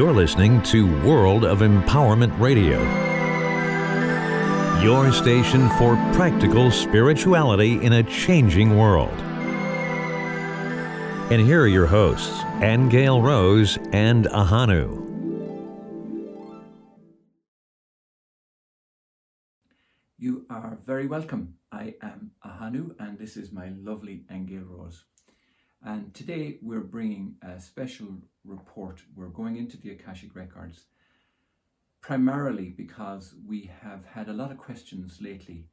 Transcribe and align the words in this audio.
You're 0.00 0.14
listening 0.14 0.62
to 0.62 0.86
World 1.04 1.44
of 1.44 1.58
Empowerment 1.58 2.32
Radio, 2.40 2.80
your 4.82 5.12
station 5.12 5.68
for 5.76 5.94
practical 6.14 6.70
spirituality 6.70 7.74
in 7.84 7.92
a 7.92 8.02
changing 8.04 8.78
world. 8.78 9.12
And 11.30 11.42
here 11.42 11.60
are 11.60 11.68
your 11.68 11.84
hosts, 11.84 12.42
Angel 12.62 13.20
Rose 13.20 13.76
and 13.92 14.24
Ahanu. 14.24 15.04
You 20.16 20.46
are 20.48 20.78
very 20.86 21.08
welcome. 21.08 21.56
I 21.70 21.96
am 22.00 22.30
Ahanu, 22.42 22.94
and 22.98 23.18
this 23.18 23.36
is 23.36 23.52
my 23.52 23.68
lovely 23.76 24.24
Angel 24.30 24.64
Rose. 24.64 25.04
And 25.84 26.12
today 26.12 26.58
we're 26.60 26.80
bringing 26.80 27.36
a 27.42 27.58
special 27.58 28.08
report. 28.44 29.00
We're 29.16 29.28
going 29.28 29.56
into 29.56 29.78
the 29.78 29.90
Akashic 29.92 30.36
Records 30.36 30.84
primarily 32.02 32.68
because 32.68 33.34
we 33.46 33.70
have 33.82 34.04
had 34.04 34.28
a 34.28 34.32
lot 34.34 34.50
of 34.50 34.58
questions 34.58 35.18
lately 35.22 35.64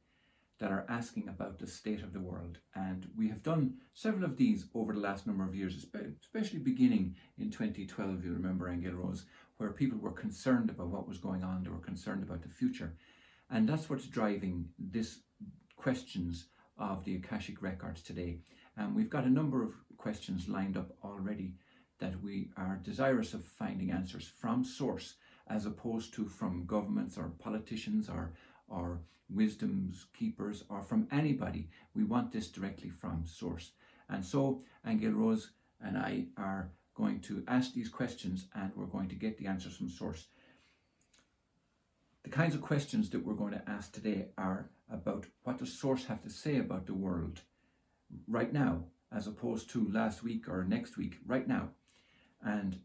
that 0.60 0.72
are 0.72 0.86
asking 0.88 1.28
about 1.28 1.58
the 1.58 1.66
state 1.66 2.02
of 2.02 2.12
the 2.12 2.20
world. 2.20 2.58
And 2.74 3.06
we 3.16 3.28
have 3.28 3.42
done 3.42 3.74
several 3.92 4.24
of 4.24 4.36
these 4.36 4.66
over 4.74 4.94
the 4.94 5.00
last 5.00 5.26
number 5.26 5.44
of 5.44 5.54
years, 5.54 5.86
especially 6.22 6.58
beginning 6.58 7.14
in 7.38 7.50
2012, 7.50 8.24
you 8.24 8.32
remember, 8.32 8.68
Angel 8.68 8.94
Rose, 8.94 9.26
where 9.58 9.70
people 9.70 9.98
were 9.98 10.10
concerned 10.10 10.70
about 10.70 10.88
what 10.88 11.06
was 11.06 11.18
going 11.18 11.44
on, 11.44 11.62
they 11.62 11.70
were 11.70 11.78
concerned 11.78 12.22
about 12.22 12.42
the 12.42 12.48
future. 12.48 12.94
And 13.50 13.68
that's 13.68 13.88
what's 13.90 14.06
driving 14.06 14.70
this 14.78 15.18
questions 15.76 16.46
of 16.78 17.04
the 17.04 17.16
Akashic 17.16 17.62
Records 17.62 18.02
today. 18.02 18.38
And 18.78 18.94
we've 18.94 19.10
got 19.10 19.24
a 19.24 19.30
number 19.30 19.62
of 19.64 19.72
questions 19.96 20.48
lined 20.48 20.76
up 20.76 20.92
already 21.02 21.54
that 21.98 22.22
we 22.22 22.50
are 22.56 22.80
desirous 22.84 23.34
of 23.34 23.44
finding 23.44 23.90
answers 23.90 24.30
from 24.38 24.64
source 24.64 25.16
as 25.48 25.66
opposed 25.66 26.14
to 26.14 26.28
from 26.28 26.64
governments 26.64 27.18
or 27.18 27.32
politicians 27.40 28.08
or 28.08 28.34
or 28.68 29.00
wisdom's 29.28 30.06
keepers 30.16 30.64
or 30.68 30.80
from 30.82 31.08
anybody. 31.10 31.68
We 31.94 32.04
want 32.04 32.32
this 32.32 32.48
directly 32.48 32.90
from 32.90 33.26
source. 33.26 33.72
And 34.08 34.24
so 34.24 34.62
Angel 34.86 35.12
Rose 35.12 35.50
and 35.80 35.98
I 35.98 36.26
are 36.36 36.70
going 36.94 37.20
to 37.22 37.42
ask 37.48 37.72
these 37.72 37.88
questions 37.88 38.46
and 38.54 38.72
we're 38.76 38.86
going 38.86 39.08
to 39.08 39.14
get 39.14 39.38
the 39.38 39.46
answers 39.46 39.76
from 39.76 39.88
source. 39.88 40.28
The 42.22 42.30
kinds 42.30 42.54
of 42.54 42.62
questions 42.62 43.10
that 43.10 43.24
we're 43.24 43.34
going 43.34 43.52
to 43.52 43.68
ask 43.68 43.92
today 43.92 44.26
are 44.36 44.70
about 44.90 45.26
what 45.42 45.58
does 45.58 45.78
source 45.78 46.04
have 46.06 46.22
to 46.22 46.30
say 46.30 46.58
about 46.58 46.86
the 46.86 46.94
world 46.94 47.42
right 48.26 48.52
now 48.52 48.84
as 49.12 49.26
opposed 49.26 49.70
to 49.70 49.90
last 49.90 50.22
week 50.22 50.48
or 50.48 50.64
next 50.64 50.96
week, 50.96 51.16
right 51.26 51.48
now. 51.48 51.70
And 52.42 52.78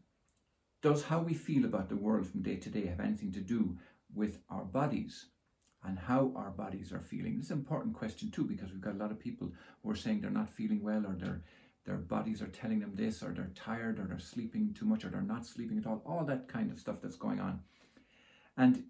does 0.82 1.04
how 1.04 1.20
we 1.20 1.34
feel 1.34 1.64
about 1.64 1.88
the 1.88 1.96
world 1.96 2.26
from 2.26 2.42
day 2.42 2.56
to 2.56 2.70
day 2.70 2.86
have 2.86 3.00
anything 3.00 3.32
to 3.32 3.40
do 3.40 3.76
with 4.14 4.38
our 4.50 4.64
bodies 4.64 5.26
and 5.82 5.98
how 5.98 6.32
our 6.34 6.50
bodies 6.50 6.92
are 6.92 7.00
feeling? 7.00 7.36
This 7.36 7.46
is 7.46 7.50
an 7.50 7.58
important 7.58 7.94
question 7.94 8.30
too, 8.30 8.44
because 8.44 8.72
we've 8.72 8.80
got 8.80 8.94
a 8.94 8.98
lot 8.98 9.10
of 9.10 9.18
people 9.18 9.52
who 9.82 9.90
are 9.90 9.96
saying 9.96 10.20
they're 10.20 10.30
not 10.30 10.48
feeling 10.48 10.82
well 10.82 11.06
or 11.06 11.14
their 11.14 11.42
their 11.84 11.96
bodies 11.96 12.40
are 12.40 12.48
telling 12.48 12.80
them 12.80 12.94
this, 12.94 13.22
or 13.22 13.32
they're 13.32 13.50
tired, 13.54 13.98
or 13.98 14.04
they're 14.04 14.18
sleeping 14.18 14.72
too 14.72 14.86
much, 14.86 15.04
or 15.04 15.10
they're 15.10 15.20
not 15.20 15.46
sleeping 15.46 15.78
at 15.78 15.86
all, 15.86 16.02
all 16.06 16.24
that 16.24 16.48
kind 16.48 16.70
of 16.72 16.80
stuff 16.80 16.96
that's 17.02 17.16
going 17.16 17.40
on. 17.40 17.60
And 18.56 18.84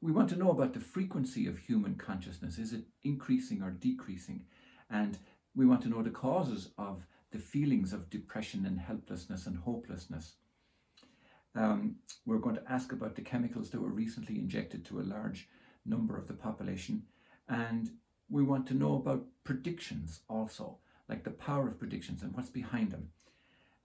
we 0.00 0.12
want 0.12 0.28
to 0.30 0.36
know 0.36 0.50
about 0.50 0.74
the 0.74 0.80
frequency 0.80 1.46
of 1.46 1.58
human 1.58 1.94
consciousness. 1.94 2.58
Is 2.58 2.72
it 2.72 2.84
increasing 3.04 3.62
or 3.62 3.70
decreasing? 3.70 4.46
And 4.90 5.18
we 5.54 5.66
want 5.66 5.82
to 5.82 5.88
know 5.88 6.02
the 6.02 6.10
causes 6.10 6.70
of 6.78 7.06
the 7.30 7.38
feelings 7.38 7.92
of 7.92 8.10
depression 8.10 8.64
and 8.66 8.78
helplessness 8.78 9.46
and 9.46 9.58
hopelessness. 9.58 10.34
Um, 11.54 11.96
we're 12.26 12.38
going 12.38 12.56
to 12.56 12.72
ask 12.72 12.92
about 12.92 13.14
the 13.14 13.22
chemicals 13.22 13.70
that 13.70 13.80
were 13.80 13.88
recently 13.88 14.38
injected 14.38 14.84
to 14.86 15.00
a 15.00 15.02
large 15.02 15.48
number 15.86 16.16
of 16.16 16.26
the 16.26 16.34
population. 16.34 17.04
And 17.48 17.90
we 18.28 18.42
want 18.42 18.66
to 18.68 18.74
know 18.74 18.96
about 18.96 19.26
predictions 19.44 20.20
also, 20.28 20.78
like 21.08 21.24
the 21.24 21.30
power 21.30 21.68
of 21.68 21.78
predictions 21.78 22.22
and 22.22 22.34
what's 22.34 22.50
behind 22.50 22.90
them. 22.90 23.10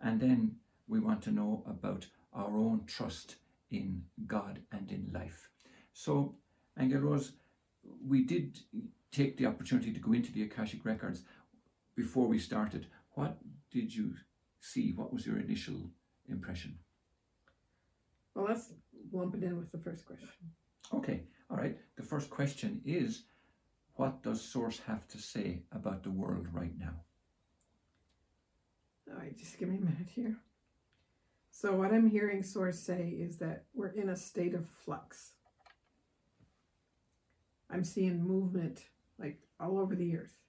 And 0.01 0.19
then 0.19 0.55
we 0.87 0.99
want 0.99 1.21
to 1.23 1.31
know 1.31 1.63
about 1.67 2.07
our 2.33 2.57
own 2.57 2.85
trust 2.87 3.35
in 3.69 4.03
God 4.25 4.61
and 4.71 4.89
in 4.91 5.11
life. 5.13 5.49
So, 5.93 6.35
Angel 6.79 7.01
Rose, 7.01 7.33
we 8.07 8.23
did 8.23 8.59
take 9.11 9.37
the 9.37 9.45
opportunity 9.45 9.91
to 9.91 9.99
go 9.99 10.13
into 10.13 10.31
the 10.31 10.43
Akashic 10.43 10.85
Records 10.85 11.23
before 11.99 12.27
we 12.27 12.39
started, 12.39 12.87
what 13.15 13.37
did 13.69 13.93
you 13.93 14.13
see? 14.61 14.93
What 14.93 15.11
was 15.11 15.25
your 15.25 15.37
initial 15.37 15.81
impression? 16.29 16.79
Well, 18.33 18.45
let's 18.45 18.71
lump 19.11 19.35
it 19.35 19.43
in 19.43 19.57
with 19.57 19.69
the 19.73 19.79
first 19.79 20.05
question. 20.05 20.29
Okay, 20.93 21.23
all 21.51 21.57
right. 21.57 21.77
The 21.97 22.03
first 22.03 22.29
question 22.29 22.81
is 22.85 23.23
what 23.95 24.23
does 24.23 24.39
Source 24.41 24.79
have 24.87 25.09
to 25.09 25.17
say 25.17 25.63
about 25.73 26.03
the 26.03 26.09
world 26.09 26.47
right 26.53 26.71
now? 26.79 26.95
All 29.11 29.19
right, 29.19 29.37
just 29.37 29.59
give 29.59 29.67
me 29.67 29.79
a 29.79 29.81
minute 29.81 30.07
here. 30.09 30.37
So, 31.51 31.73
what 31.73 31.91
I'm 31.93 32.09
hearing 32.09 32.43
Source 32.43 32.79
say 32.79 33.09
is 33.09 33.35
that 33.39 33.65
we're 33.73 33.95
in 34.01 34.07
a 34.07 34.15
state 34.15 34.53
of 34.53 34.69
flux. 34.69 35.33
I'm 37.69 37.83
seeing 37.83 38.25
movement 38.25 38.85
like 39.19 39.41
all 39.59 39.77
over 39.77 39.95
the 39.95 40.15
earth. 40.15 40.39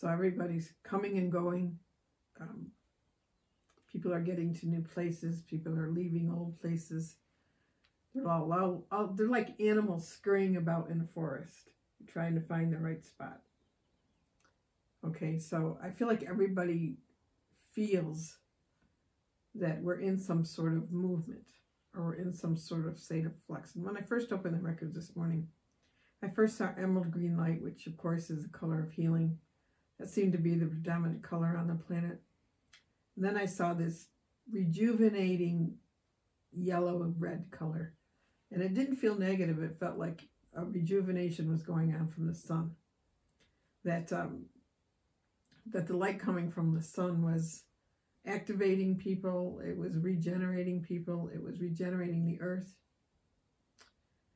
So 0.00 0.08
everybody's 0.08 0.72
coming 0.82 1.18
and 1.18 1.30
going. 1.30 1.78
Um, 2.40 2.68
people 3.92 4.14
are 4.14 4.20
getting 4.20 4.54
to 4.54 4.66
new 4.66 4.80
places. 4.80 5.42
People 5.42 5.78
are 5.78 5.90
leaving 5.90 6.32
old 6.34 6.58
places. 6.58 7.16
They're 8.14 8.26
all, 8.26 8.50
all, 8.50 8.86
all 8.90 9.08
they're 9.08 9.28
like 9.28 9.60
animals 9.60 10.08
scurrying 10.08 10.56
about 10.56 10.88
in 10.88 10.98
the 10.98 11.08
forest, 11.12 11.68
trying 12.10 12.34
to 12.34 12.40
find 12.40 12.72
the 12.72 12.78
right 12.78 13.04
spot. 13.04 13.42
Okay, 15.06 15.38
so 15.38 15.78
I 15.84 15.90
feel 15.90 16.08
like 16.08 16.22
everybody 16.22 16.96
feels 17.74 18.38
that 19.54 19.82
we're 19.82 20.00
in 20.00 20.16
some 20.16 20.46
sort 20.46 20.78
of 20.78 20.90
movement 20.90 21.44
or 21.94 22.14
in 22.14 22.32
some 22.32 22.56
sort 22.56 22.88
of 22.88 22.98
state 22.98 23.26
of 23.26 23.34
flux. 23.46 23.74
And 23.74 23.84
when 23.84 23.98
I 23.98 24.00
first 24.00 24.32
opened 24.32 24.56
the 24.56 24.62
records 24.62 24.94
this 24.94 25.14
morning, 25.14 25.48
I 26.22 26.28
first 26.28 26.56
saw 26.56 26.70
emerald 26.78 27.10
green 27.10 27.36
light, 27.36 27.62
which 27.62 27.86
of 27.86 27.98
course 27.98 28.30
is 28.30 28.44
the 28.44 28.48
color 28.48 28.82
of 28.82 28.92
healing. 28.92 29.36
That 30.00 30.08
seemed 30.08 30.32
to 30.32 30.38
be 30.38 30.54
the 30.54 30.64
predominant 30.64 31.22
color 31.22 31.58
on 31.58 31.68
the 31.68 31.74
planet. 31.74 32.22
And 33.16 33.24
then 33.24 33.36
I 33.36 33.44
saw 33.44 33.74
this 33.74 34.06
rejuvenating 34.50 35.74
yellow 36.52 37.02
and 37.02 37.14
red 37.20 37.50
color. 37.50 37.92
And 38.50 38.62
it 38.62 38.72
didn't 38.72 38.96
feel 38.96 39.18
negative. 39.18 39.62
It 39.62 39.78
felt 39.78 39.98
like 39.98 40.26
a 40.56 40.64
rejuvenation 40.64 41.50
was 41.50 41.62
going 41.62 41.94
on 41.94 42.08
from 42.08 42.26
the 42.26 42.34
sun. 42.34 42.70
That 43.84 44.10
um, 44.10 44.46
that 45.66 45.86
the 45.86 45.96
light 45.96 46.18
coming 46.18 46.50
from 46.50 46.74
the 46.74 46.82
sun 46.82 47.22
was 47.22 47.64
activating 48.26 48.96
people, 48.96 49.60
it 49.62 49.76
was 49.76 49.98
regenerating 49.98 50.82
people, 50.82 51.30
it 51.32 51.42
was 51.42 51.60
regenerating 51.60 52.26
the 52.26 52.40
earth. 52.40 52.74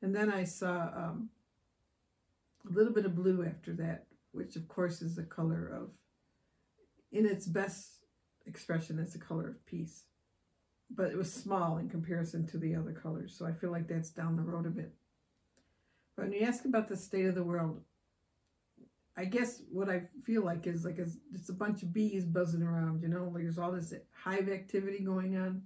And 0.03 0.15
then 0.15 0.31
I 0.31 0.43
saw 0.43 0.89
um, 0.95 1.29
a 2.69 2.73
little 2.73 2.93
bit 2.93 3.05
of 3.05 3.15
blue 3.15 3.43
after 3.43 3.73
that, 3.73 4.05
which 4.35 4.55
of 4.55 4.67
course 4.67 5.01
is 5.01 5.15
the 5.15 5.23
color 5.23 5.71
of, 5.73 5.89
in 7.11 7.25
its 7.25 7.47
best 7.47 8.05
expression, 8.45 8.99
it's 8.99 9.13
the 9.13 9.19
color 9.19 9.47
of 9.47 9.65
peace. 9.65 10.03
But 10.91 11.11
it 11.11 11.17
was 11.17 11.33
small 11.33 11.77
in 11.77 11.89
comparison 11.89 12.45
to 12.47 12.57
the 12.57 12.75
other 12.75 12.91
colors, 12.91 13.35
so 13.37 13.45
I 13.45 13.53
feel 13.53 13.71
like 13.71 13.87
that's 13.87 14.11
down 14.11 14.35
the 14.35 14.43
road 14.43 14.65
a 14.65 14.69
bit. 14.69 14.93
But 16.15 16.25
when 16.25 16.33
you 16.33 16.45
ask 16.45 16.65
about 16.65 16.87
the 16.87 16.97
state 16.97 17.25
of 17.25 17.35
the 17.35 17.43
world, 17.43 17.81
I 19.17 19.25
guess 19.25 19.61
what 19.71 19.89
I 19.89 20.01
feel 20.25 20.43
like 20.43 20.67
is 20.67 20.83
like 20.83 20.99
a, 20.99 21.07
it's 21.33 21.49
a 21.49 21.53
bunch 21.53 21.81
of 21.81 21.93
bees 21.93 22.25
buzzing 22.25 22.61
around, 22.61 23.01
you 23.01 23.07
know, 23.07 23.31
like 23.33 23.43
there's 23.43 23.57
all 23.57 23.71
this 23.71 23.93
hive 24.13 24.49
activity 24.49 25.03
going 25.03 25.37
on 25.37 25.63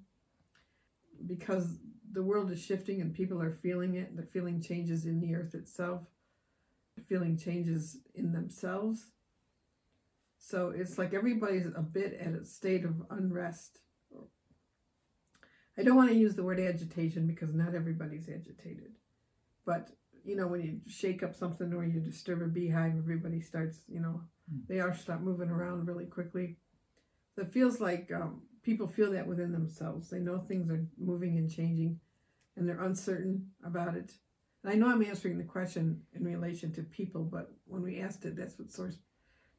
because 1.25 1.79
the 2.11 2.23
world 2.23 2.51
is 2.51 2.63
shifting 2.63 3.01
and 3.01 3.13
people 3.13 3.41
are 3.41 3.51
feeling 3.51 3.95
it. 3.95 4.15
They're 4.15 4.25
feeling 4.25 4.61
changes 4.61 5.05
in 5.05 5.19
the 5.19 5.35
earth 5.35 5.55
itself 5.55 6.03
feeling 7.07 7.37
changes 7.37 7.97
in 8.15 8.31
themselves. 8.31 9.11
So 10.37 10.73
it's 10.75 10.97
like 10.97 11.13
everybody's 11.13 11.67
a 11.75 11.81
bit 11.81 12.13
at 12.19 12.33
a 12.33 12.45
state 12.45 12.85
of 12.85 13.03
unrest. 13.09 13.79
I 15.77 15.83
don't 15.83 15.95
want 15.95 16.09
to 16.09 16.15
use 16.15 16.35
the 16.35 16.43
word 16.43 16.59
agitation 16.59 17.25
because 17.27 17.53
not 17.53 17.73
everybody's 17.73 18.27
agitated. 18.27 18.95
But, 19.65 19.89
you 20.25 20.35
know, 20.35 20.47
when 20.47 20.61
you 20.61 20.81
shake 20.87 21.23
up 21.23 21.35
something 21.35 21.73
or 21.73 21.85
you 21.85 21.99
disturb 22.01 22.41
a 22.41 22.47
beehive, 22.47 22.97
everybody 22.97 23.39
starts, 23.39 23.79
you 23.87 24.01
know, 24.01 24.21
mm. 24.51 24.67
they 24.67 24.79
are 24.79 24.93
start 24.93 25.21
moving 25.21 25.49
around 25.49 25.87
really 25.87 26.05
quickly. 26.05 26.57
So 27.35 27.43
it 27.43 27.53
feels 27.53 27.79
like 27.79 28.11
um, 28.13 28.41
people 28.63 28.87
feel 28.87 29.11
that 29.11 29.27
within 29.27 29.51
themselves. 29.51 30.09
They 30.09 30.19
know 30.19 30.39
things 30.39 30.69
are 30.69 30.85
moving 30.97 31.37
and 31.37 31.49
changing 31.49 31.99
and 32.57 32.67
they're 32.67 32.83
uncertain 32.83 33.49
about 33.63 33.95
it. 33.95 34.11
And 34.63 34.73
I 34.73 34.75
know 34.75 34.87
I'm 34.87 35.03
answering 35.03 35.37
the 35.37 35.43
question 35.43 36.01
in 36.13 36.23
relation 36.23 36.71
to 36.73 36.83
people, 36.83 37.23
but 37.23 37.51
when 37.65 37.81
we 37.81 38.01
asked 38.01 38.25
it, 38.25 38.35
that's 38.35 38.59
what 38.59 38.71
Source 38.71 38.97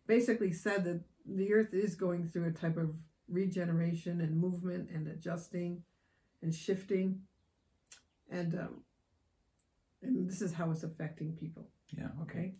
basically 0.06 0.52
said 0.52 0.84
that 0.84 1.00
the 1.26 1.52
earth 1.52 1.72
is 1.72 1.94
going 1.94 2.26
through 2.26 2.48
a 2.48 2.52
type 2.52 2.76
of 2.76 2.96
regeneration 3.28 4.20
and 4.20 4.36
movement 4.36 4.90
and 4.90 5.06
adjusting 5.08 5.82
and 6.42 6.54
shifting. 6.54 7.20
And 8.30 8.54
um, 8.54 8.82
and 10.02 10.28
this 10.28 10.40
is 10.40 10.52
how 10.52 10.70
it's 10.70 10.82
affecting 10.82 11.32
people. 11.32 11.68
Yeah, 11.96 12.08
okay. 12.22 12.54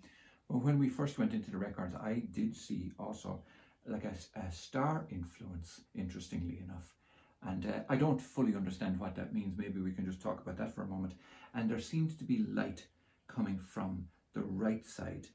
Well, 0.49 0.61
when 0.61 0.79
we 0.79 0.89
first 0.89 1.19
went 1.19 1.33
into 1.33 1.51
the 1.51 1.59
records, 1.59 1.95
I 1.95 2.23
did 2.33 2.57
see 2.57 2.93
also 2.99 3.43
like 3.87 4.05
a, 4.05 4.15
a 4.39 4.53
star 4.53 5.07
influence, 5.11 5.81
interestingly 5.95 6.61
enough. 6.63 6.95
And 7.43 7.67
uh, 7.67 7.81
I 7.89 7.97
don't 7.97 8.21
fully 8.21 8.55
understand 8.55 9.01
what 9.01 9.15
that 9.17 9.33
means. 9.33 9.57
Maybe 9.57 9.81
we 9.81 9.93
can 9.93 10.05
just 10.05 10.21
talk 10.21 10.41
about 10.41 10.59
that 10.59 10.75
for 10.75 10.83
a 10.83 10.87
moment. 10.87 11.15
And 11.55 11.71
there 11.71 11.81
seems 11.81 12.15
to 12.17 12.25
be 12.25 12.45
light 12.49 12.87
coming 13.29 13.59
from 13.59 14.07
the 14.35 14.43
right 14.43 14.87
side. 14.87 15.27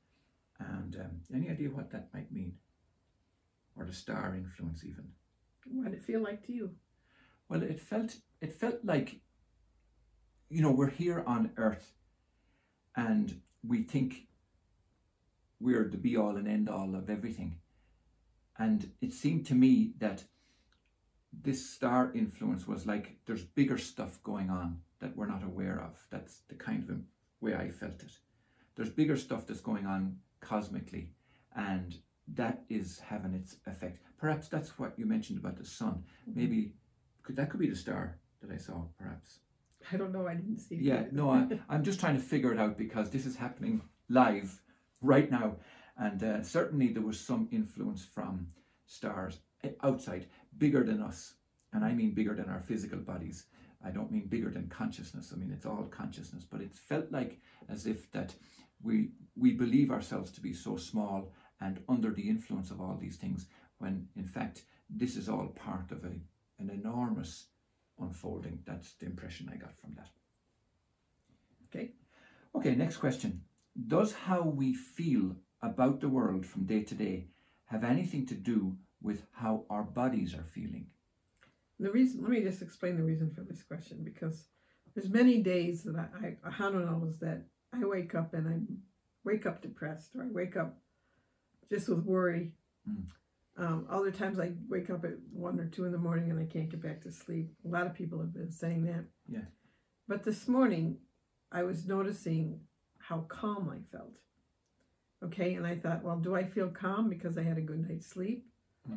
And 0.60 0.96
um, 0.96 1.22
any 1.34 1.50
idea 1.50 1.70
what 1.70 1.92
that 1.92 2.10
might 2.14 2.32
mean? 2.32 2.54
Or 3.76 3.86
the 3.86 3.94
star 3.94 4.36
influence, 4.36 4.84
even? 4.86 5.10
What 5.66 5.86
did 5.86 5.96
it 5.96 6.04
feel 6.04 6.22
like 6.22 6.46
to 6.46 6.54
you? 6.54 6.76
Well, 7.50 7.64
it 7.64 7.80
felt 7.80 8.16
it 8.42 8.54
felt 8.54 8.84
like, 8.84 9.20
you 10.50 10.62
know, 10.62 10.72
we're 10.72 10.90
here 10.90 11.24
on 11.26 11.52
Earth, 11.58 11.94
and 12.96 13.42
we 13.68 13.84
think 13.84 14.28
we're 15.60 15.90
the 15.90 15.98
be 15.98 16.16
all 16.16 16.38
and 16.38 16.48
end 16.48 16.70
all 16.70 16.96
of 16.96 17.10
everything. 17.10 17.60
And 18.58 18.92
it 19.02 19.14
seemed 19.14 19.46
to 19.48 19.56
me 19.56 19.94
that 20.00 20.24
this 21.42 21.70
star 21.70 22.12
influence 22.14 22.68
was 22.68 22.86
like 22.86 23.18
there's 23.26 23.44
bigger 23.44 23.78
stuff 23.78 24.22
going 24.24 24.50
on 24.50 24.80
that 25.00 25.16
we're 25.16 25.28
not 25.28 25.44
aware 25.44 25.82
of. 25.82 26.00
That's 26.10 26.42
the 26.48 26.56
kind 26.56 26.90
of 26.90 27.02
way 27.42 27.56
I 27.56 27.70
felt 27.70 28.02
it. 28.02 28.12
There's 28.76 28.90
bigger 28.90 29.18
stuff 29.18 29.48
that's 29.48 29.62
going 29.62 29.86
on 29.86 30.18
cosmically, 30.42 31.12
and 31.56 31.96
that 32.34 32.64
is 32.70 33.00
having 33.00 33.34
its 33.34 33.58
effect. 33.66 34.00
Perhaps 34.18 34.48
that's 34.48 34.78
what 34.80 34.98
you 34.98 35.06
mentioned 35.06 35.40
about 35.40 35.58
the 35.58 35.66
sun. 35.66 36.04
Maybe 36.26 36.74
could 37.24 37.36
that 37.36 37.50
could 37.50 37.60
be 37.60 37.70
the 37.70 37.76
star 37.76 38.20
that 38.42 38.54
I 38.54 38.58
saw, 38.58 38.84
perhaps. 38.98 39.40
I 39.92 39.98
don't 39.98 40.12
know. 40.12 40.28
I 40.28 40.36
didn't 40.36 40.58
see. 40.58 40.76
Yeah, 40.76 41.04
no, 41.12 41.30
I, 41.30 41.48
I'm 41.70 41.84
just 41.84 42.00
trying 42.00 42.16
to 42.16 42.22
figure 42.22 42.52
it 42.52 42.60
out 42.60 42.78
because 42.78 43.10
this 43.10 43.26
is 43.26 43.36
happening 43.36 43.82
live 44.10 44.62
right 45.02 45.30
now, 45.30 45.58
and 45.98 46.24
uh, 46.24 46.44
certainly 46.44 46.88
there 46.88 47.04
was 47.04 47.20
some 47.20 47.48
influence 47.52 48.04
from 48.04 48.48
stars 48.88 49.40
eh, 49.64 49.70
outside, 49.84 50.28
bigger 50.58 50.84
than 50.84 51.02
us, 51.02 51.34
and 51.74 51.84
I 51.84 51.94
mean 51.94 52.14
bigger 52.14 52.34
than 52.34 52.50
our 52.50 52.62
physical 52.62 53.00
bodies. 53.00 53.46
I 53.84 53.92
don't 53.92 54.12
mean 54.12 54.28
bigger 54.28 54.50
than 54.50 54.68
consciousness. 54.68 55.32
I 55.34 55.38
mean 55.38 55.52
it's 55.52 55.66
all 55.66 55.84
consciousness, 55.84 56.46
but 56.50 56.62
it 56.62 56.74
felt 56.74 57.12
like 57.12 57.40
as 57.70 57.86
if 57.86 58.12
that 58.12 58.34
we 58.82 59.10
we 59.36 59.54
believe 59.54 59.92
ourselves 59.92 60.32
to 60.32 60.42
be 60.42 60.54
so 60.54 60.78
small 60.78 61.32
and 61.62 61.80
under 61.88 62.12
the 62.12 62.28
influence 62.28 62.72
of 62.72 62.82
all 62.82 62.98
these 63.00 63.18
things, 63.18 63.48
when 63.78 64.08
in 64.16 64.26
fact 64.26 64.64
this 64.90 65.16
is 65.16 65.30
all 65.30 65.48
part 65.48 65.92
of 65.92 66.04
a 66.04 66.12
an 66.60 66.70
enormous 66.70 67.48
unfolding. 68.00 68.60
That's 68.66 68.94
the 68.94 69.06
impression 69.06 69.50
I 69.52 69.58
got 69.58 69.78
from 69.78 69.94
that. 69.96 70.10
Okay. 71.68 71.92
Okay, 72.56 72.76
next 72.76 72.98
question. 72.98 73.44
Does 73.88 74.14
how 74.14 74.42
we 74.42 74.74
feel 74.74 75.36
about 75.62 76.00
the 76.00 76.10
world 76.10 76.46
from 76.46 76.66
day 76.66 76.84
to 76.84 76.96
day 76.96 77.28
have 77.66 77.84
anything 77.84 78.26
to 78.28 78.36
do 78.36 78.78
with 79.06 79.22
how 79.34 79.64
our 79.70 79.84
bodies 79.84 80.34
are 80.34 80.46
feeling? 80.54 80.88
The 81.80 81.92
reason, 81.92 82.22
let 82.22 82.32
me 82.32 82.42
just 82.42 82.64
explain 82.64 82.98
the 82.98 83.04
reason 83.04 83.32
for 83.32 83.42
this 83.42 83.62
question 83.62 84.02
because 84.04 84.48
there's 84.96 85.10
many 85.10 85.42
days 85.44 85.84
that 85.84 86.10
I, 86.22 86.38
Ahanu 86.50 86.86
knows 86.86 87.20
that 87.20 87.44
I 87.72 87.86
wake 87.86 88.16
up 88.16 88.34
and 88.34 88.48
I 88.48 88.60
wake 89.24 89.46
up 89.46 89.62
depressed 89.62 90.16
or 90.16 90.24
I 90.24 90.28
wake 90.32 90.58
up 90.58 90.78
just 91.70 91.88
with 91.88 92.00
worry. 92.00 92.54
Mm. 92.90 93.06
Um, 93.58 93.88
other 93.90 94.12
times 94.12 94.40
I 94.40 94.54
wake 94.68 94.90
up 94.90 95.06
at 95.06 95.14
one 95.32 95.60
or 95.60 95.68
two 95.68 95.86
in 95.86 95.92
the 95.92 95.98
morning 95.98 96.32
and 96.32 96.40
I 96.40 96.46
can't 96.52 96.70
get 96.70 96.82
back 96.82 97.02
to 97.04 97.12
sleep. 97.12 97.52
A 97.64 97.68
lot 97.68 97.86
of 97.86 97.94
people 97.94 98.20
have 98.20 98.34
been 98.34 98.52
saying 98.52 98.86
that. 98.86 99.06
Yeah. 99.30 99.46
But 100.08 100.24
this 100.24 100.48
morning 100.48 100.98
I 101.52 101.62
was 101.62 101.86
noticing 101.86 102.60
how 102.98 103.26
calm 103.28 103.70
I 103.70 103.96
felt. 103.96 104.14
Okay, 105.24 105.54
and 105.54 105.66
I 105.66 105.76
thought, 105.76 106.04
well, 106.04 106.18
do 106.18 106.36
I 106.36 106.44
feel 106.44 106.70
calm 106.70 107.10
because 107.10 107.38
I 107.38 107.44
had 107.44 107.58
a 107.58 107.62
good 107.62 107.88
night's 107.88 108.08
sleep? 108.08 108.46
Hmm. 108.88 108.96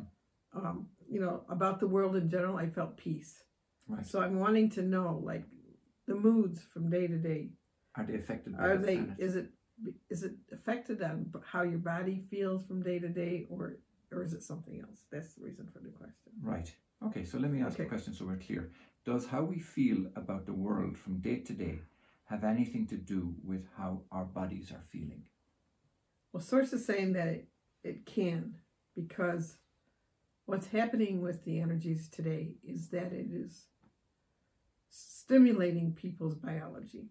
Um, 0.53 0.87
you 1.09 1.19
know, 1.19 1.43
about 1.49 1.79
the 1.79 1.87
world 1.87 2.15
in 2.15 2.29
general, 2.29 2.57
I 2.57 2.67
felt 2.67 2.97
peace. 2.97 3.43
Right. 3.87 4.05
So 4.05 4.21
I'm 4.21 4.39
wanting 4.39 4.69
to 4.71 4.81
know, 4.81 5.21
like, 5.23 5.45
the 6.07 6.15
moods 6.15 6.61
from 6.73 6.89
day 6.89 7.07
to 7.07 7.17
day. 7.17 7.49
Are 7.95 8.05
they 8.05 8.15
affected 8.15 8.57
by 8.57 8.63
Are 8.63 8.77
the 8.77 8.85
they? 8.85 8.95
planet? 8.97 9.15
Is 9.19 9.35
it? 9.35 9.47
Is 10.09 10.23
it 10.23 10.33
affected 10.51 11.01
on 11.01 11.31
how 11.45 11.61
your 11.61 11.79
body 11.79 12.21
feels 12.29 12.65
from 12.65 12.83
day 12.83 12.99
to 12.99 13.07
day, 13.07 13.45
or 13.49 13.77
or 14.11 14.23
is 14.23 14.33
it 14.33 14.43
something 14.43 14.79
else? 14.81 15.05
That's 15.11 15.33
the 15.35 15.43
reason 15.43 15.69
for 15.71 15.79
the 15.79 15.89
question. 15.89 16.33
Right. 16.41 16.69
Okay, 17.05 17.23
so 17.23 17.37
let 17.37 17.51
me 17.51 17.61
ask 17.61 17.75
Okay. 17.75 17.85
a 17.85 17.87
question 17.89 18.13
so 18.13 18.25
we're 18.25 18.37
clear. 18.37 18.71
Does 19.05 19.25
how 19.25 19.43
we 19.43 19.59
feel 19.59 20.07
about 20.15 20.45
the 20.45 20.53
world 20.53 20.97
from 20.97 21.19
day 21.19 21.39
to 21.39 21.53
day 21.53 21.79
have 22.25 22.43
anything 22.43 22.85
to 22.87 22.97
do 22.97 23.33
with 23.43 23.65
how 23.77 24.01
our 24.11 24.25
bodies 24.25 24.71
are 24.71 24.83
feeling? 24.89 25.23
Well, 26.33 26.43
source 26.43 26.73
is 26.73 26.85
saying 26.85 27.13
that 27.13 27.27
it, 27.27 27.47
it 27.83 28.05
can 28.05 28.55
because 28.95 29.57
what's 30.49 30.67
happening 30.67 31.21
with 31.21 31.45
the 31.45 31.59
energies 31.59 32.09
today 32.09 32.53
is 32.67 32.89
that 32.89 33.13
it 33.13 33.27
is 33.31 33.67
stimulating 34.89 35.93
people's 35.93 36.33
biology. 36.33 37.05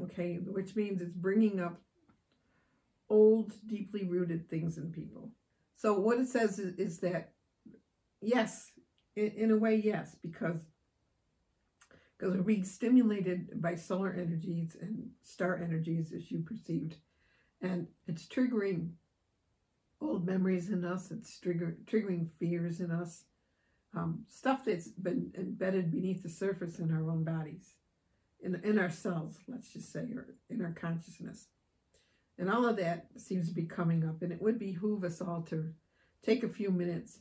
Okay, 0.00 0.36
which 0.36 0.76
means 0.76 1.02
it's 1.02 1.12
bringing 1.12 1.60
up 1.60 1.80
old, 3.10 3.52
deeply 3.66 4.04
rooted 4.04 4.48
things 4.48 4.78
in 4.78 4.92
people. 4.92 5.32
So, 5.76 5.98
what 5.98 6.18
it 6.18 6.28
says 6.28 6.58
is, 6.58 6.76
is 6.76 6.98
that 7.00 7.32
yes, 8.20 8.70
in, 9.16 9.32
in 9.36 9.50
a 9.50 9.56
way, 9.56 9.82
yes, 9.84 10.16
because 10.22 10.60
because 12.16 12.36
we're 12.36 12.44
being 12.44 12.64
stimulated 12.64 13.60
by 13.60 13.74
solar 13.74 14.12
energies 14.12 14.76
and 14.80 15.10
star 15.24 15.60
energies 15.60 16.12
as 16.14 16.30
you 16.30 16.38
perceived 16.38 16.94
and 17.60 17.88
it's 18.06 18.26
triggering 18.26 18.90
old 20.02 20.26
memories 20.26 20.70
in 20.70 20.84
us 20.84 21.10
it's 21.10 21.38
trigger, 21.38 21.76
triggering 21.84 22.28
fears 22.38 22.80
in 22.80 22.90
us. 22.90 23.24
Um, 23.94 24.24
stuff 24.28 24.64
that's 24.64 24.88
been 24.88 25.32
embedded 25.36 25.90
beneath 25.90 26.22
the 26.22 26.28
surface 26.30 26.78
in 26.78 26.90
our 26.90 27.10
own 27.10 27.24
bodies 27.24 27.74
in, 28.42 28.58
in 28.64 28.78
our 28.78 28.90
cells 28.90 29.38
let's 29.48 29.70
just 29.72 29.92
say 29.92 30.00
or 30.14 30.34
in 30.50 30.62
our 30.62 30.72
consciousness. 30.72 31.48
And 32.38 32.50
all 32.50 32.66
of 32.66 32.76
that 32.78 33.06
seems 33.16 33.48
to 33.48 33.54
be 33.54 33.64
coming 33.64 34.08
up 34.08 34.22
and 34.22 34.32
it 34.32 34.40
would 34.40 34.58
behoove 34.58 35.04
us 35.04 35.20
all 35.20 35.42
to 35.50 35.72
take 36.24 36.42
a 36.42 36.48
few 36.48 36.70
minutes 36.70 37.18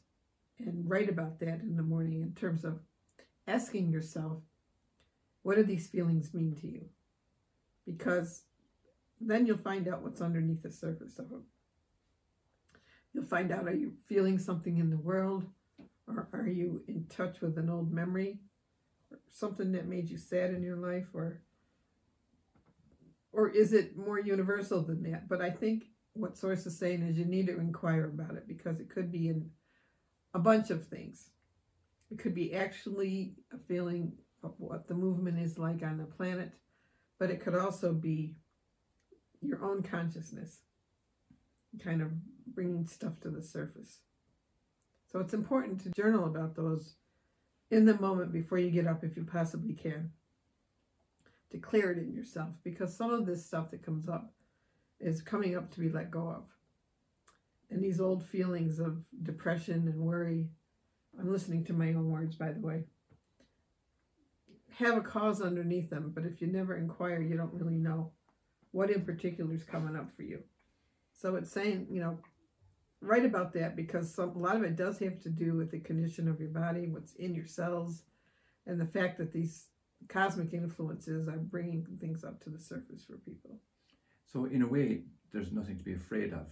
and 0.59 0.89
write 0.89 1.09
about 1.09 1.39
that 1.39 1.59
in 1.61 1.75
the 1.75 1.83
morning 1.83 2.21
in 2.21 2.33
terms 2.33 2.63
of 2.63 2.79
asking 3.47 3.91
yourself 3.91 4.41
what 5.43 5.55
do 5.55 5.63
these 5.63 5.87
feelings 5.87 6.33
mean 6.33 6.55
to 6.61 6.67
you? 6.67 6.85
Because 7.85 8.43
then 9.19 9.45
you'll 9.45 9.57
find 9.57 9.87
out 9.87 10.03
what's 10.03 10.21
underneath 10.21 10.61
the 10.61 10.71
surface 10.71 11.17
of 11.17 11.29
them. 11.29 11.45
You'll 13.13 13.25
find 13.25 13.51
out 13.51 13.67
are 13.67 13.73
you 13.73 13.93
feeling 14.07 14.39
something 14.39 14.77
in 14.77 14.89
the 14.89 14.97
world, 14.97 15.45
or 16.07 16.29
are 16.33 16.47
you 16.47 16.83
in 16.87 17.05
touch 17.09 17.41
with 17.41 17.57
an 17.57 17.69
old 17.69 17.91
memory, 17.91 18.39
or 19.11 19.19
something 19.29 19.73
that 19.73 19.87
made 19.87 20.09
you 20.09 20.17
sad 20.17 20.53
in 20.53 20.63
your 20.63 20.77
life, 20.77 21.07
or 21.13 21.41
or 23.33 23.49
is 23.49 23.73
it 23.73 23.97
more 23.97 24.19
universal 24.19 24.81
than 24.81 25.03
that? 25.03 25.27
But 25.27 25.41
I 25.41 25.49
think 25.49 25.85
what 26.13 26.37
Source 26.37 26.65
is 26.65 26.77
saying 26.77 27.01
is 27.03 27.17
you 27.17 27.25
need 27.25 27.47
to 27.47 27.59
inquire 27.59 28.05
about 28.05 28.35
it 28.35 28.47
because 28.47 28.79
it 28.79 28.89
could 28.89 29.11
be 29.11 29.29
in 29.29 29.49
a 30.33 30.39
bunch 30.39 30.69
of 30.69 30.87
things. 30.87 31.29
It 32.09 32.19
could 32.19 32.35
be 32.35 32.53
actually 32.53 33.35
a 33.53 33.57
feeling 33.57 34.13
of 34.43 34.53
what 34.57 34.87
the 34.87 34.93
movement 34.93 35.39
is 35.39 35.57
like 35.57 35.81
on 35.83 35.97
the 35.97 36.03
planet, 36.03 36.51
but 37.19 37.29
it 37.29 37.39
could 37.39 37.55
also 37.55 37.93
be 37.93 38.35
your 39.41 39.63
own 39.63 39.81
consciousness 39.81 40.59
kind 41.79 42.01
of 42.01 42.11
bringing 42.47 42.85
stuff 42.85 43.19
to 43.21 43.29
the 43.29 43.41
surface. 43.41 43.99
So 45.11 45.19
it's 45.19 45.33
important 45.33 45.81
to 45.81 45.89
journal 45.91 46.25
about 46.25 46.55
those 46.55 46.95
in 47.69 47.85
the 47.85 47.99
moment 47.99 48.31
before 48.31 48.57
you 48.57 48.69
get 48.69 48.87
up 48.87 49.03
if 49.03 49.15
you 49.15 49.23
possibly 49.23 49.73
can 49.73 50.11
to 51.51 51.57
clear 51.57 51.91
it 51.91 51.97
in 51.97 52.13
yourself 52.13 52.49
because 52.63 52.95
some 52.95 53.11
of 53.11 53.25
this 53.25 53.45
stuff 53.45 53.71
that 53.71 53.85
comes 53.85 54.07
up 54.07 54.31
is 54.99 55.21
coming 55.21 55.57
up 55.57 55.71
to 55.71 55.79
be 55.79 55.89
let 55.89 56.11
go 56.11 56.29
of. 56.29 56.43
And 57.69 57.83
these 57.83 58.01
old 58.01 58.23
feelings 58.23 58.79
of 58.79 59.03
depression 59.23 59.87
and 59.87 59.99
worry, 59.99 60.47
I'm 61.19 61.31
listening 61.31 61.65
to 61.65 61.73
my 61.73 61.89
own 61.89 62.09
words 62.09 62.35
by 62.35 62.51
the 62.51 62.59
way, 62.59 62.85
have 64.75 64.97
a 64.97 65.01
cause 65.01 65.41
underneath 65.41 65.89
them, 65.89 66.11
but 66.15 66.25
if 66.25 66.41
you 66.41 66.47
never 66.47 66.75
inquire, 66.75 67.21
you 67.21 67.35
don't 67.35 67.53
really 67.53 67.77
know 67.77 68.11
what 68.71 68.89
in 68.89 69.03
particular 69.03 69.53
is 69.53 69.63
coming 69.63 69.95
up 69.95 70.15
for 70.15 70.23
you. 70.23 70.39
So 71.13 71.35
it's 71.35 71.51
saying, 71.51 71.87
you 71.91 71.99
know, 71.99 72.17
write 73.01 73.25
about 73.25 73.53
that 73.53 73.75
because 73.75 74.13
some, 74.13 74.29
a 74.35 74.37
lot 74.37 74.55
of 74.55 74.63
it 74.63 74.75
does 74.75 74.99
have 74.99 75.19
to 75.21 75.29
do 75.29 75.53
with 75.55 75.71
the 75.71 75.79
condition 75.79 76.27
of 76.27 76.39
your 76.39 76.49
body, 76.49 76.87
what's 76.87 77.13
in 77.15 77.33
your 77.35 77.47
cells, 77.47 78.03
and 78.67 78.79
the 78.79 78.85
fact 78.85 79.17
that 79.17 79.33
these 79.33 79.67
cosmic 80.07 80.53
influences 80.53 81.27
are 81.27 81.37
bringing 81.37 81.85
things 81.99 82.23
up 82.23 82.43
to 82.43 82.49
the 82.49 82.59
surface 82.59 83.03
for 83.05 83.17
people. 83.17 83.59
So, 84.25 84.45
in 84.45 84.61
a 84.61 84.67
way, 84.67 85.01
there's 85.31 85.51
nothing 85.51 85.77
to 85.77 85.83
be 85.83 85.93
afraid 85.93 86.33
of. 86.33 86.47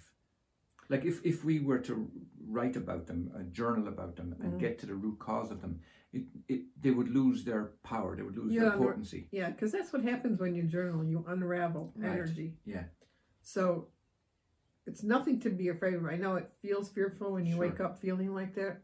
Like 0.90 1.06
if, 1.06 1.24
if 1.24 1.46
we 1.46 1.60
were 1.60 1.78
to 1.80 2.10
write 2.48 2.76
about 2.76 3.06
them, 3.06 3.32
a 3.38 3.44
journal 3.44 3.88
about 3.88 4.16
them, 4.16 4.36
and 4.42 4.54
Mhm. 4.54 4.60
get 4.60 4.80
to 4.80 4.88
the 4.88 4.96
root 4.96 5.20
cause 5.20 5.52
of 5.52 5.62
them, 5.62 5.82
it, 6.12 6.24
it 6.48 6.62
they 6.82 6.90
would 6.90 7.10
lose 7.10 7.44
their 7.44 7.74
power. 7.84 8.16
They 8.16 8.24
would 8.24 8.36
lose 8.36 8.54
Yeah, 8.54 8.62
their 8.70 8.78
potency. 8.78 9.28
Yeah, 9.32 9.52
because 9.52 9.72
that's 9.72 9.94
what 9.94 10.02
happens 10.04 10.40
when 10.40 10.56
you 10.56 10.64
journal. 10.64 11.04
You 11.04 11.24
unravel 11.28 11.94
Right. 11.96 12.10
energy. 12.10 12.58
Yeah. 12.66 12.86
So 13.44 13.90
it's 14.90 15.04
nothing 15.04 15.40
to 15.42 15.50
be 15.52 15.70
afraid 15.70 15.94
of. 15.94 16.06
I 16.06 16.16
know 16.16 16.36
it 16.36 16.52
feels 16.62 16.90
fearful 16.90 17.34
when 17.34 17.46
you 17.46 17.54
Sure. 17.54 17.62
wake 17.70 17.80
up 17.80 18.00
feeling 18.00 18.34
like 18.34 18.56
that, 18.56 18.82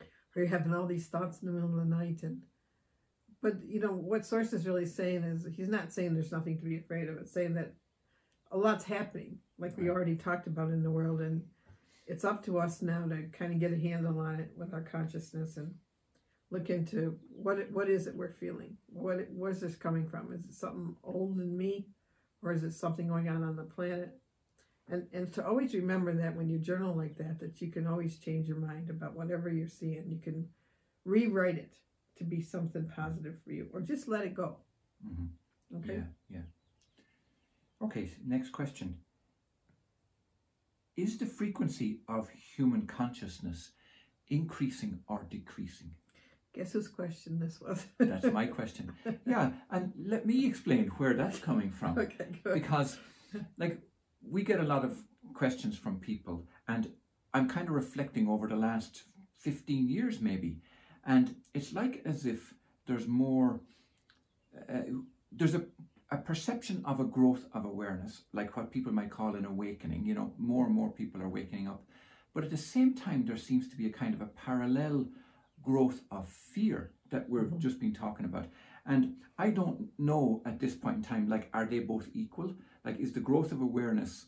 or 0.00 0.06
you're 0.42 0.46
having 0.46 0.72
all 0.72 0.86
these 0.86 1.08
thoughts 1.08 1.40
in 1.42 1.46
the 1.46 1.52
middle 1.52 1.68
of 1.70 1.76
the 1.76 1.84
night. 1.84 2.22
And 2.22 2.42
but 3.42 3.62
you 3.62 3.78
know 3.80 3.92
what 3.92 4.24
Source 4.24 4.52
is 4.52 4.66
really 4.66 4.86
saying 4.86 5.22
is 5.24 5.46
he's 5.54 5.68
not 5.68 5.92
saying 5.92 6.14
there's 6.14 6.32
nothing 6.32 6.56
to 6.58 6.64
be 6.64 6.78
afraid 6.78 7.08
of. 7.08 7.18
It's 7.18 7.32
saying 7.32 7.54
that 7.54 7.74
a 8.50 8.56
lot's 8.56 8.84
happening, 8.84 9.38
like 9.58 9.76
we 9.76 9.90
already 9.90 10.16
talked 10.16 10.46
about 10.46 10.70
in 10.70 10.82
the 10.82 10.90
world, 10.90 11.20
and 11.20 11.42
it's 12.06 12.24
up 12.24 12.42
to 12.44 12.58
us 12.58 12.80
now 12.82 13.06
to 13.06 13.24
kind 13.32 13.52
of 13.52 13.60
get 13.60 13.72
a 13.72 13.76
handle 13.78 14.18
on 14.18 14.40
it 14.40 14.50
with 14.56 14.72
our 14.72 14.82
consciousness 14.82 15.56
and 15.58 15.74
look 16.50 16.70
into 16.70 17.18
what 17.30 17.58
it, 17.58 17.70
what 17.72 17.88
is 17.88 18.06
it 18.06 18.14
we're 18.14 18.32
feeling. 18.32 18.76
What 18.86 19.18
it, 19.18 19.28
where's 19.32 19.60
this 19.60 19.76
coming 19.76 20.06
from? 20.06 20.32
Is 20.32 20.44
it 20.44 20.54
something 20.54 20.96
old 21.04 21.38
in 21.38 21.56
me, 21.56 21.88
or 22.42 22.52
is 22.52 22.64
it 22.64 22.72
something 22.72 23.08
going 23.08 23.28
on 23.28 23.42
on 23.42 23.56
the 23.56 23.64
planet? 23.64 24.18
And 24.92 25.06
and 25.14 25.32
to 25.32 25.46
always 25.46 25.74
remember 25.74 26.12
that 26.14 26.36
when 26.36 26.50
you 26.50 26.58
journal 26.58 26.94
like 26.94 27.16
that, 27.16 27.40
that 27.40 27.60
you 27.62 27.72
can 27.72 27.86
always 27.86 28.18
change 28.18 28.46
your 28.46 28.58
mind 28.58 28.90
about 28.90 29.16
whatever 29.16 29.48
you're 29.50 29.66
seeing. 29.66 30.04
You 30.06 30.18
can 30.18 30.48
rewrite 31.06 31.56
it 31.56 31.72
to 32.18 32.24
be 32.24 32.42
something 32.42 32.88
positive 32.94 33.36
for 33.42 33.52
you, 33.52 33.68
or 33.72 33.80
just 33.80 34.06
let 34.06 34.24
it 34.24 34.34
go. 34.34 34.58
hmm 35.02 35.24
Okay. 35.78 35.94
Yeah, 35.94 36.02
yeah. 36.28 36.40
Okay, 37.80 38.10
next 38.26 38.50
question. 38.50 38.98
Is 40.94 41.16
the 41.16 41.24
frequency 41.24 42.00
of 42.06 42.28
human 42.28 42.86
consciousness 42.86 43.70
increasing 44.28 45.00
or 45.08 45.26
decreasing? 45.30 45.92
Guess 46.54 46.72
whose 46.72 46.88
question 46.88 47.38
this 47.40 47.58
was? 47.62 47.86
That's 47.98 48.26
my 48.26 48.44
question. 48.46 48.92
Yeah, 49.26 49.52
and 49.70 49.92
let 50.04 50.26
me 50.26 50.44
explain 50.46 50.88
where 50.98 51.14
that's 51.14 51.38
coming 51.38 51.70
from. 51.70 51.98
okay. 51.98 52.26
Good. 52.44 52.52
Because, 52.52 52.98
like, 53.56 53.80
we 54.28 54.42
get 54.42 54.60
a 54.60 54.64
lot 54.64 54.84
of 54.84 55.02
questions 55.34 55.76
from 55.76 55.98
people, 55.98 56.46
and 56.68 56.92
I'm 57.34 57.48
kind 57.48 57.68
of 57.68 57.74
reflecting 57.74 58.28
over 58.28 58.46
the 58.46 58.56
last 58.56 59.04
15 59.38 59.88
years, 59.88 60.20
maybe, 60.20 60.58
and 61.04 61.34
it's 61.54 61.72
like 61.72 62.02
as 62.04 62.26
if 62.26 62.54
there's 62.86 63.06
more, 63.08 63.60
uh, 64.68 64.82
there's 65.30 65.54
a, 65.54 65.64
a 66.10 66.16
perception 66.18 66.82
of 66.84 67.00
a 67.00 67.04
growth 67.04 67.46
of 67.54 67.64
awareness, 67.64 68.22
like 68.32 68.56
what 68.56 68.70
people 68.70 68.92
might 68.92 69.10
call 69.10 69.34
an 69.34 69.44
awakening. 69.44 70.04
You 70.04 70.14
know, 70.14 70.32
more 70.38 70.66
and 70.66 70.74
more 70.74 70.90
people 70.90 71.22
are 71.22 71.28
waking 71.28 71.68
up. 71.68 71.84
But 72.34 72.44
at 72.44 72.50
the 72.50 72.56
same 72.56 72.94
time, 72.94 73.24
there 73.26 73.36
seems 73.36 73.68
to 73.68 73.76
be 73.76 73.86
a 73.86 73.90
kind 73.92 74.14
of 74.14 74.20
a 74.20 74.26
parallel 74.26 75.06
growth 75.62 76.00
of 76.10 76.28
fear 76.28 76.92
that 77.10 77.28
we've 77.28 77.44
Mhm. 77.44 77.58
just 77.58 77.78
been 77.78 77.92
talking 77.92 78.24
about. 78.26 78.46
And 78.86 79.16
I 79.38 79.50
don't 79.50 79.88
know 79.98 80.42
at 80.44 80.58
this 80.58 80.74
point 80.74 80.96
in 80.96 81.02
time, 81.02 81.28
like, 81.28 81.48
are 81.52 81.66
they 81.66 81.80
both 81.80 82.08
equal? 82.12 82.54
Like, 82.84 82.98
is 82.98 83.12
the 83.12 83.20
growth 83.20 83.52
of 83.52 83.60
awareness 83.60 84.26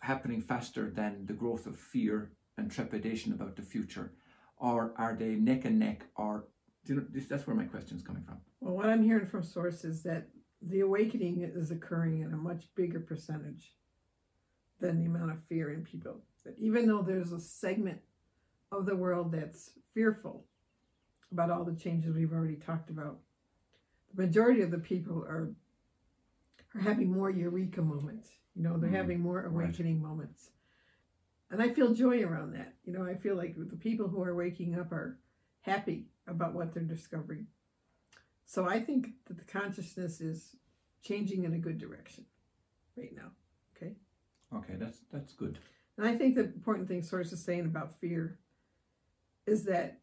happening 0.00 0.40
faster 0.40 0.90
than 0.90 1.26
the 1.26 1.32
growth 1.32 1.66
of 1.66 1.76
fear 1.76 2.30
and 2.56 2.70
trepidation 2.70 3.32
about 3.32 3.56
the 3.56 3.62
future? 3.62 4.12
Or 4.56 4.94
are 4.96 5.14
they 5.14 5.34
neck 5.34 5.64
and 5.64 5.78
neck? 5.78 6.06
Or, 6.16 6.44
you 6.86 6.96
know, 6.96 7.04
this, 7.10 7.26
that's 7.26 7.46
where 7.46 7.56
my 7.56 7.64
question 7.64 7.96
is 7.96 8.02
coming 8.02 8.22
from. 8.22 8.38
Well, 8.60 8.76
what 8.76 8.86
I'm 8.86 9.02
hearing 9.02 9.26
from 9.26 9.42
sources 9.42 10.02
that 10.04 10.28
the 10.62 10.80
awakening 10.80 11.42
is 11.42 11.70
occurring 11.70 12.20
in 12.20 12.32
a 12.32 12.36
much 12.36 12.68
bigger 12.74 13.00
percentage 13.00 13.74
than 14.80 14.98
the 14.98 15.06
amount 15.06 15.32
of 15.32 15.44
fear 15.48 15.72
in 15.72 15.82
people. 15.82 16.22
That 16.44 16.58
even 16.58 16.86
though 16.86 17.02
there's 17.02 17.32
a 17.32 17.40
segment 17.40 18.00
of 18.72 18.86
the 18.86 18.96
world 18.96 19.32
that's 19.32 19.72
fearful 19.92 20.44
about 21.32 21.50
all 21.50 21.64
the 21.64 21.74
changes 21.74 22.14
we've 22.14 22.32
already 22.32 22.56
talked 22.56 22.90
about, 22.90 23.18
the 24.14 24.22
majority 24.22 24.62
of 24.62 24.70
the 24.70 24.78
people 24.78 25.24
are 25.24 25.54
are 26.74 26.80
having 26.80 27.10
more 27.10 27.30
eureka 27.30 27.80
moments. 27.80 28.30
You 28.54 28.62
know, 28.62 28.76
they're 28.76 28.90
Mhm. 28.90 28.94
having 28.96 29.20
more 29.20 29.36
Right. 29.42 29.46
awakening 29.46 30.00
moments. 30.02 30.50
And 31.50 31.62
I 31.62 31.72
feel 31.72 31.94
joy 31.94 32.22
around 32.22 32.52
that. 32.52 32.74
You 32.84 32.92
know, 32.92 33.04
I 33.04 33.14
feel 33.14 33.34
like 33.34 33.56
the 33.56 33.76
people 33.76 34.08
who 34.08 34.22
are 34.22 34.34
waking 34.34 34.74
up 34.74 34.92
are 34.92 35.18
happy 35.60 36.10
about 36.26 36.54
what 36.54 36.72
they're 36.74 36.82
discovering. 36.82 37.46
So 38.44 38.66
I 38.68 38.80
think 38.80 39.24
that 39.26 39.36
the 39.38 39.44
consciousness 39.44 40.20
is 40.20 40.56
changing 41.02 41.44
in 41.44 41.54
a 41.54 41.58
good 41.58 41.78
direction 41.78 42.26
right 42.96 43.14
now. 43.14 43.32
Okay. 43.74 43.96
Okay, 44.52 44.76
that's 44.76 45.00
that's 45.10 45.32
good. 45.34 45.58
And 45.96 46.06
I 46.06 46.16
think 46.16 46.34
the 46.34 46.44
important 46.44 46.88
thing 46.88 47.02
Source 47.02 47.32
is 47.32 47.42
saying 47.42 47.64
about 47.64 47.98
fear 48.00 48.38
is 49.46 49.64
that 49.64 50.02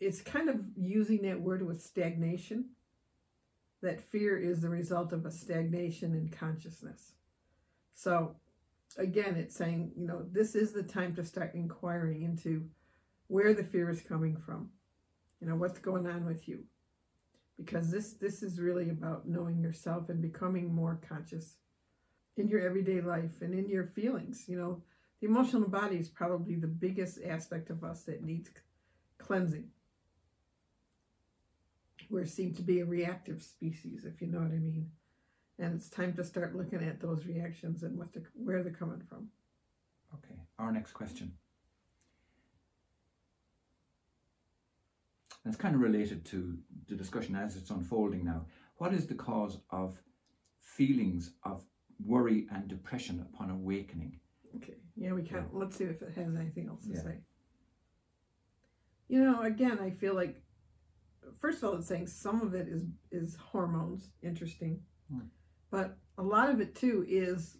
it's 0.00 0.20
kind 0.20 0.48
of 0.48 0.60
using 0.76 1.22
that 1.22 1.40
word 1.40 1.66
with 1.66 1.82
stagnation. 1.82 2.70
That 3.82 4.00
fear 4.00 4.38
is 4.38 4.60
the 4.60 4.68
result 4.68 5.12
of 5.12 5.24
a 5.24 5.30
stagnation 5.30 6.14
in 6.14 6.28
consciousness. 6.28 7.12
So 7.94 8.36
again, 8.98 9.36
it's 9.36 9.56
saying, 9.56 9.92
you 9.96 10.06
know, 10.06 10.24
this 10.30 10.54
is 10.54 10.72
the 10.72 10.82
time 10.82 11.14
to 11.16 11.24
start 11.24 11.54
inquiring 11.54 12.22
into 12.22 12.68
where 13.28 13.54
the 13.54 13.64
fear 13.64 13.90
is 13.90 14.02
coming 14.02 14.36
from. 14.36 14.70
You 15.40 15.48
know, 15.48 15.56
what's 15.56 15.78
going 15.78 16.06
on 16.06 16.26
with 16.26 16.48
you. 16.48 16.64
Because 17.56 17.90
this 17.90 18.14
this 18.14 18.42
is 18.42 18.58
really 18.58 18.90
about 18.90 19.28
knowing 19.28 19.60
yourself 19.60 20.08
and 20.08 20.20
becoming 20.20 20.74
more 20.74 21.00
conscious 21.06 21.56
in 22.36 22.48
your 22.48 22.60
everyday 22.60 23.00
life 23.00 23.42
and 23.42 23.54
in 23.54 23.68
your 23.68 23.84
feelings. 23.84 24.44
You 24.48 24.58
know, 24.58 24.82
the 25.20 25.26
emotional 25.26 25.68
body 25.68 25.96
is 25.96 26.08
probably 26.08 26.54
the 26.54 26.66
biggest 26.66 27.18
aspect 27.26 27.70
of 27.70 27.84
us 27.84 28.02
that 28.04 28.24
needs 28.24 28.50
cleansing. 29.30 29.68
We 32.10 32.24
seem 32.24 32.52
to 32.54 32.62
be 32.62 32.80
a 32.80 32.84
reactive 32.84 33.40
species, 33.44 34.04
if 34.04 34.20
you 34.20 34.26
know 34.26 34.40
what 34.40 34.48
I 34.50 34.58
mean. 34.58 34.90
And 35.60 35.72
it's 35.76 35.88
time 35.88 36.14
to 36.14 36.24
start 36.24 36.56
looking 36.56 36.82
at 36.82 37.00
those 37.00 37.24
reactions 37.26 37.84
and 37.84 37.96
what 37.96 38.12
the, 38.12 38.24
where 38.34 38.64
they're 38.64 38.72
coming 38.72 39.00
from. 39.08 39.28
Okay, 40.14 40.34
our 40.58 40.72
next 40.72 40.94
question. 40.94 41.32
And 45.44 45.54
it's 45.54 45.62
kind 45.62 45.76
of 45.76 45.80
related 45.80 46.24
to 46.26 46.58
the 46.88 46.96
discussion 46.96 47.36
as 47.36 47.54
it's 47.54 47.70
unfolding 47.70 48.24
now. 48.24 48.46
What 48.78 48.92
is 48.92 49.06
the 49.06 49.14
cause 49.14 49.58
of 49.70 49.96
feelings 50.60 51.34
of 51.44 51.62
worry 52.04 52.48
and 52.52 52.66
depression 52.66 53.24
upon 53.32 53.50
awakening? 53.50 54.18
Okay. 54.56 54.78
Yeah, 54.96 55.12
we 55.12 55.22
can't. 55.22 55.54
Let's 55.54 55.76
see 55.76 55.84
if 55.84 56.02
it 56.02 56.14
has 56.16 56.34
anything 56.34 56.66
else 56.66 56.84
to 56.86 56.94
Yeah. 56.94 57.02
say. 57.02 57.18
You 59.10 59.24
know, 59.24 59.42
again, 59.42 59.80
I 59.80 59.90
feel 59.90 60.14
like 60.14 60.40
first 61.40 61.58
of 61.58 61.64
all, 61.64 61.74
it's 61.74 61.88
saying 61.88 62.06
some 62.06 62.42
of 62.42 62.54
it 62.54 62.68
is 62.68 62.84
is 63.10 63.34
hormones, 63.34 64.10
interesting, 64.22 64.84
Hmm. 65.10 65.26
but 65.68 65.98
a 66.16 66.22
lot 66.22 66.48
of 66.48 66.60
it 66.60 66.76
too 66.76 67.04
is 67.08 67.58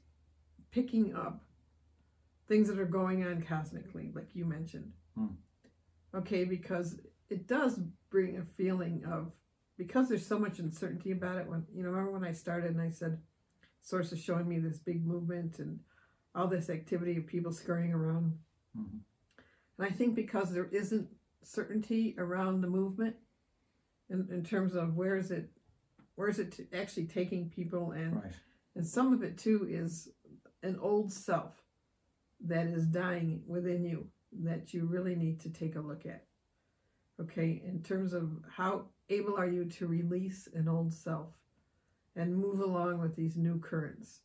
picking 0.71 1.12
up 1.16 1.45
things 2.47 2.69
that 2.69 2.78
are 2.78 2.87
going 2.87 3.25
on 3.25 3.42
cosmically, 3.42 4.12
like 4.14 4.37
you 4.37 4.45
mentioned. 4.45 4.92
Hmm. 5.16 5.35
Okay, 6.14 6.45
because 6.45 7.00
it 7.28 7.49
does 7.49 7.80
bring 8.11 8.38
a 8.38 8.45
feeling 8.45 9.04
of 9.04 9.33
because 9.76 10.09
there's 10.09 10.25
so 10.25 10.38
much 10.38 10.61
uncertainty 10.61 11.11
about 11.11 11.38
it. 11.38 11.49
When 11.49 11.66
you 11.75 11.83
know, 11.83 11.90
remember 11.90 12.12
when 12.12 12.25
I 12.25 12.33
started 12.33 12.71
and 12.71 12.80
I 12.80 12.90
said, 12.90 13.21
"Source 13.83 14.12
is 14.12 14.21
showing 14.21 14.47
me 14.47 14.61
this 14.61 14.78
big 14.78 15.04
movement 15.04 15.59
and." 15.59 15.80
all 16.33 16.47
this 16.47 16.71
activity 16.71 17.16
of 17.16 17.26
people 17.26 17.50
scurrying 17.50 17.92
around. 17.92 18.38
Mhm. 18.76 19.00
And 19.76 19.85
I 19.85 19.90
think 19.90 20.14
because 20.14 20.52
there 20.52 20.66
isn't 20.66 21.09
certainty 21.43 22.15
around 22.19 22.61
the 22.61 22.69
movement 22.69 23.17
in, 24.09 24.29
in 24.31 24.43
terms 24.45 24.75
of 24.75 24.97
where 24.97 25.17
is 25.17 25.31
it 25.31 25.49
where 26.17 26.29
is 26.29 26.39
it 26.39 26.69
actually 26.75 27.07
taking 27.07 27.49
people 27.49 27.93
and 27.93 28.17
Right. 28.17 28.33
and 28.77 28.87
some 28.87 29.13
of 29.13 29.23
it 29.23 29.39
too 29.39 29.67
is 29.69 30.11
an 30.63 30.79
old 30.81 31.13
self 31.13 31.63
that 32.47 32.67
is 32.67 32.87
dying 32.87 33.43
within 33.47 33.85
you 33.85 34.07
that 34.43 34.73
you 34.73 34.85
really 34.87 35.15
need 35.15 35.41
to 35.41 35.51
take 35.51 35.77
a 35.77 35.81
look 35.81 36.07
at. 36.07 36.25
Okay, 37.21 37.63
in 37.67 37.83
terms 37.83 38.13
of 38.13 38.31
how 38.49 38.87
able 39.09 39.37
are 39.37 39.49
you 39.49 39.65
to 39.65 39.87
release 39.87 40.49
an 40.55 40.69
old 40.69 40.93
self 40.95 41.35
and 42.17 42.37
move 42.37 42.61
along 42.61 43.01
with 43.01 43.15
these 43.17 43.37
new 43.37 43.59
currents? 43.59 44.21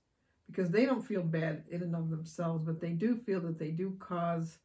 Because 0.47 0.69
they 0.69 0.85
don't 0.85 1.05
feel 1.05 1.23
bad 1.23 1.63
in 1.69 1.81
and 1.81 1.95
of 1.95 2.09
themselves, 2.09 2.63
but 2.65 2.79
they 2.79 2.91
do 2.91 3.15
feel 3.15 3.41
that 3.41 3.57
they 3.57 3.71
do 3.71 3.95
cause 3.99 4.59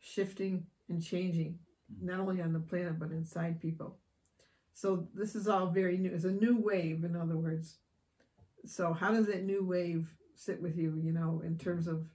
shifting 0.00 0.66
and 0.88 1.02
changing, 1.02 1.58
not 2.00 2.20
only 2.20 2.40
on 2.40 2.52
the 2.52 2.60
planet 2.60 2.98
but 2.98 3.10
inside 3.10 3.60
people. 3.60 3.98
So 4.74 5.08
this 5.14 5.34
is 5.36 5.46
all 5.48 5.66
very 5.68 5.96
new. 5.98 6.12
It's 6.12 6.24
a 6.24 6.32
new 6.32 6.60
wave, 6.60 7.04
in 7.04 7.14
other 7.16 7.36
words. 7.36 7.76
So 8.66 8.92
how 8.92 9.12
does 9.12 9.26
that 9.26 9.44
new 9.44 9.64
wave 9.64 10.08
sit 10.34 10.60
with 10.60 10.76
you? 10.76 11.00
You 11.02 11.12
know, 11.12 11.42
in 11.44 11.56
terms 11.58 11.86
of, 11.86 12.06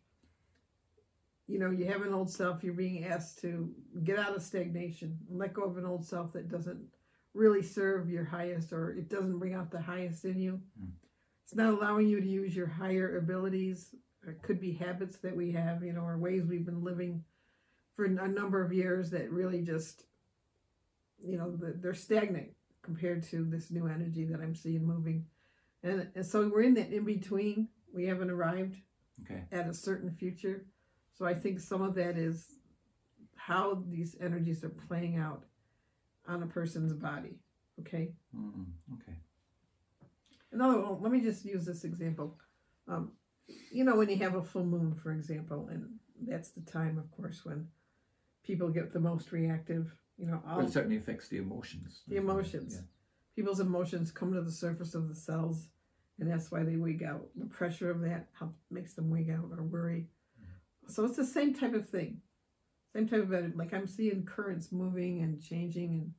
you 1.48 1.58
know, 1.60 1.72
you 1.72 1.86
have 1.86 2.02
an 2.02 2.14
old 2.14 2.30
self. 2.30 2.64
You're 2.64 2.74
being 2.74 3.06
asked 3.06 3.40
to 3.42 3.74
get 4.04 4.20
out 4.20 4.36
of 4.36 4.42
stagnation 4.42 5.18
let 5.30 5.54
go 5.54 5.64
of 5.64 5.78
an 5.78 5.86
old 5.86 6.06
self 6.06 6.34
that 6.34 6.50
doesn't 6.50 6.82
really 7.34 7.62
serve 7.64 8.10
your 8.10 8.26
highest, 8.26 8.74
or 8.74 8.92
it 8.92 9.10
doesn't 9.10 9.40
bring 9.40 9.54
out 9.54 9.72
the 9.72 9.82
highest 9.82 10.26
in 10.26 10.40
you. 10.40 10.60
Mm. 10.82 10.90
It's 11.46 11.56
not 11.56 11.74
allowing 11.74 12.08
you 12.08 12.20
to 12.20 12.28
use 12.28 12.56
your 12.56 12.68
higher 12.68 13.18
abilities 13.18 13.96
It 14.28 14.42
could 14.42 14.60
be 14.60 14.74
habits 14.74 15.18
that 15.20 15.36
we 15.36 15.52
have, 15.52 15.84
you 15.84 15.94
know, 15.94 16.02
or 16.02 16.18
ways 16.18 16.46
we've 16.46 16.66
been 16.66 16.84
living 16.84 17.24
for 18.00 18.06
a 18.06 18.30
number 18.30 18.64
of 18.64 18.72
years 18.72 19.10
that 19.10 19.30
really 19.30 19.62
just, 19.62 20.06
you 21.22 21.38
know, 21.38 21.54
they're 21.82 21.94
stagnant 21.94 22.48
compared 22.82 23.22
to 23.22 23.44
this 23.44 23.72
new 23.72 23.88
energy 23.88 24.24
that 24.24 24.40
I'm 24.40 24.56
seeing 24.56 24.88
moving. 24.88 25.26
And, 25.84 26.08
and 26.16 26.26
so 26.26 26.48
we're 26.48 26.62
in 26.62 26.76
that 26.76 26.94
in 26.94 27.04
between. 27.04 27.68
We 27.94 28.06
haven't 28.06 28.30
arrived 28.32 28.78
Okay. 29.26 29.44
at 29.52 29.68
a 29.68 29.74
certain 29.74 30.10
future. 30.10 30.66
So 31.12 31.26
I 31.26 31.34
think 31.34 31.60
some 31.60 31.82
of 31.82 31.94
that 31.96 32.18
is 32.18 32.56
how 33.36 33.84
these 33.90 34.16
energies 34.22 34.64
are 34.64 34.70
playing 34.70 35.18
out 35.18 35.44
on 36.26 36.42
a 36.42 36.48
person's 36.48 36.94
body. 36.94 37.38
Okay. 37.82 38.14
Mm, 38.34 38.66
okay. 38.94 39.18
Another 40.54 40.80
one, 40.80 41.02
let 41.02 41.12
me 41.12 41.20
just 41.20 41.44
use 41.44 41.66
this 41.66 41.84
example. 41.84 42.40
Um, 42.88 43.12
you 43.74 43.84
know, 43.84 43.98
when 43.98 44.08
you 44.10 44.16
have 44.20 44.36
a 44.36 44.42
full 44.42 44.64
moon, 44.64 44.96
for 44.96 45.12
example, 45.12 45.68
and 45.70 45.90
that's 46.26 46.52
the 46.52 46.62
time, 46.62 46.98
of 46.98 47.12
course, 47.12 47.42
when 47.44 47.68
people 48.44 48.70
get 48.70 48.94
the 48.94 49.00
most 49.00 49.32
reactive. 49.32 49.96
You 50.18 50.28
know, 50.28 50.42
all 50.48 50.58
Well, 50.58 50.68
it 50.68 50.74
certainly 50.74 50.98
affects 50.98 51.28
the 51.30 51.38
emotions. 51.38 52.04
the 52.08 52.18
emotions. 52.18 52.76
Yeah. 52.76 52.82
People's 53.36 53.60
emotions 53.60 54.12
come 54.12 54.34
to 54.34 54.42
the 54.42 54.52
surface 54.52 54.96
of 54.96 55.08
the 55.08 55.16
cells, 55.16 55.70
and 56.20 56.30
that's 56.30 56.52
why 56.52 56.64
they 56.64 56.76
wig 56.76 57.04
out. 57.04 57.30
The 57.36 57.46
pressure 57.46 57.90
of 57.90 58.02
that 58.02 58.28
makes 58.70 58.94
them 58.94 59.10
wig 59.10 59.30
out 59.30 59.50
or 59.56 59.64
worry. 59.64 60.08
Mm-hmm. 60.42 60.92
So 60.92 61.06
it's 61.06 61.16
the 61.16 61.26
same 61.26 61.54
type 61.54 61.74
of 61.74 61.88
thing, 61.90 62.22
same 62.94 63.08
type 63.08 63.22
of 63.24 63.34
energy. 63.34 63.56
Like 63.56 63.74
I'm 63.74 63.88
seeing 63.88 64.26
currents 64.26 64.72
moving 64.72 65.22
and 65.22 65.42
changing, 65.42 65.94
and 65.94 66.14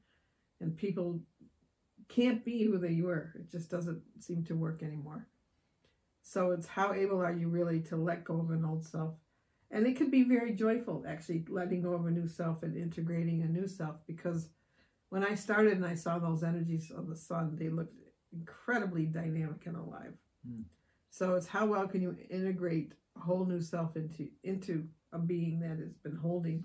and 0.61 0.77
people 0.77 1.21
can't 2.09 2.45
be 2.45 2.65
who 2.65 2.79
they 2.79 3.01
were. 3.01 3.33
It 3.35 3.51
just 3.51 3.71
doesn't 3.71 4.03
seem 4.19 4.45
to 4.45 4.55
work 4.55 4.83
anymore. 4.83 5.27
So 6.23 6.51
it's 6.53 6.67
how 6.67 6.93
able 6.93 7.21
are 7.23 7.33
you 7.33 7.49
really 7.49 7.81
to 7.83 7.97
let 7.97 8.25
go 8.25 8.41
of 8.41 8.51
an 8.51 8.65
old 8.65 8.85
self? 8.85 9.15
And 9.71 9.87
it 9.87 9.97
could 9.97 10.11
be 10.11 10.25
very 10.25 10.53
joyful, 10.53 11.05
actually, 11.07 11.45
letting 11.49 11.83
go 11.83 11.93
of 11.95 12.07
a 12.07 12.11
new 12.11 12.27
self 12.27 12.63
and 12.65 12.77
integrating 12.77 13.43
a 13.43 13.47
new 13.47 13.67
self. 13.69 13.97
Because 14.07 14.49
when 15.11 15.25
I 15.25 15.35
started 15.35 15.75
and 15.75 15.87
I 15.87 15.95
saw 15.95 16.19
those 16.19 16.43
energies 16.43 16.91
of 16.91 17.09
the 17.09 17.17
sun, 17.17 17.57
they 17.57 17.69
looked 17.69 17.95
incredibly 18.33 19.07
dynamic 19.07 19.67
and 19.67 19.77
alive. 19.77 20.15
Hmm. 20.47 20.63
So 21.11 21.35
it's 21.35 21.47
how 21.47 21.67
well 21.67 21.87
can 21.89 22.03
you 22.03 22.17
integrate 22.31 22.95
a 23.17 23.21
whole 23.21 23.45
new 23.45 23.61
self 23.61 23.97
into 23.97 24.29
into 24.45 24.87
a 25.13 25.19
being 25.19 25.59
that 25.61 25.79
has 25.79 25.95
been 26.05 26.17
holding 26.17 26.65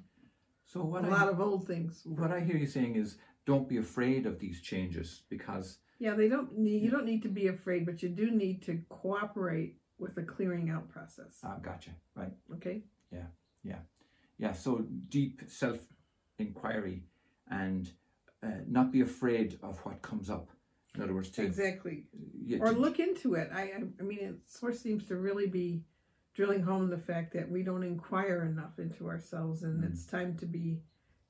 So 0.65 0.83
what 0.83 1.03
a 1.03 1.07
I, 1.07 1.11
lot 1.11 1.29
of 1.29 1.39
old 1.41 1.65
things. 1.67 2.01
what 2.05 2.31
I 2.31 2.39
hear 2.39 2.55
you 2.57 2.67
saying 2.67 2.95
is 2.95 3.17
don't 3.45 3.67
be 3.67 3.77
afraid 3.77 4.25
of 4.27 4.39
these 4.39 4.61
changes 4.61 5.23
because 5.29 5.79
Yeah, 5.99 6.13
they 6.15 6.27
don't 6.29 6.55
need 6.57 6.83
you 6.83 6.91
don't 6.91 7.05
need 7.05 7.23
to 7.23 7.29
be 7.29 7.47
afraid, 7.47 7.85
but 7.85 8.03
you 8.03 8.09
do 8.09 8.29
need 8.31 8.61
to 8.63 8.81
cooperate 8.89 9.77
with 9.97 10.13
the 10.15 10.23
clearing 10.23 10.69
out 10.69 10.89
process. 10.89 11.39
ah, 11.43 11.57
gotcha. 11.61 11.91
Right. 12.15 12.33
Okay? 12.55 12.83
Yeah. 13.11 13.27
Yeah, 13.63 13.79
yeah. 14.37 14.53
So 14.53 14.85
deep 15.09 15.41
self 15.47 15.79
inquiry 16.37 17.03
and 17.49 17.89
uh, 18.43 18.47
not 18.67 18.91
be 18.91 19.01
afraid 19.01 19.57
of 19.63 19.79
what 19.79 20.01
comes 20.01 20.29
up. 20.29 20.49
In 20.95 21.01
other 21.01 21.13
words, 21.13 21.29
to, 21.31 21.43
Exactly. 21.43 22.05
yeah, 22.45 22.59
Or 22.61 22.71
to- 22.73 22.79
look 22.79 22.99
into 22.99 23.33
it. 23.35 23.49
I 23.53 23.73
I, 23.99 24.03
mean 24.03 24.19
it 24.19 24.35
sort 24.45 24.73
of 24.73 24.79
seems 24.79 25.05
to 25.07 25.15
really 25.17 25.47
be 25.47 25.83
drilling 26.33 26.61
home 26.61 26.89
the 26.89 26.97
fact 26.97 27.33
that 27.33 27.49
we 27.49 27.63
don't 27.63 27.83
inquire 27.83 28.43
enough 28.43 28.77
into 28.79 29.07
ourselves 29.07 29.63
and 29.63 29.83
Mm. 29.83 29.89
it's 29.89 30.05
time 30.05 30.37
to 30.37 30.45
be 30.45 30.81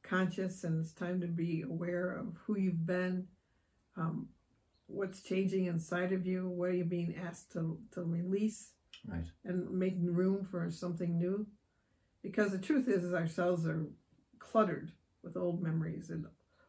conscious 0.04 0.64
and 0.64 0.80
it's 0.84 0.94
time 0.94 1.22
to 1.22 1.28
be 1.28 1.62
aware 1.62 2.12
of 2.12 2.36
who 2.46 2.58
you've 2.58 2.86
been, 2.86 3.28
um, 3.98 4.28
what's 4.88 5.22
changing 5.22 5.66
inside 5.66 6.12
of 6.12 6.26
you, 6.28 6.48
what 6.50 6.70
are 6.70 6.74
you 6.74 6.86
being 6.86 7.16
asked 7.16 7.52
to, 7.54 7.80
to 7.92 8.04
release 8.04 8.74
right. 9.08 9.26
and 9.46 9.70
making 9.72 10.14
room 10.14 10.44
for 10.44 10.70
something 10.70 11.18
new. 11.18 11.48
Because 12.26 12.52
the 12.52 12.58
truth 12.58 12.88
is, 12.88 13.04
is 13.04 13.14
our 13.14 13.28
cells 13.28 13.68
are 13.68 13.86
cluttered 14.40 14.92
with 15.24 15.38
old 15.38 15.62
memories 15.62 16.10
and 16.10 16.26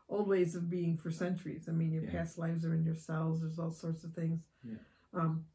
old 0.09 0.29
ways 0.29 0.55
of 0.55 0.69
being 0.69 0.97
for 0.99 1.11
centuries. 1.11 1.67
I 1.69 1.73
mean, 1.73 1.93
your 1.93 2.05
Yeah. 2.05 2.11
past 2.13 2.37
lives 2.39 2.65
are 2.67 2.75
in 2.75 2.85
your 2.85 2.95
cells. 2.95 3.41
There's 3.41 3.59
all 3.59 3.73
sorts 3.73 4.05
of 4.05 4.13
things. 4.13 4.43
Yeah. 4.63 4.75
Um, 5.15 5.47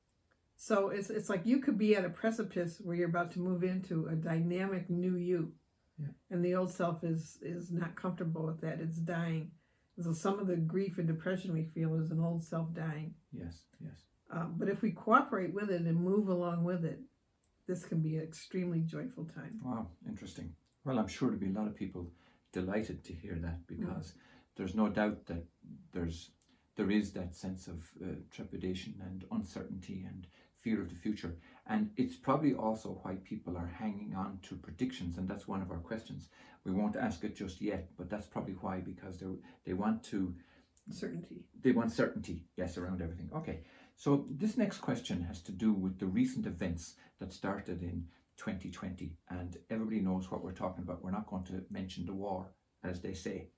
so 0.55 0.89
it's 0.89 1.09
it's 1.11 1.29
like 1.29 1.45
you 1.45 1.59
could 1.59 1.77
be 1.77 1.95
at 1.95 2.03
a 2.05 2.09
precipice 2.09 2.81
where 2.81 2.95
you're 2.95 3.09
about 3.09 3.31
to 3.33 3.39
move 3.39 3.63
into 3.63 4.07
a 4.07 4.15
dynamic 4.15 4.89
new 4.89 5.15
you, 5.17 5.53
Yeah. 5.99 6.07
and 6.31 6.43
the 6.43 6.55
old 6.55 6.71
self 6.71 7.03
is 7.03 7.37
is 7.43 7.71
not 7.71 7.95
comfortable 7.95 8.45
with 8.47 8.59
that. 8.61 8.81
It's 8.81 8.97
dying. 8.97 9.51
So 9.99 10.13
some 10.13 10.39
of 10.39 10.47
the 10.47 10.57
grief 10.57 10.97
and 10.97 11.07
depression 11.07 11.53
we 11.53 11.63
feel 11.65 11.93
is 11.95 12.09
an 12.09 12.19
old 12.19 12.43
self 12.43 12.73
dying. 12.73 13.13
Yes. 13.31 13.65
Yes. 13.79 14.03
Um, 14.31 14.55
but 14.57 14.67
if 14.67 14.81
we 14.81 14.91
cooperate 14.91 15.53
with 15.53 15.69
it 15.69 15.81
and 15.81 15.99
move 15.99 16.27
along 16.29 16.63
with 16.63 16.85
it, 16.85 16.99
this 17.71 17.85
can 17.85 18.01
be 18.01 18.17
an 18.17 18.23
extremely 18.23 18.81
joyful 18.81 19.23
time. 19.23 19.57
Wow. 19.63 19.87
Interesting. 20.05 20.53
Well, 20.83 20.99
I'm 20.99 21.07
sure 21.07 21.29
there'll 21.29 21.39
be 21.39 21.55
a 21.55 21.59
lot 21.59 21.67
of 21.67 21.75
people 21.75 22.11
delighted 22.51 23.01
to 23.05 23.13
hear 23.13 23.35
that 23.41 23.65
because 23.65 24.13
there's 24.57 24.75
no 24.75 24.89
doubt 24.89 25.25
that 25.27 25.45
there's 25.93 26.31
there 26.75 26.91
is 26.91 27.11
that 27.13 27.33
sense 27.33 27.67
of 27.67 27.77
uh, 28.03 28.15
trepidation 28.29 28.95
and 29.05 29.23
uncertainty 29.31 30.05
and 30.05 30.27
fear 30.57 30.81
of 30.81 30.89
the 30.89 30.95
future 30.95 31.35
and 31.67 31.89
it's 31.97 32.15
probably 32.15 32.53
also 32.53 32.99
why 33.03 33.15
people 33.23 33.57
are 33.57 33.71
hanging 33.79 34.13
on 34.15 34.39
to 34.41 34.55
predictions 34.55 35.17
and 35.17 35.27
that's 35.27 35.47
one 35.47 35.61
of 35.61 35.71
our 35.71 35.79
questions 35.79 36.29
we 36.65 36.71
won't 36.71 36.95
ask 36.95 37.23
it 37.23 37.35
just 37.35 37.61
yet 37.61 37.87
but 37.97 38.09
that's 38.09 38.27
probably 38.27 38.53
why 38.61 38.79
because 38.79 39.17
they 39.19 39.27
they 39.65 39.73
want 39.73 40.03
to 40.03 40.33
Certainty. 40.89 41.43
they 41.63 41.71
want 41.71 41.91
certainty 41.91 42.43
yes 42.57 42.77
around 42.77 43.01
everything 43.01 43.29
okay 43.35 43.61
so 44.01 44.25
this 44.31 44.57
next 44.57 44.79
question 44.79 45.21
has 45.25 45.43
to 45.43 45.51
do 45.51 45.71
with 45.71 45.99
the 45.99 46.07
recent 46.07 46.47
events 46.47 46.95
that 47.19 47.31
started 47.31 47.83
in 47.83 48.07
2020 48.37 49.13
and 49.29 49.57
everybody 49.69 49.99
knows 49.99 50.31
what 50.31 50.43
we're 50.43 50.53
talking 50.53 50.83
about. 50.83 51.03
We're 51.03 51.11
not 51.11 51.27
going 51.27 51.43
to 51.43 51.63
mention 51.69 52.07
the 52.07 52.13
war 52.15 52.47
as 52.83 52.99
they 52.99 53.13
say. 53.13 53.49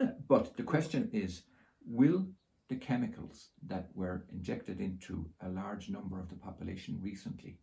Uh, 0.00 0.06
but 0.26 0.56
the 0.56 0.64
question 0.64 1.08
is 1.12 1.42
will 1.86 2.26
the 2.68 2.74
chemicals 2.74 3.50
that 3.68 3.90
were 3.94 4.24
injected 4.32 4.80
into 4.80 5.30
a 5.40 5.48
large 5.48 5.88
number 5.88 6.18
of 6.18 6.28
the 6.30 6.34
population 6.34 6.98
recently 7.00 7.60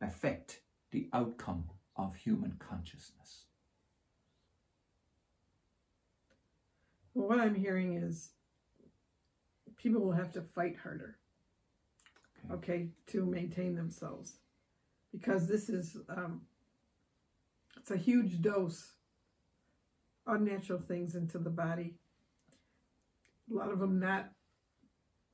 affect 0.00 0.62
the 0.90 1.10
outcome 1.12 1.64
of 1.96 2.14
human 2.14 2.54
consciousness? 2.58 3.44
Well, 7.12 7.28
what 7.28 7.40
I'm 7.40 7.56
hearing 7.56 7.92
is 7.98 8.30
people 9.82 10.00
will 10.02 10.12
have 10.12 10.32
to 10.32 10.42
fight 10.42 10.76
harder, 10.76 11.16
Okay. 12.50 12.54
okay, 12.54 12.88
to 13.06 13.24
maintain 13.24 13.74
themselves, 13.74 14.38
because 15.12 15.46
this 15.46 15.68
is 15.68 15.96
um, 16.08 16.42
it's 17.76 17.90
a 17.90 17.96
huge 17.96 18.40
dose 18.42 18.92
of 20.26 20.34
unnatural 20.36 20.80
things 20.80 21.14
into 21.14 21.38
the 21.38 21.50
body. 21.50 21.94
A 23.50 23.54
lot 23.54 23.70
of 23.70 23.78
them 23.78 23.98
not 23.98 24.30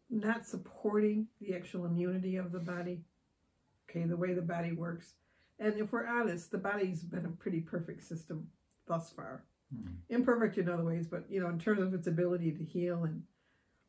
not 0.08 0.46
supporting 0.46 1.26
the 1.40 1.54
actual 1.54 1.84
immunity 1.84 2.36
of 2.36 2.52
the 2.52 2.60
body. 2.60 3.04
Okay, 3.90 4.04
the 4.04 4.16
way 4.16 4.34
the 4.34 4.42
body 4.42 4.72
works. 4.72 5.14
And 5.58 5.74
if 5.78 5.92
we're 5.92 6.06
honest, 6.06 6.50
the 6.50 6.58
body's 6.58 7.02
been 7.02 7.24
a 7.24 7.30
pretty 7.30 7.60
perfect 7.60 8.02
system 8.02 8.48
thus 8.86 9.10
far. 9.10 9.44
Hmm. 9.74 9.92
Imperfect 10.08 10.58
in 10.58 10.68
other 10.68 10.84
ways, 10.84 11.06
but 11.08 11.24
you 11.30 11.40
know, 11.40 11.48
in 11.48 11.58
terms 11.58 11.80
of 11.82 11.94
its 11.94 12.06
ability 12.06 12.52
to 12.52 12.64
heal 12.64 13.04
and. 13.04 13.22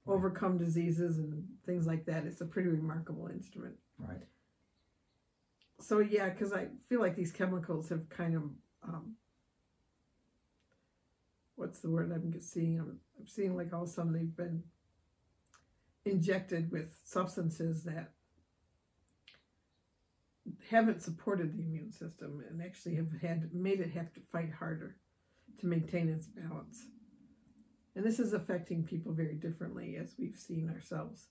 Overcome 0.08 0.58
diseases 0.58 1.18
and 1.18 1.44
things 1.66 1.86
like 1.86 2.06
that, 2.06 2.26
it's 2.26 2.42
a 2.42 2.46
pretty 2.46 2.70
remarkable 2.70 3.28
instrument. 3.28 3.76
right 3.98 4.22
So 5.80 6.00
yeah, 6.00 6.30
because 6.30 6.54
I 6.54 6.68
feel 6.88 7.02
like 7.02 7.16
these 7.16 7.32
chemicals 7.32 7.90
have 7.90 8.08
kind 8.10 8.36
of 8.36 8.44
um, 8.84 9.16
what's 11.56 11.80
the 11.80 11.90
word 11.90 12.12
I'm 12.12 12.40
seeing? 12.40 12.80
I'm, 12.80 13.00
I'm 13.20 13.28
seeing 13.28 13.56
like 13.56 13.74
all 13.74 13.84
of 13.84 13.90
a 13.90 13.92
sudden 13.92 14.14
they've 14.14 14.36
been 14.36 14.64
injected 16.06 16.72
with 16.72 16.96
substances 17.04 17.84
that 17.84 18.12
haven't 20.70 21.02
supported 21.02 21.58
the 21.58 21.64
immune 21.64 21.92
system 21.92 22.42
and 22.50 22.62
actually 22.62 22.96
have 22.96 23.12
had 23.22 23.54
made 23.54 23.82
it 23.82 23.92
have 23.92 24.14
to 24.14 24.22
fight 24.32 24.52
harder 24.52 24.96
to 25.60 25.68
maintain 25.68 26.08
its 26.08 26.28
balance. 26.28 26.86
And 27.98 28.06
this 28.06 28.20
is 28.20 28.34
affecting 28.34 28.84
people 28.84 29.12
very 29.12 29.34
differently 29.34 29.98
as 30.00 30.14
we've 30.20 30.38
seen 30.38 30.70
ourselves. 30.70 31.30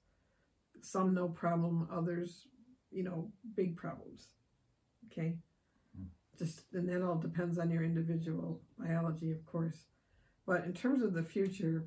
Some 0.83 1.15
no 1.15 1.29
problem, 1.29 1.89
others, 1.93 2.49
you 2.91 3.05
know, 3.05 3.31
big 3.55 3.77
problems. 3.77 4.31
Okay? 5.07 5.37
Mm. 5.97 6.07
Just 6.37 6.63
and 6.73 6.89
that 6.89 7.07
all 7.07 7.15
depends 7.15 7.61
on 7.61 7.71
your 7.71 7.85
individual 7.85 8.63
biology, 8.77 9.31
of 9.31 9.47
course. 9.47 9.85
But 10.45 10.65
in 10.65 10.73
terms 10.73 11.03
of 11.03 11.15
the 11.15 11.23
future, 11.23 11.87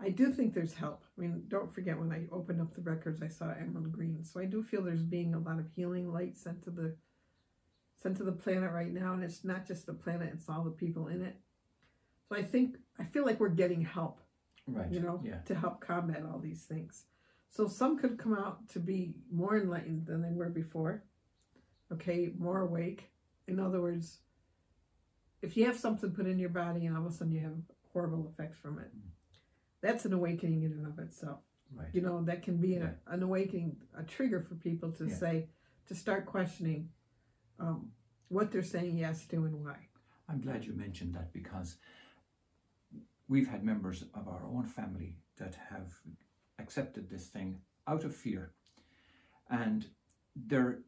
I 0.00 0.08
do 0.08 0.32
think 0.32 0.54
there's 0.54 0.72
help. 0.72 1.04
I 1.18 1.20
mean, 1.20 1.42
don't 1.48 1.70
forget 1.70 1.98
when 1.98 2.12
I 2.12 2.34
opened 2.34 2.62
up 2.62 2.74
the 2.74 2.80
records, 2.80 3.20
I 3.22 3.28
saw 3.28 3.50
emerald 3.50 3.92
green. 3.92 4.24
So 4.24 4.40
I 4.40 4.46
do 4.46 4.62
feel 4.62 4.82
there's 4.82 5.02
being 5.02 5.34
a 5.34 5.38
lot 5.38 5.58
of 5.58 5.66
healing 5.76 6.10
light 6.10 6.38
sent 6.38 6.64
to 6.64 6.70
the 6.70 6.96
sent 8.02 8.16
to 8.16 8.24
the 8.24 8.32
planet 8.32 8.72
right 8.72 8.90
now, 8.90 9.12
and 9.12 9.22
it's 9.22 9.44
not 9.44 9.66
just 9.66 9.84
the 9.84 9.92
planet; 9.92 10.30
it's 10.32 10.48
all 10.48 10.64
the 10.64 10.70
people 10.70 11.08
in 11.08 11.20
it. 11.20 11.36
So 12.30 12.36
I 12.38 12.42
think 12.42 12.76
I 12.98 13.04
feel 13.04 13.24
like 13.26 13.40
we're 13.40 13.48
getting 13.48 13.82
help, 13.82 14.20
right 14.66 14.90
you 14.90 15.00
know, 15.00 15.20
yeah 15.24 15.40
to 15.46 15.54
help 15.54 15.80
combat 15.80 16.22
all 16.30 16.38
these 16.38 16.64
things. 16.64 17.04
So 17.50 17.66
some 17.66 17.98
could 17.98 18.18
come 18.18 18.34
out 18.34 18.68
to 18.70 18.78
be 18.78 19.14
more 19.32 19.58
enlightened 19.58 20.06
than 20.06 20.22
they 20.22 20.30
were 20.32 20.48
before. 20.50 21.02
Okay, 21.92 22.30
more 22.38 22.60
awake. 22.60 23.10
In 23.48 23.58
other 23.58 23.80
words, 23.80 24.20
if 25.42 25.56
you 25.56 25.66
have 25.66 25.76
something 25.76 26.12
put 26.12 26.26
in 26.26 26.38
your 26.38 26.50
body 26.50 26.86
and 26.86 26.96
all 26.96 27.04
of 27.06 27.12
a 27.12 27.14
sudden 27.14 27.32
you 27.32 27.40
have 27.40 27.56
horrible 27.92 28.28
effects 28.32 28.58
from 28.58 28.78
it, 28.78 28.92
that's 29.80 30.04
an 30.04 30.12
awakening 30.12 30.62
in 30.62 30.72
and 30.72 30.86
of 30.86 30.98
itself. 31.00 31.40
Right. 31.74 31.88
You 31.92 32.02
know, 32.02 32.22
that 32.24 32.42
can 32.44 32.58
be 32.58 32.70
Yeah. 32.74 32.92
an 33.08 33.24
awakening, 33.24 33.76
a 33.96 34.04
trigger 34.04 34.40
for 34.40 34.54
people 34.54 34.92
to 34.92 35.06
Yeah. 35.08 35.14
say, 35.14 35.48
to 35.86 35.94
start 35.96 36.26
questioning 36.26 36.90
um, 37.58 37.90
what 38.28 38.52
they're 38.52 38.62
saying 38.62 38.96
yes 38.96 39.26
to 39.26 39.44
and 39.44 39.64
why. 39.64 39.88
I'm 40.28 40.40
glad 40.40 40.64
you 40.64 40.72
mentioned 40.72 41.14
that 41.14 41.32
because 41.32 41.76
we've 43.30 43.48
had 43.48 43.64
members 43.64 44.02
of 44.12 44.26
our 44.26 44.44
own 44.44 44.66
family 44.66 45.14
that 45.38 45.56
have 45.70 45.92
accepted 46.58 47.08
this 47.08 47.28
thing 47.28 47.60
out 47.86 48.04
of 48.04 48.14
fear. 48.14 48.52
And 49.48 49.86
their 50.34 50.80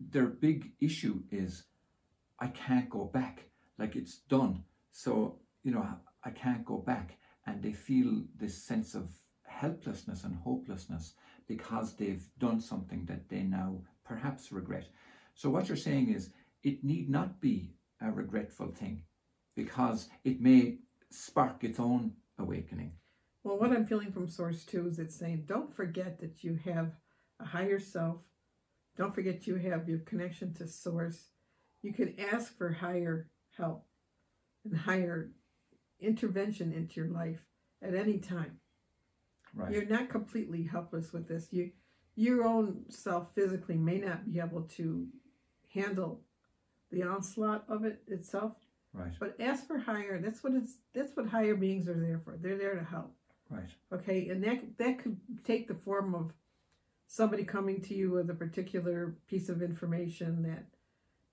their 0.00 0.26
big 0.26 0.72
issue 0.80 1.20
is 1.30 1.64
I 2.40 2.48
can't 2.48 2.88
go 2.88 3.04
back. 3.04 3.50
Like 3.78 3.96
it's 3.96 4.16
done. 4.28 4.64
So, 4.92 5.38
you 5.62 5.72
know, 5.72 5.86
I 6.24 6.30
can't 6.30 6.64
go 6.64 6.78
back. 6.78 7.18
And 7.46 7.62
they 7.62 7.72
feel 7.72 8.22
this 8.34 8.64
sense 8.64 8.94
of 8.94 9.10
helplessness 9.44 10.24
and 10.24 10.34
hopelessness 10.36 11.14
because 11.46 11.96
they've 11.96 12.26
done 12.38 12.60
something 12.60 13.04
that 13.06 13.28
they 13.28 13.42
now 13.42 13.82
perhaps 14.04 14.52
regret. 14.52 14.86
So 15.34 15.50
what 15.50 15.68
you're 15.68 15.76
saying 15.76 16.14
is 16.14 16.30
it 16.62 16.82
need 16.82 17.10
not 17.10 17.40
be 17.40 17.74
a 18.00 18.10
regretful 18.10 18.68
thing 18.68 19.02
because 19.54 20.08
it 20.24 20.40
may 20.40 20.78
spark 21.10 21.64
its 21.64 21.80
own 21.80 22.12
awakening. 22.38 22.92
Well, 23.42 23.58
what 23.58 23.72
I'm 23.72 23.86
feeling 23.86 24.12
from 24.12 24.28
Source 24.28 24.64
too 24.64 24.86
is 24.88 24.98
it's 24.98 25.16
saying, 25.16 25.44
don't 25.46 25.74
forget 25.74 26.20
that 26.20 26.44
you 26.44 26.58
have 26.64 26.92
a 27.40 27.44
higher 27.44 27.78
self. 27.78 28.18
Don't 28.96 29.14
forget 29.14 29.46
you 29.46 29.56
have 29.56 29.88
your 29.88 30.00
connection 30.00 30.52
to 30.54 30.68
Source. 30.68 31.30
You 31.82 31.92
can 31.92 32.14
ask 32.32 32.56
for 32.56 32.70
higher 32.70 33.30
help 33.56 33.86
and 34.64 34.76
higher 34.76 35.30
intervention 36.00 36.72
into 36.72 37.00
your 37.00 37.10
life 37.10 37.40
at 37.82 37.94
any 37.94 38.18
time. 38.18 38.58
Right. 39.54 39.72
You're 39.72 39.86
not 39.86 40.10
completely 40.10 40.62
helpless 40.64 41.12
with 41.12 41.26
this. 41.26 41.48
You, 41.50 41.70
your 42.14 42.44
own 42.44 42.84
self 42.90 43.34
physically 43.34 43.76
may 43.76 43.98
not 43.98 44.30
be 44.30 44.38
able 44.38 44.62
to 44.76 45.06
handle 45.72 46.20
the 46.90 47.02
onslaught 47.02 47.64
of 47.68 47.84
it 47.84 48.02
itself, 48.06 48.52
right. 48.92 49.12
but 49.18 49.36
ask 49.40 49.66
for 49.66 49.78
higher. 49.78 50.20
That's 50.20 50.42
what 50.42 50.54
it's. 50.54 50.78
That's 50.94 51.16
what 51.16 51.28
higher 51.28 51.54
beings 51.54 51.88
are 51.88 51.94
there 51.94 52.20
for. 52.24 52.36
They're 52.36 52.58
there 52.58 52.74
to 52.74 52.84
help. 52.84 53.14
Right. 53.48 53.70
Okay, 53.92 54.28
and 54.28 54.42
that 54.44 54.78
that 54.78 54.98
could 54.98 55.18
take 55.44 55.68
the 55.68 55.74
form 55.74 56.14
of 56.14 56.32
somebody 57.06 57.44
coming 57.44 57.80
to 57.82 57.94
you 57.94 58.12
with 58.12 58.30
a 58.30 58.34
particular 58.34 59.16
piece 59.26 59.48
of 59.48 59.62
information 59.62 60.42
that 60.42 60.64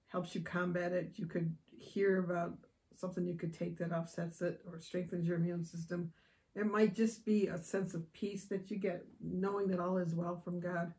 helps 0.08 0.34
you 0.34 0.42
combat 0.42 0.92
it. 0.92 1.14
You 1.16 1.28
could 1.28 1.56
hear 1.78 2.20
about 2.20 2.58
something 2.96 3.28
you 3.28 3.38
could 3.38 3.54
take 3.54 3.78
that 3.78 3.92
offsets 3.92 4.42
it 4.42 4.62
or 4.66 4.80
strengthens 4.80 5.28
your 5.28 5.38
immune 5.38 5.64
system. 5.64 6.12
It 6.56 6.66
might 6.66 6.96
just 6.96 7.24
be 7.24 7.48
a 7.48 7.62
sense 7.62 7.94
of 7.94 8.12
peace 8.14 8.46
that 8.46 8.72
you 8.72 8.78
get 8.78 9.06
knowing 9.22 9.68
that 9.68 9.80
all 9.80 9.98
is 9.98 10.16
well 10.16 10.36
from 10.36 10.60
God. 10.60 10.92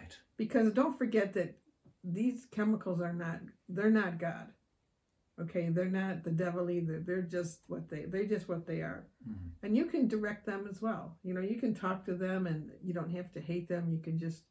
Right. 0.00 0.16
Because 0.36 0.72
don't 0.72 0.98
forget 0.98 1.32
that 1.34 1.56
these 2.02 2.46
chemicals 2.50 3.00
are 3.00 3.12
not 3.12 3.40
they're 3.68 3.90
not 3.90 4.18
God. 4.18 4.48
Okay, 5.40 5.68
they're 5.68 5.86
not 5.86 6.22
the 6.22 6.30
devil 6.30 6.70
either. 6.70 7.00
They're 7.00 7.22
just 7.22 7.60
what 7.66 7.88
they 7.88 8.04
they're 8.04 8.26
just 8.26 8.48
what 8.48 8.66
they 8.66 8.82
are. 8.82 9.04
Mhm. 9.28 9.50
And 9.62 9.76
you 9.76 9.86
can 9.86 10.06
direct 10.06 10.46
them 10.46 10.68
as 10.70 10.80
well. 10.80 11.18
You 11.24 11.34
know, 11.34 11.40
you 11.40 11.56
can 11.56 11.74
talk 11.74 12.04
to 12.04 12.14
them 12.14 12.46
and 12.46 12.70
you 12.82 12.94
don't 12.94 13.10
have 13.10 13.32
to 13.32 13.40
hate 13.40 13.68
them. 13.68 13.90
You 13.90 13.98
can 13.98 14.18
just 14.18 14.44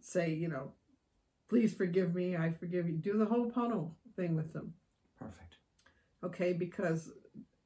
say, 0.00 0.32
you 0.32 0.48
know, 0.48 0.72
please 1.48 1.74
forgive 1.74 2.14
me, 2.14 2.36
I 2.36 2.52
forgive 2.52 2.88
you. 2.88 2.96
Do 2.96 3.18
the 3.18 3.26
whole 3.26 3.50
Ho'opono 3.50 3.90
thing 4.14 4.36
with 4.36 4.52
them. 4.52 4.74
Perfect. 5.18 5.56
Okay, 6.22 6.52
because 6.52 7.10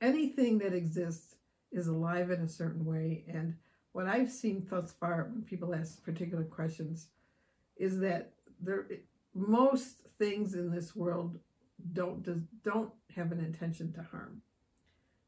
anything 0.00 0.58
that 0.58 0.72
exists 0.72 1.36
is 1.70 1.88
alive 1.88 2.30
in 2.30 2.40
a 2.40 2.48
certain 2.48 2.84
way. 2.84 3.24
And 3.28 3.56
what 3.92 4.06
I've 4.06 4.30
seen 4.30 4.66
thus 4.68 4.92
far 4.92 5.24
when 5.24 5.42
people 5.42 5.74
ask 5.74 6.02
particular 6.02 6.44
questions 6.44 7.08
is 7.76 7.98
that 8.00 8.32
there 8.60 8.86
most 9.34 10.02
things 10.18 10.54
in 10.54 10.70
this 10.70 10.96
world 10.96 11.38
don't 11.92 12.22
does, 12.22 12.40
don't 12.62 12.92
have 13.14 13.32
an 13.32 13.40
intention 13.40 13.92
to 13.94 14.02
harm. 14.02 14.42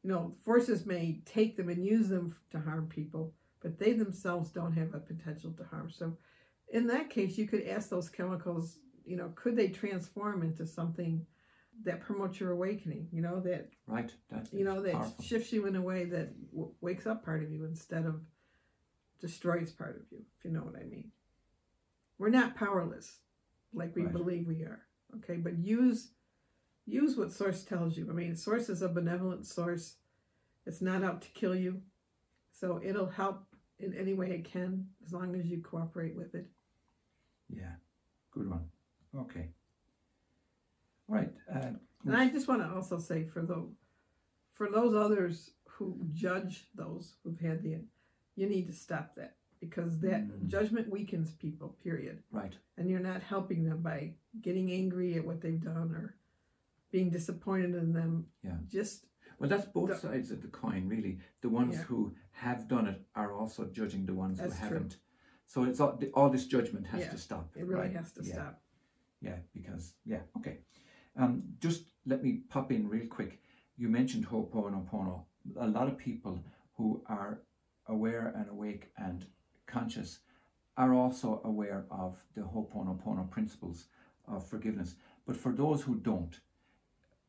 You 0.03 0.11
know, 0.11 0.33
forces 0.45 0.87
may 0.87 1.21
take 1.27 1.57
them 1.57 1.69
and 1.69 1.85
use 1.85 2.09
them 2.09 2.35
to 2.51 2.61
harm 2.61 2.87
people, 2.89 3.35
but 3.61 3.79
they 3.79 3.93
themselves 3.93 4.51
don't 4.51 4.73
have 4.73 4.95
a 4.95 5.01
potential 5.01 5.53
to 5.53 5.65
harm. 5.65 5.91
So, 5.91 6.17
in 6.73 6.87
that 6.89 7.11
case, 7.11 7.37
you 7.37 7.47
could 7.49 7.67
ask 7.67 7.89
those 7.89 8.09
chemicals, 8.09 8.79
you 9.05 9.17
know, 9.17 9.33
could 9.35 9.57
they 9.57 9.69
transform 9.69 10.43
into 10.43 10.67
something 10.67 11.27
that 11.85 12.01
promotes 12.01 12.39
your 12.41 12.53
awakening? 12.53 13.09
You 13.13 13.23
know, 13.23 13.41
that 13.41 13.71
Right. 13.87 14.13
That 14.29 14.49
you 14.53 14.65
know 14.65 14.83
that 14.83 14.93
powerful. 14.93 15.25
shifts 15.25 15.53
you 15.53 15.67
in 15.67 15.75
a 15.77 15.83
way 15.83 16.05
that 16.05 16.51
w- 16.51 16.75
wakes 16.81 17.07
up 17.07 17.25
part 17.25 17.43
of 17.43 17.51
you 17.51 17.65
instead 17.65 18.05
of 18.07 18.21
destroys 19.21 19.73
part 19.73 19.97
of 19.97 20.03
you. 20.13 20.25
If 20.39 20.45
you 20.45 20.51
know 20.53 20.61
what 20.63 20.77
I 20.77 20.85
mean. 20.85 21.11
We're 22.19 22.29
not 22.31 22.57
powerless 22.57 23.21
like 23.73 23.95
we 23.97 24.03
Right. 24.03 24.13
believe 24.13 24.47
we 24.47 24.63
are. 24.63 24.87
Okay, 25.17 25.37
but 25.37 25.59
use 25.59 26.13
use 26.89 27.17
what 27.17 27.33
source 27.33 27.63
tells 27.65 27.97
you. 27.97 28.09
I 28.11 28.13
mean, 28.13 28.35
source 28.35 28.69
is 28.69 28.83
a 28.83 28.89
benevolent 28.89 29.47
source. 29.47 29.97
It's 30.67 30.81
not 30.81 31.05
out 31.05 31.23
to 31.23 31.29
kill 31.31 31.55
you. 31.55 31.83
So 32.51 32.81
it'll 32.83 33.09
help 33.09 33.45
in 33.79 33.95
any 33.95 34.15
way 34.15 34.31
it 34.31 34.45
can 34.45 34.87
as 35.05 35.13
long 35.13 35.35
as 35.37 35.47
you 35.47 35.61
cooperate 35.61 36.17
with 36.17 36.35
it. 36.35 36.49
Yeah. 37.49 37.73
Good 38.33 38.49
one. 38.51 38.65
Okay. 39.17 39.49
All 41.09 41.15
right. 41.17 41.33
Uh, 41.53 41.71
And 42.05 42.17
I 42.17 42.29
just 42.29 42.49
want 42.49 42.63
to 42.63 42.69
also 42.75 42.99
say 42.99 43.25
for 43.25 43.43
the 43.43 43.67
for 44.53 44.69
those 44.71 44.95
others 44.95 45.51
who 45.69 46.01
judge 46.13 46.67
those 46.75 47.15
who've 47.23 47.39
had 47.39 47.63
the 47.63 47.79
you 48.35 48.49
need 48.49 48.67
to 48.67 48.73
stop 48.73 49.15
that 49.17 49.37
because 49.61 49.99
that 50.01 50.23
Mm. 50.29 50.47
judgment 50.47 50.89
weakens 50.89 51.33
people, 51.35 51.77
period. 51.83 52.23
right. 52.31 52.57
And 52.77 52.89
you're 52.89 53.01
not 53.01 53.23
helping 53.23 53.65
them 53.65 53.83
by 53.83 54.15
getting 54.43 54.71
angry 54.73 55.15
at 55.17 55.25
what 55.25 55.41
they've 55.41 55.61
done 55.61 55.93
or 55.93 56.15
being 56.91 57.11
disappointed 57.11 57.75
in 57.75 57.93
them. 57.93 58.27
Yeah. 58.43 58.57
Just 58.69 59.05
Well, 59.39 59.49
that's 59.49 59.67
both 59.67 59.91
The- 59.91 59.99
sides 59.99 60.31
of 60.33 60.43
the 60.43 60.49
coin, 60.49 60.89
really. 60.89 61.21
The 61.43 61.49
ones 61.49 61.75
Yeah. 61.77 61.83
who 61.83 62.17
have 62.33 62.67
done 62.67 62.89
it 62.89 63.07
are 63.15 63.33
also 63.33 63.67
judging 63.67 64.05
the 64.05 64.15
ones 64.15 64.39
That's 64.39 64.59
who 64.59 64.65
haven't. 64.65 64.99
So 65.47 65.63
it's 65.65 65.79
all, 65.81 65.97
the- 65.97 66.11
all 66.11 66.29
this 66.29 66.47
judgment 66.47 66.89
has 66.89 67.03
Yeah. 67.03 67.11
to 67.11 67.19
stop. 67.19 67.57
it 67.57 67.65
really 67.65 67.83
right? 67.83 67.93
has 67.97 68.11
to 68.13 68.25
yeah. 68.25 68.35
stop. 68.35 68.63
Yeah, 69.21 69.39
because 69.53 69.95
yeah, 70.05 70.23
okay. 70.37 70.59
Um, 71.17 71.57
just 71.61 71.93
let 72.05 72.23
me 72.23 72.39
pop 72.49 72.71
in 72.73 72.89
real 72.89 73.07
quick. 73.09 73.41
You 73.77 73.89
mentioned 73.89 74.27
Ho'oponopono. 74.27 75.25
A 75.57 75.67
lot 75.69 75.89
of 75.89 75.97
people 75.99 76.45
who 76.75 77.03
are 77.07 77.43
aware 77.87 78.29
and 78.29 78.49
awake 78.49 78.93
and 78.97 79.27
conscious 79.67 80.21
are 80.77 80.95
also 80.95 81.41
aware 81.45 81.87
of 81.91 82.23
the 82.35 82.43
Ho'oponopono 82.43 83.29
principles 83.31 83.89
of 84.27 84.47
forgiveness. 84.49 84.97
But 85.27 85.37
for 85.37 85.53
those 85.53 85.83
who 85.83 85.97
don't, 85.97 86.41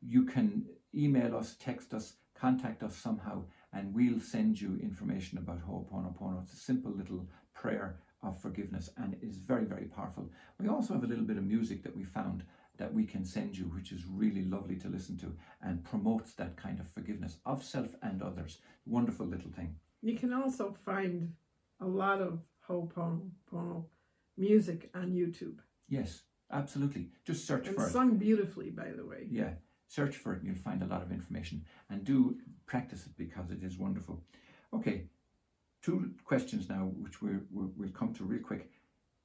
you 0.02 0.24
can 0.26 0.66
email 0.94 1.36
us, 1.36 1.56
text 1.60 1.94
us, 1.94 2.14
contact 2.34 2.84
us 2.84 2.96
somehow, 2.96 3.44
and 3.74 3.94
we'll 3.94 4.20
send 4.20 4.60
you 4.60 4.80
information 4.82 5.38
about 5.38 5.60
Ho'oponopono. 5.62 6.42
It's 6.44 6.54
a 6.54 6.58
simple 6.58 6.92
little 6.92 7.28
prayer 7.54 8.00
of 8.24 8.40
forgiveness 8.42 8.90
and 8.98 9.14
it 9.14 9.20
is 9.24 9.38
very, 9.38 9.66
very 9.66 9.86
powerful. 9.86 10.30
We 10.60 10.68
also 10.68 10.94
have 10.94 11.04
a 11.04 11.08
little 11.08 11.24
bit 11.26 11.38
of 11.38 11.44
music 11.44 11.84
that 11.84 11.96
we 11.96 12.04
found 12.04 12.44
that 12.78 12.94
we 12.94 13.06
can 13.06 13.26
send 13.26 13.58
you, 13.58 13.66
which 13.66 13.92
is 13.92 14.06
really 14.10 14.46
lovely 14.46 14.76
to 14.78 14.88
listen 14.88 15.18
to 15.18 15.34
and 15.62 15.84
promotes 15.84 16.34
that 16.34 16.56
kind 16.58 16.80
of 16.80 16.90
forgiveness 16.90 17.38
of 17.46 17.64
self 17.64 17.94
and 18.02 18.22
others. 18.22 18.60
Wonderful 18.86 19.26
little 19.26 19.52
thing. 19.52 19.76
You 20.02 20.18
can 20.18 20.34
also 20.34 20.72
find 20.86 21.34
a 21.82 21.86
lot 21.86 22.22
of 22.22 22.40
Ho'oponopono 22.70 23.86
music 24.38 24.90
on 24.96 25.12
YouTube. 25.12 25.60
Yes, 25.88 26.22
absolutely. 26.52 27.10
Just 27.26 27.46
search 27.46 27.68
And 27.68 27.76
for 27.76 27.86
it. 27.88 27.92
sung 27.92 28.18
beautifully, 28.18 28.70
by 28.70 28.92
the 28.96 29.06
way. 29.06 29.28
Yeah, 29.30 29.52
search 29.90 30.16
for 30.16 30.34
it 30.34 30.40
and 30.40 30.48
you'll 30.48 30.64
find 30.64 30.82
a 30.82 30.88
lot 30.88 31.02
of 31.02 31.12
information. 31.12 31.66
And 31.90 32.06
do 32.06 32.38
practice 32.66 33.06
it 33.06 33.18
because 33.18 33.52
it 33.52 33.64
is 33.64 33.78
wonderful. 33.78 34.24
Okay, 34.74 35.08
two 35.82 36.14
questions 36.24 36.70
now, 36.70 36.92
which 36.98 37.22
we're, 37.22 37.42
we'll 37.52 37.90
come 37.90 38.14
to 38.14 38.24
real 38.24 38.42
quick. 38.42 38.70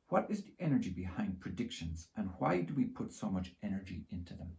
What 0.08 0.26
is 0.28 0.42
the 0.42 0.54
energy 0.58 0.90
behind 0.90 1.40
predictions 1.40 2.08
and 2.16 2.30
why 2.38 2.62
do 2.62 2.74
we 2.74 2.84
put 2.84 3.12
so 3.12 3.28
much 3.28 3.52
energy 3.62 4.06
into 4.10 4.34
them? 4.34 4.52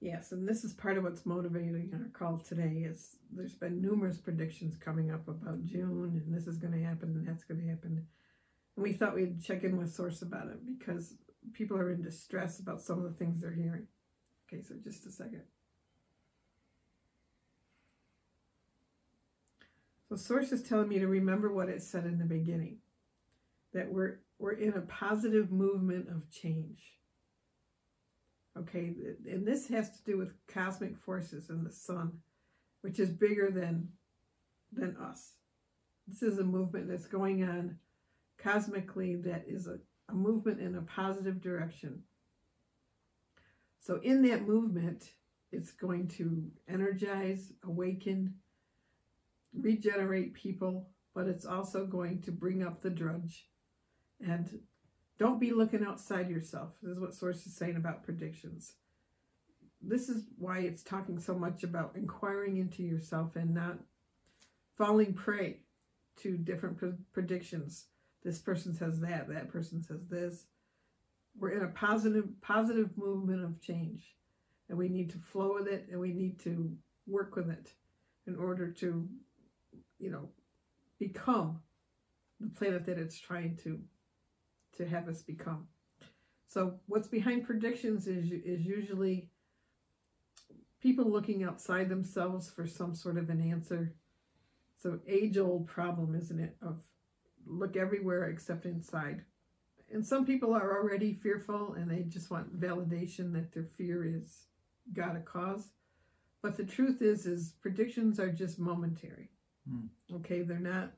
Yes, 0.00 0.32
and 0.32 0.46
this 0.46 0.62
is 0.62 0.74
part 0.74 0.98
of 0.98 1.04
what's 1.04 1.24
motivating 1.24 1.90
our 1.94 2.08
call 2.12 2.38
today 2.38 2.84
is 2.86 3.16
there's 3.30 3.54
been 3.54 3.80
numerous 3.80 4.18
predictions 4.18 4.76
coming 4.76 5.10
up 5.10 5.26
about 5.26 5.64
June 5.64 6.22
and 6.26 6.34
this 6.34 6.46
is 6.46 6.58
going 6.58 6.74
to 6.74 6.84
happen 6.84 7.14
and 7.16 7.26
that's 7.26 7.44
going 7.44 7.60
to 7.60 7.68
happen. 7.68 8.06
And 8.76 8.82
we 8.82 8.92
thought 8.92 9.14
we'd 9.14 9.42
check 9.42 9.64
in 9.64 9.76
with 9.76 9.94
Source 9.94 10.20
about 10.20 10.48
it 10.48 10.58
because 10.78 11.14
people 11.54 11.78
are 11.78 11.90
in 11.90 12.02
distress 12.02 12.60
about 12.60 12.82
some 12.82 12.98
of 12.98 13.04
the 13.04 13.18
things 13.18 13.40
they're 13.40 13.52
hearing. 13.52 13.86
Okay, 14.46 14.62
so 14.62 14.74
just 14.82 15.06
a 15.06 15.10
second. 15.10 15.42
So 20.08 20.16
source 20.16 20.52
is 20.52 20.62
telling 20.62 20.88
me 20.88 20.98
to 21.00 21.08
remember 21.08 21.52
what 21.52 21.68
it 21.68 21.82
said 21.82 22.04
in 22.04 22.18
the 22.18 22.24
beginning. 22.24 22.78
That 23.74 23.92
we're 23.92 24.18
we're 24.38 24.52
in 24.52 24.74
a 24.74 24.82
positive 24.82 25.50
movement 25.50 26.08
of 26.08 26.30
change. 26.30 26.80
Okay, 28.56 28.94
and 29.28 29.46
this 29.46 29.68
has 29.68 29.90
to 29.90 30.04
do 30.04 30.16
with 30.16 30.32
cosmic 30.46 30.96
forces 30.96 31.50
and 31.50 31.66
the 31.66 31.72
sun, 31.72 32.12
which 32.82 33.00
is 33.00 33.10
bigger 33.10 33.50
than 33.50 33.88
than 34.72 34.96
us. 34.96 35.32
This 36.06 36.22
is 36.22 36.38
a 36.38 36.44
movement 36.44 36.88
that's 36.88 37.06
going 37.06 37.42
on 37.42 37.78
cosmically 38.38 39.16
that 39.16 39.44
is 39.48 39.66
a, 39.66 39.78
a 40.08 40.14
movement 40.14 40.60
in 40.60 40.76
a 40.76 40.82
positive 40.82 41.40
direction. 41.40 42.02
So 43.86 44.00
in 44.02 44.22
that 44.22 44.48
movement, 44.48 45.12
it's 45.52 45.70
going 45.70 46.08
to 46.18 46.50
energize, 46.68 47.52
awaken, 47.62 48.34
regenerate 49.54 50.34
people, 50.34 50.88
but 51.14 51.28
it's 51.28 51.46
also 51.46 51.86
going 51.86 52.20
to 52.22 52.32
bring 52.32 52.64
up 52.64 52.82
the 52.82 52.90
drudge. 52.90 53.48
And 54.18 54.58
don't 55.20 55.38
be 55.38 55.52
looking 55.52 55.84
outside 55.84 56.28
yourself. 56.28 56.70
This 56.82 56.96
is 56.96 57.00
what 57.00 57.14
Source 57.14 57.46
is 57.46 57.56
saying 57.56 57.76
about 57.76 58.02
predictions. 58.02 58.72
This 59.80 60.08
is 60.08 60.24
why 60.36 60.58
it's 60.58 60.82
talking 60.82 61.20
so 61.20 61.36
much 61.38 61.62
about 61.62 61.94
inquiring 61.94 62.56
into 62.56 62.82
yourself 62.82 63.36
and 63.36 63.54
not 63.54 63.78
falling 64.76 65.14
prey 65.14 65.58
to 66.22 66.36
different 66.36 66.76
pre- 66.76 66.94
predictions. 67.12 67.84
This 68.24 68.40
person 68.40 68.74
says 68.74 68.98
that, 68.98 69.28
that 69.28 69.48
person 69.48 69.80
says 69.80 70.08
this. 70.08 70.46
We're 71.38 71.50
in 71.50 71.64
a 71.64 71.68
positive 71.68 72.28
positive 72.40 72.90
movement 72.96 73.44
of 73.44 73.60
change. 73.60 74.14
And 74.68 74.76
we 74.76 74.88
need 74.88 75.10
to 75.10 75.18
flow 75.18 75.54
with 75.54 75.68
it 75.68 75.86
and 75.90 76.00
we 76.00 76.12
need 76.12 76.40
to 76.40 76.76
work 77.06 77.36
with 77.36 77.50
it 77.50 77.72
in 78.26 78.36
order 78.36 78.72
to 78.72 79.08
you 79.98 80.10
know 80.10 80.28
become 80.98 81.60
the 82.40 82.48
planet 82.48 82.84
that 82.86 82.98
it's 82.98 83.18
trying 83.18 83.56
to 83.62 83.80
to 84.76 84.86
have 84.86 85.08
us 85.08 85.22
become. 85.22 85.66
So 86.48 86.74
what's 86.86 87.08
behind 87.08 87.46
predictions 87.46 88.06
is 88.06 88.30
is 88.30 88.64
usually 88.64 89.30
people 90.80 91.10
looking 91.10 91.44
outside 91.44 91.88
themselves 91.88 92.50
for 92.50 92.66
some 92.66 92.94
sort 92.94 93.18
of 93.18 93.30
an 93.30 93.40
answer. 93.40 93.94
So 94.78 95.00
age 95.06 95.38
old 95.38 95.66
problem 95.66 96.14
isn't 96.14 96.38
it 96.38 96.56
of 96.62 96.80
look 97.46 97.76
everywhere 97.76 98.24
except 98.24 98.66
inside 98.66 99.24
and 99.92 100.04
some 100.04 100.26
people 100.26 100.54
are 100.54 100.76
already 100.76 101.12
fearful 101.12 101.74
and 101.74 101.90
they 101.90 102.02
just 102.02 102.30
want 102.30 102.60
validation 102.60 103.32
that 103.32 103.52
their 103.52 103.64
fear 103.64 104.04
is 104.04 104.46
got 104.92 105.16
a 105.16 105.20
cause. 105.20 105.70
But 106.42 106.56
the 106.56 106.64
truth 106.64 107.02
is, 107.02 107.26
is 107.26 107.54
predictions 107.60 108.20
are 108.20 108.30
just 108.30 108.58
momentary. 108.58 109.30
Mm. 109.70 109.88
Okay, 110.16 110.42
they're 110.42 110.58
not. 110.58 110.92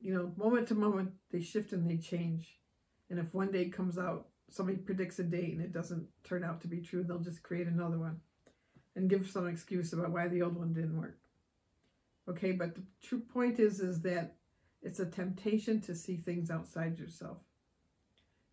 You 0.00 0.14
know, 0.14 0.32
moment 0.36 0.68
to 0.68 0.74
moment, 0.74 1.12
they 1.30 1.40
shift 1.40 1.72
and 1.72 1.88
they 1.88 1.96
change. 1.96 2.58
And 3.10 3.18
if 3.18 3.34
one 3.34 3.50
day 3.50 3.68
comes 3.68 3.98
out, 3.98 4.28
somebody 4.50 4.78
predicts 4.78 5.18
a 5.18 5.24
date 5.24 5.52
and 5.52 5.62
it 5.62 5.72
doesn't 5.72 6.06
turn 6.24 6.44
out 6.44 6.60
to 6.62 6.68
be 6.68 6.80
true, 6.80 7.02
they'll 7.02 7.18
just 7.18 7.42
create 7.42 7.66
another 7.66 7.98
one 7.98 8.20
and 8.96 9.10
give 9.10 9.28
some 9.28 9.46
excuse 9.46 9.92
about 9.92 10.10
why 10.10 10.28
the 10.28 10.42
old 10.42 10.56
one 10.56 10.72
didn't 10.72 10.98
work. 10.98 11.18
Okay, 12.28 12.52
but 12.52 12.74
the 12.74 12.82
true 13.02 13.20
point 13.20 13.58
is, 13.58 13.80
is 13.80 14.02
that 14.02 14.36
it's 14.82 15.00
a 15.00 15.06
temptation 15.06 15.80
to 15.82 15.94
see 15.94 16.16
things 16.16 16.50
outside 16.50 16.98
yourself. 16.98 17.38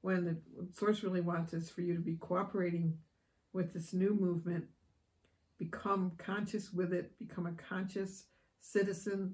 When 0.06 0.24
the 0.24 0.38
source 0.76 1.02
really 1.02 1.22
wants 1.22 1.52
is 1.54 1.72
for 1.72 1.82
you 1.82 1.96
to 1.96 2.00
be 2.00 2.14
cooperating 2.18 2.96
with 3.54 3.74
this 3.74 3.92
new 3.92 4.14
movement, 4.14 4.66
become 5.58 6.12
conscious 6.20 6.72
with 6.72 6.94
it, 6.94 7.18
become 7.18 7.48
a 7.48 7.54
conscious 7.54 8.26
citizen 8.60 9.34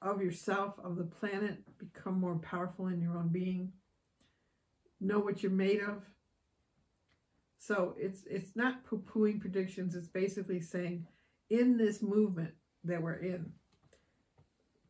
of 0.00 0.22
yourself, 0.22 0.74
of 0.84 0.94
the 0.94 1.02
planet, 1.02 1.64
become 1.78 2.20
more 2.20 2.36
powerful 2.36 2.86
in 2.86 3.00
your 3.00 3.18
own 3.18 3.26
being, 3.26 3.72
know 5.00 5.18
what 5.18 5.42
you're 5.42 5.50
made 5.50 5.80
of. 5.80 6.04
So 7.58 7.96
it's 7.98 8.22
it's 8.30 8.54
not 8.54 8.84
poo-pooing 8.84 9.40
predictions, 9.40 9.96
it's 9.96 10.06
basically 10.06 10.60
saying 10.60 11.08
in 11.48 11.76
this 11.76 12.02
movement 12.02 12.54
that 12.84 13.02
we're 13.02 13.14
in, 13.14 13.52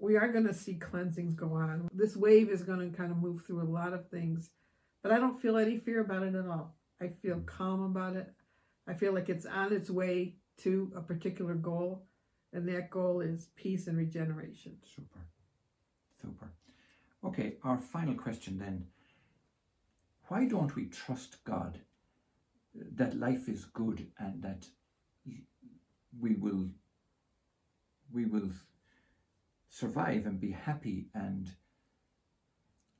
we 0.00 0.16
are 0.16 0.28
going 0.28 0.46
to 0.46 0.54
see 0.54 0.74
cleansings 0.74 1.34
go 1.34 1.52
on. 1.52 1.88
This 1.92 2.16
wave 2.16 2.48
is 2.50 2.62
going 2.62 2.90
to 2.90 2.96
kind 2.96 3.10
of 3.10 3.18
move 3.18 3.44
through 3.44 3.62
a 3.62 3.64
lot 3.64 3.92
of 3.92 4.08
things, 4.08 4.50
but 5.02 5.12
I 5.12 5.18
don't 5.18 5.40
feel 5.40 5.58
any 5.58 5.78
fear 5.78 6.00
about 6.00 6.22
it 6.22 6.34
at 6.34 6.46
all. 6.46 6.74
I 7.00 7.08
feel 7.22 7.40
calm 7.40 7.82
about 7.82 8.16
it. 8.16 8.32
I 8.86 8.94
feel 8.94 9.12
like 9.12 9.28
it's 9.28 9.46
on 9.46 9.72
its 9.72 9.90
way 9.90 10.34
to 10.62 10.92
a 10.96 11.00
particular 11.00 11.54
goal, 11.54 12.06
and 12.52 12.68
that 12.68 12.90
goal 12.90 13.20
is 13.20 13.48
peace 13.56 13.86
and 13.86 13.96
regeneration. 13.96 14.76
Super. 14.84 15.20
Super. 16.20 16.50
Okay, 17.24 17.54
our 17.62 17.78
final 17.78 18.14
question 18.14 18.58
then. 18.58 18.86
Why 20.28 20.46
don't 20.46 20.74
we 20.76 20.86
trust 20.86 21.42
God 21.44 21.78
that 22.74 23.18
life 23.18 23.48
is 23.48 23.64
good 23.64 24.06
and 24.18 24.42
that 24.42 24.66
we 26.20 26.34
will 26.34 26.68
we 28.12 28.24
will 28.24 28.50
survive 29.81 30.27
and 30.27 30.38
be 30.38 30.53
happy 30.53 31.07
and 31.14 31.51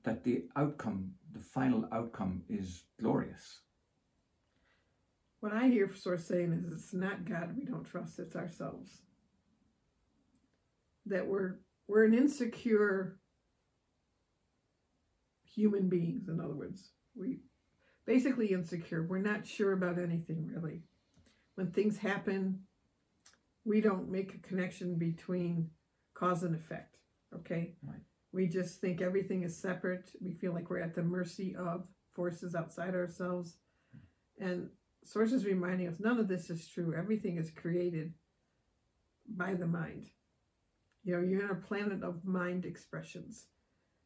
that 0.03 0.25
the 0.25 0.45
outcome, 0.57 1.13
the 1.33 1.41
final 1.41 1.87
outcome 1.93 2.43
is 2.49 2.85
glorious? 2.99 3.61
What 5.41 5.53
I 5.53 5.69
hear 5.69 5.91
Source 5.95 6.27
saying 6.27 6.53
is 6.53 6.73
it's 6.73 6.95
not 6.95 7.25
God 7.25 7.57
we 7.57 7.65
don't 7.65 7.85
trust, 7.85 8.19
it's 8.19 8.37
ourselves. 8.37 9.03
That 11.07 11.27
we're 11.27 11.59
we're 11.87 12.05
an 12.05 12.15
insecure 12.15 13.19
human 15.45 15.89
beings, 15.89 16.29
in 16.29 16.41
other 16.41 16.55
words. 16.55 16.91
We 17.15 17.41
basically 18.07 18.53
insecure. 18.53 19.03
We're 19.03 19.19
not 19.19 19.47
sure 19.47 19.73
about 19.73 19.99
anything 19.99 20.51
really. 20.55 20.83
When 21.57 21.73
things 21.73 21.99
happen, 21.99 22.61
we 23.65 23.81
don't 23.81 24.11
make 24.11 24.35
a 24.35 24.47
connection 24.47 24.97
between 24.97 25.71
cause 26.21 26.43
and 26.43 26.55
effect. 26.55 26.99
Okay? 27.35 27.75
Right. 27.83 28.03
We 28.33 28.47
just 28.47 28.81
think 28.81 29.01
everything 29.01 29.43
is 29.43 29.57
separate. 29.57 30.11
We 30.21 30.35
feel 30.35 30.53
like 30.53 30.71
we're 30.71 30.81
at 30.81 30.95
the 30.95 31.03
mercy 31.03 31.57
of 31.57 31.87
forces 32.13 32.55
outside 32.55 32.95
ourselves. 32.95 33.57
Hmm. 34.39 34.45
And 34.45 34.69
sources 35.05 35.47
reminding 35.47 35.89
us 35.89 35.99
none 35.99 36.21
of 36.21 36.29
this 36.29 36.51
is 36.51 36.69
true. 36.69 36.95
Everything 36.97 37.39
is 37.39 37.51
created 37.51 38.13
by 39.27 39.55
the 39.55 39.67
mind. 39.67 40.11
You 41.03 41.15
know, 41.15 41.23
you're 41.23 41.45
in 41.45 41.51
a 41.51 41.55
planet 41.55 42.03
of 42.03 42.25
mind 42.25 42.67
expressions. 42.67 43.47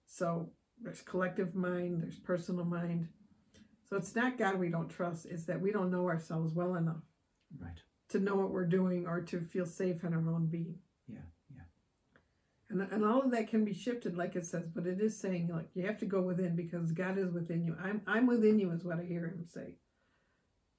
So 0.06 0.50
there's 0.80 1.02
collective 1.02 1.54
mind, 1.54 2.02
there's 2.02 2.18
personal 2.18 2.64
mind. 2.64 3.08
So 3.88 3.96
it's 3.96 4.14
not 4.14 4.38
God 4.38 4.58
we 4.58 4.70
don't 4.70 4.88
trust, 4.88 5.26
it's 5.26 5.44
that 5.46 5.60
we 5.60 5.72
don't 5.72 5.90
know 5.90 6.08
ourselves 6.08 6.54
well 6.54 6.76
enough. 6.76 7.02
Right. 7.58 7.80
To 8.10 8.20
know 8.20 8.36
what 8.36 8.50
we're 8.50 8.66
doing 8.66 9.06
or 9.06 9.20
to 9.22 9.40
feel 9.40 9.66
safe 9.66 10.04
in 10.04 10.14
our 10.14 10.30
own 10.30 10.46
being. 10.46 10.78
And, 12.74 12.92
and 12.92 13.04
all 13.04 13.22
of 13.22 13.30
that 13.30 13.48
can 13.48 13.64
be 13.64 13.72
shifted, 13.72 14.16
like 14.16 14.36
it 14.36 14.44
says, 14.44 14.68
but 14.74 14.86
it 14.86 15.00
is 15.00 15.18
saying 15.18 15.48
like 15.48 15.68
you 15.74 15.86
have 15.86 15.98
to 16.00 16.06
go 16.06 16.20
within 16.20 16.54
because 16.54 16.92
God 16.92 17.16
is 17.16 17.32
within 17.32 17.64
you. 17.64 17.76
I'm 17.82 18.02
I'm 18.06 18.26
within 18.26 18.58
you 18.58 18.70
is 18.72 18.84
what 18.84 18.98
I 18.98 19.04
hear 19.04 19.24
him 19.24 19.46
say 19.46 19.76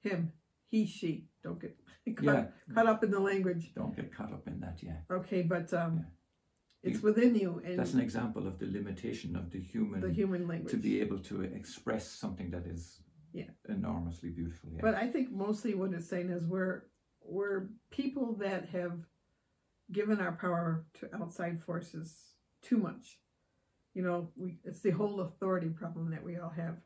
him, 0.06 0.32
he, 0.68 0.86
she. 0.86 1.26
Don't 1.42 1.60
get 1.60 1.76
caught, 2.16 2.24
yeah. 2.24 2.44
caught 2.74 2.86
up 2.86 3.04
in 3.04 3.10
the 3.10 3.20
language. 3.20 3.72
Don't 3.74 3.94
get 3.94 4.14
caught 4.14 4.32
up 4.32 4.46
in 4.46 4.60
that, 4.60 4.78
yeah. 4.82 4.98
Okay, 5.10 5.42
but 5.42 5.72
um, 5.72 6.04
yeah. 6.82 6.90
it's 6.90 7.02
within 7.02 7.34
you. 7.34 7.60
And 7.64 7.78
that's 7.78 7.94
an 7.94 8.00
example 8.00 8.46
of 8.46 8.58
the 8.58 8.66
limitation 8.66 9.36
of 9.36 9.50
the 9.50 9.60
human, 9.60 10.00
the 10.00 10.12
human 10.12 10.48
language. 10.48 10.72
To 10.72 10.78
be 10.78 11.00
able 11.00 11.18
to 11.20 11.42
express 11.42 12.08
something 12.08 12.50
that 12.50 12.66
is 12.66 13.00
yeah. 13.32 13.50
enormously 13.68 14.30
beautiful. 14.30 14.70
Yeah. 14.72 14.80
But 14.82 14.94
I 14.94 15.06
think 15.06 15.30
mostly 15.30 15.74
what 15.74 15.92
it's 15.92 16.08
saying 16.08 16.30
is 16.30 16.46
we're, 16.46 16.82
we're 17.22 17.68
people 17.90 18.36
that 18.40 18.68
have 18.70 18.98
given 19.92 20.20
our 20.20 20.32
power 20.32 20.84
to 21.00 21.14
outside 21.14 21.62
forces 21.62 22.14
too 22.62 22.78
much. 22.78 23.18
You 23.94 24.02
know, 24.02 24.30
we 24.36 24.58
it's 24.64 24.80
the 24.80 24.90
whole 24.90 25.20
authority 25.20 25.68
problem 25.68 26.10
that 26.10 26.24
we 26.24 26.36
all 26.36 26.50
have. 26.50 26.76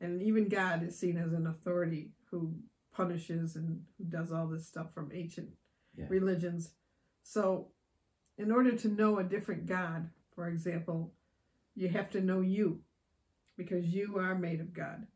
And 0.00 0.22
even 0.22 0.48
God 0.48 0.82
is 0.82 0.98
seen 0.98 1.16
as 1.16 1.32
an 1.32 1.46
authority 1.46 2.10
who 2.30 2.54
punishes 2.94 3.56
and 3.56 3.82
who 3.96 4.04
does 4.04 4.32
all 4.32 4.46
this 4.46 4.66
stuff 4.66 4.92
from 4.92 5.10
ancient 5.12 5.48
yeah. 5.96 6.06
religions. 6.08 6.70
So, 7.22 7.68
in 8.36 8.52
order 8.52 8.76
to 8.76 8.88
know 8.88 9.18
a 9.18 9.24
different 9.24 9.66
God, 9.66 10.08
for 10.34 10.48
example, 10.48 11.12
you 11.74 11.88
have 11.88 12.10
to 12.10 12.20
know 12.20 12.40
you 12.40 12.80
because 13.56 13.86
you 13.86 14.18
are 14.18 14.34
made 14.34 14.60
of 14.60 14.72
God. 14.72 15.06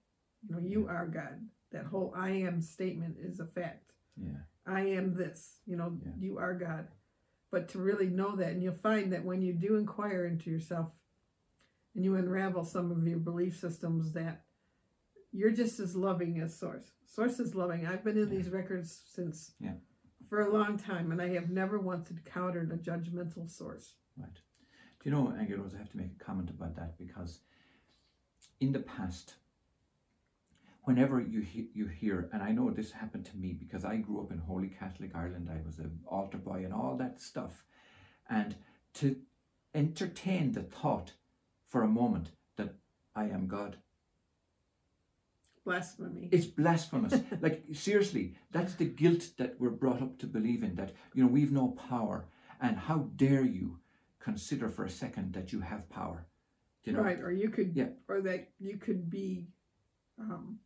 You 0.43 0.55
know, 0.55 0.61
you 0.61 0.89
are 0.89 1.07
God. 1.07 1.41
That 1.71 1.87
whole 1.87 2.13
I 2.17 2.31
am 2.31 2.61
statement 2.61 3.17
is 3.21 3.41
a 3.41 3.47
fact. 3.47 3.93
Yeah. 4.17 4.43
I 4.67 4.81
am 4.81 5.15
this. 5.15 5.59
You 5.67 5.77
know, 5.77 5.99
yeah. 6.05 6.13
you 6.19 6.39
are 6.39 6.55
God. 6.55 6.89
But 7.51 7.69
to 7.71 7.79
really 7.79 8.07
know 8.07 8.37
that, 8.37 8.53
and 8.53 8.63
you'll 8.63 8.75
find 8.75 9.13
that 9.13 9.25
when 9.25 9.43
you 9.43 9.53
do 9.53 9.77
inquire 9.77 10.27
into 10.27 10.51
yourself 10.51 10.89
and 11.95 12.05
you 12.05 12.17
unravel 12.17 12.65
some 12.65 12.91
of 12.91 13.07
your 13.07 13.19
belief 13.19 13.59
systems 13.59 14.13
that 14.15 14.43
you're 15.33 15.51
just 15.51 15.81
as 15.81 15.97
loving 15.97 16.41
as 16.41 16.59
Source. 16.59 16.93
Source 17.07 17.41
is 17.41 17.55
loving. 17.55 17.87
I've 17.87 18.05
been 18.05 18.17
in 18.17 18.31
yeah. 18.31 18.39
these 18.39 18.51
records 18.51 19.03
since 19.15 19.53
yeah. 19.61 19.73
for 20.29 20.43
a 20.43 20.53
long 20.53 20.79
time, 20.79 21.11
and 21.11 21.21
I 21.21 21.29
have 21.35 21.51
never 21.51 21.79
once 21.79 22.11
encountered 22.11 22.71
a 22.71 22.77
judgmental 22.77 23.51
source. 23.51 23.95
Right. 24.17 24.35
Do 25.03 25.11
you 25.11 25.11
know, 25.11 25.35
Angel 25.39 25.59
Rose, 25.59 25.75
I 25.75 25.79
have 25.79 25.91
to 25.91 25.97
make 25.97 26.13
a 26.21 26.25
comment 26.25 26.51
about 26.51 26.77
that 26.77 26.97
because 26.99 27.41
in 28.61 28.73
the 28.73 28.81
past, 28.81 29.35
whenever 30.83 31.21
you 31.21 31.41
he- 31.41 31.71
you 31.75 31.87
hear, 31.87 32.29
and 32.33 32.43
I 32.43 32.53
know 32.53 32.71
this 32.71 32.93
happened 32.93 33.25
to 33.27 33.37
me 33.37 33.53
because 33.53 33.85
I 33.85 33.97
grew 33.97 34.21
up 34.21 34.33
in 34.33 34.39
Holy 34.39 34.69
Catholic 34.69 35.15
Ireland, 35.15 35.49
I 35.51 35.61
was 35.65 35.79
an 35.79 36.01
altar 36.07 36.39
boy 36.39 36.65
and 36.65 36.73
all 36.73 36.97
that 36.97 37.21
stuff, 37.21 37.65
and 38.29 38.57
to 38.95 39.17
entertain 39.75 40.53
the 40.53 40.63
thought 40.63 41.13
for 41.69 41.83
a 41.83 41.89
moment 41.89 42.31
that 42.57 42.75
I 43.15 43.25
am 43.27 43.47
God, 43.47 43.77
Blasphemy. 45.65 46.29
it's 46.33 46.47
blasphemous. 46.47 47.15
like 47.41 47.65
seriously, 47.73 48.35
that's 48.51 48.75
the 48.75 48.85
guilt 48.85 49.31
that 49.39 49.59
we're 49.61 49.71
brought 49.71 50.03
up 50.03 50.19
to 50.19 50.27
believe 50.27 50.63
in. 50.65 50.75
That 50.75 50.93
you 51.15 51.23
know 51.25 51.31
we've 51.31 51.53
no 51.53 51.69
power, 51.69 52.27
and 52.61 52.77
how 52.77 53.11
dare 53.17 53.45
you 53.45 53.79
consider 54.19 54.69
for 54.69 54.85
a 54.85 54.91
second 54.91 55.33
that 55.35 55.53
you 55.53 55.61
have 55.61 55.89
power? 55.89 56.27
You 56.85 56.95
know, 56.95 57.01
Right, 57.03 57.21
or 57.21 57.31
you 57.31 57.49
could, 57.49 57.77
Yeah. 57.77 57.91
or 58.09 58.21
that 58.23 58.51
you 58.59 58.77
could 58.77 59.09
be 59.09 59.47
um, 60.19 60.59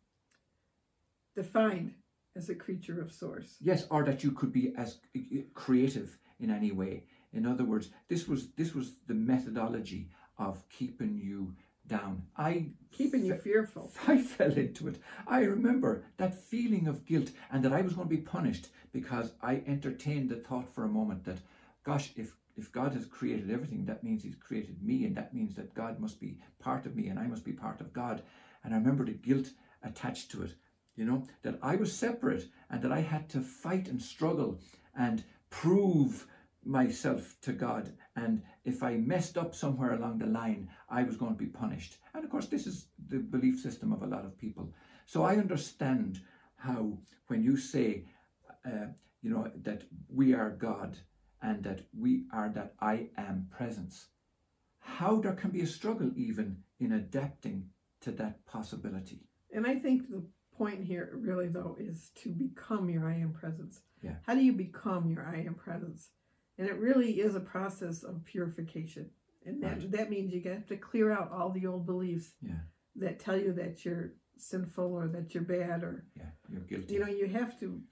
defined 1.36 1.94
as 2.34 2.48
a 2.48 2.54
creature 2.54 3.00
of 3.00 3.12
source. 3.12 3.56
Yes, 3.60 3.86
or 3.90 4.02
that 4.04 4.24
you 4.24 4.32
could 4.32 4.52
be 4.52 4.74
as 4.76 4.98
uh, 5.16 5.20
uh, 5.20 5.42
creative 5.54 6.18
in 6.40 6.50
any 6.50 6.72
way. 6.72 7.04
In 7.32 7.46
other 7.46 7.64
words, 7.64 7.90
this 8.08 8.26
was 8.26 8.48
this 8.52 8.74
was 8.74 8.94
the 9.06 9.14
methodology 9.14 10.10
of 10.38 10.68
keeping 10.68 11.16
you 11.16 11.54
down. 11.86 12.22
I 12.36 12.70
Keeping 12.90 13.24
you 13.24 13.36
fearful. 13.36 13.92
I 14.08 14.18
fell 14.22 14.52
into 14.52 14.88
it. 14.88 14.98
I 15.26 15.40
remember 15.40 16.04
that 16.16 16.34
feeling 16.34 16.88
of 16.88 17.06
guilt 17.06 17.30
and 17.50 17.64
that 17.64 17.72
I 17.72 17.82
was 17.82 17.92
going 17.92 18.08
to 18.08 18.14
be 18.14 18.22
punished 18.22 18.68
because 18.92 19.32
I 19.42 19.62
entertained 19.66 20.30
the 20.30 20.36
thought 20.36 20.68
for 20.74 20.84
a 20.84 20.88
moment 20.88 21.24
that, 21.24 21.38
gosh, 21.84 22.10
if 22.16 22.34
if 22.56 22.72
God 22.72 22.94
has 22.94 23.04
created 23.04 23.50
everything, 23.50 23.84
that 23.84 24.02
means 24.02 24.22
He's 24.22 24.34
created 24.36 24.82
me, 24.82 25.04
and 25.04 25.14
that 25.16 25.34
means 25.34 25.54
that 25.56 25.74
God 25.74 26.00
must 26.00 26.18
be 26.18 26.38
part 26.58 26.86
of 26.86 26.96
me, 26.96 27.08
and 27.08 27.18
I 27.18 27.26
must 27.26 27.44
be 27.44 27.52
part 27.52 27.82
of 27.82 27.92
God. 27.92 28.22
And 28.64 28.72
I 28.72 28.78
remember 28.78 29.04
the 29.04 29.12
guilt 29.12 29.50
attached 29.82 30.30
to 30.30 30.42
it. 30.42 30.54
You 30.96 31.04
know 31.04 31.26
that 31.42 31.58
I 31.62 31.76
was 31.76 31.92
separate, 31.92 32.48
and 32.70 32.82
that 32.82 32.92
I 32.92 33.00
had 33.00 33.28
to 33.30 33.40
fight 33.40 33.88
and 33.88 34.00
struggle 34.00 34.60
and 34.98 35.22
prove 35.50 36.26
myself 36.64 37.36
to 37.42 37.52
God. 37.52 37.92
And 38.16 38.42
if 38.64 38.82
I 38.82 38.96
messed 38.96 39.38
up 39.38 39.54
somewhere 39.54 39.94
along 39.94 40.18
the 40.18 40.26
line, 40.26 40.68
I 40.88 41.04
was 41.04 41.16
going 41.16 41.32
to 41.36 41.44
be 41.44 41.46
punished. 41.46 41.98
And 42.14 42.24
of 42.24 42.30
course, 42.30 42.46
this 42.46 42.66
is 42.66 42.88
the 43.08 43.18
belief 43.18 43.60
system 43.60 43.92
of 43.92 44.02
a 44.02 44.06
lot 44.06 44.24
of 44.24 44.38
people. 44.38 44.72
So 45.04 45.22
I 45.22 45.36
understand 45.36 46.20
how, 46.56 46.98
when 47.28 47.42
you 47.42 47.56
say, 47.56 48.06
uh, 48.66 48.86
you 49.22 49.30
know, 49.30 49.50
that 49.62 49.84
we 50.08 50.34
are 50.34 50.50
God 50.50 50.96
and 51.42 51.62
that 51.62 51.82
we 51.96 52.24
are 52.32 52.48
that 52.54 52.74
I 52.80 53.10
am 53.16 53.48
presence, 53.50 54.08
how 54.80 55.20
there 55.20 55.34
can 55.34 55.50
be 55.50 55.60
a 55.60 55.66
struggle 55.66 56.10
even 56.16 56.56
in 56.80 56.92
adapting 56.92 57.68
to 58.00 58.10
that 58.12 58.44
possibility. 58.46 59.20
And 59.52 59.66
I 59.66 59.76
think 59.76 60.08
the 60.08 60.24
point 60.56 60.84
here, 60.84 61.10
really, 61.14 61.48
though, 61.48 61.76
is 61.78 62.10
to 62.22 62.30
become 62.30 62.88
your 62.88 63.06
I 63.06 63.14
am 63.16 63.32
presence. 63.32 63.80
Yeah. 64.02 64.14
How 64.26 64.34
do 64.34 64.42
you 64.42 64.52
become 64.52 65.10
your 65.10 65.26
I 65.26 65.40
am 65.40 65.54
presence? 65.54 66.10
And 66.58 66.68
it 66.68 66.78
really 66.78 67.20
is 67.20 67.34
a 67.34 67.40
process 67.40 68.02
of 68.02 68.24
purification. 68.24 69.10
And 69.44 69.62
that, 69.62 69.78
Right. 69.78 69.90
that 69.92 70.10
means 70.10 70.32
you 70.32 70.42
have 70.50 70.66
to 70.66 70.76
clear 70.76 71.12
out 71.12 71.30
all 71.30 71.50
the 71.50 71.66
old 71.66 71.86
beliefs 71.86 72.34
Yeah, 72.42 72.58
that 72.96 73.20
tell 73.20 73.36
you 73.36 73.52
that 73.54 73.84
you're 73.84 74.12
sinful 74.38 74.92
or 74.94 75.08
that 75.08 75.34
you're 75.34 75.44
bad 75.44 75.82
or 75.82 76.04
yeah, 76.16 76.30
you're 76.48 76.60
guilty. 76.62 76.92
you 76.94 77.00
know 77.00 77.06
you 77.06 77.26
have 77.26 77.58
to 77.60 77.82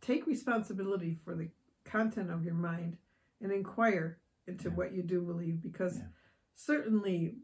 take 0.00 0.26
responsibility 0.26 1.12
for 1.12 1.34
the 1.34 1.48
content 1.84 2.30
of 2.30 2.44
your 2.44 2.54
mind 2.54 2.98
and 3.40 3.50
inquire 3.50 4.18
into 4.46 4.68
Yeah. 4.68 4.74
what 4.76 4.92
you 4.92 5.02
do 5.02 5.20
believe 5.22 5.60
because 5.62 5.98
Yeah. 5.98 6.06
certainly 6.54 7.38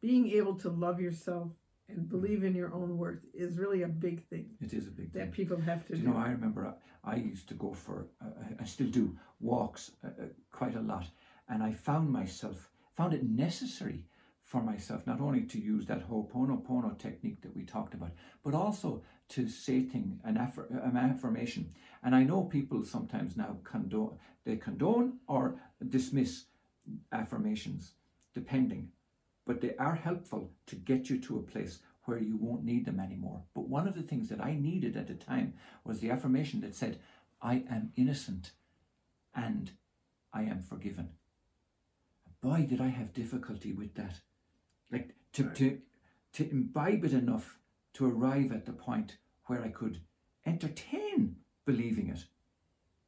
being 0.00 0.30
able 0.30 0.56
to 0.56 0.70
love 0.70 1.00
yourself 1.00 1.52
and 1.90 2.08
believe 2.08 2.44
in 2.44 2.54
your 2.54 2.72
own 2.72 2.96
worth 2.98 3.22
is 3.34 3.58
really 3.58 3.82
a 3.82 3.88
big 3.88 4.18
thing 4.28 4.46
it 4.60 4.72
is 4.72 4.86
a 4.86 4.90
big 4.90 5.12
thing. 5.12 5.20
that 5.20 5.26
thing. 5.26 5.32
people 5.46 5.58
have 5.60 5.86
to 5.86 5.92
Do 5.94 5.98
do. 5.98 6.02
you 6.02 6.08
know, 6.12 6.18
I 6.18 6.28
remember 6.30 6.60
I, 7.04 7.12
I 7.12 7.16
used 7.16 7.48
to 7.48 7.54
go 7.54 7.72
for, 7.72 8.06
uh, 8.22 8.26
I- 8.44 8.62
I 8.62 8.64
still 8.64 8.88
do, 9.00 9.16
walks 9.40 9.82
uh, 10.04 10.08
uh, 10.08 10.26
quite 10.52 10.76
a 10.76 10.80
lot. 10.92 11.06
And 11.48 11.62
I 11.62 11.72
found 11.72 12.10
myself, 12.10 12.70
found 12.96 13.12
it 13.14 13.24
necessary 13.28 14.04
for 14.44 14.62
myself 14.62 15.06
not 15.06 15.20
only 15.20 15.42
to 15.42 15.58
use 15.60 15.84
that 15.86 16.02
Ho'oponopono 16.08 16.98
technique 16.98 17.40
that 17.42 17.54
we 17.56 17.64
talked 17.64 17.94
about, 17.94 18.12
but 18.44 18.54
also 18.54 19.02
to 19.30 19.48
say 19.48 19.82
thing, 19.82 20.20
an, 20.24 20.36
affir- 20.36 20.70
an 20.88 20.96
affirmation. 20.96 21.72
And 22.02 22.14
I 22.14 22.22
know 22.24 22.42
people 22.44 22.84
sometimes 22.84 23.36
now 23.36 23.58
condone, 23.64 24.16
they 24.44 24.56
condone 24.56 25.18
or 25.26 25.56
dismiss 25.88 26.44
affirmations, 27.12 27.92
depending. 28.34 28.88
But 29.50 29.60
they 29.60 29.74
are 29.80 29.96
helpful 29.96 30.52
to 30.66 30.76
get 30.76 31.10
you 31.10 31.18
to 31.22 31.38
a 31.38 31.42
place 31.42 31.80
where 32.04 32.20
you 32.20 32.36
won't 32.36 32.62
need 32.62 32.84
them 32.84 33.00
anymore. 33.00 33.42
But 33.52 33.68
one 33.68 33.88
of 33.88 33.96
the 33.96 34.02
things 34.04 34.28
that 34.28 34.40
I 34.40 34.54
needed 34.54 34.96
at 34.96 35.08
the 35.08 35.14
time 35.14 35.54
was 35.84 35.98
the 35.98 36.10
affirmation 36.12 36.60
that 36.60 36.76
said, 36.76 37.00
I 37.42 37.64
am 37.68 37.92
innocent 37.96 38.52
and 39.34 39.72
I 40.32 40.42
am 40.42 40.62
forgiven. 40.62 41.08
Boy, 42.40 42.64
did 42.70 42.80
I 42.80 42.86
have 42.90 43.12
difficulty 43.12 43.72
with 43.72 43.92
that. 43.96 44.20
Like 44.92 45.16
to, 45.32 45.42
Right. 45.42 45.56
to, 45.56 45.78
to 46.34 46.48
imbibe 46.48 47.04
it 47.04 47.12
enough 47.12 47.58
to 47.94 48.06
arrive 48.06 48.52
at 48.52 48.66
the 48.66 48.72
point 48.72 49.16
where 49.46 49.64
I 49.64 49.70
could 49.70 49.98
entertain 50.46 51.34
believing 51.64 52.06
it. 52.06 52.24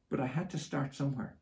But 0.09 0.19
I 0.19 0.27
had 0.27 0.49
to 0.49 0.57
start 0.57 0.93
somewhere. 0.93 1.37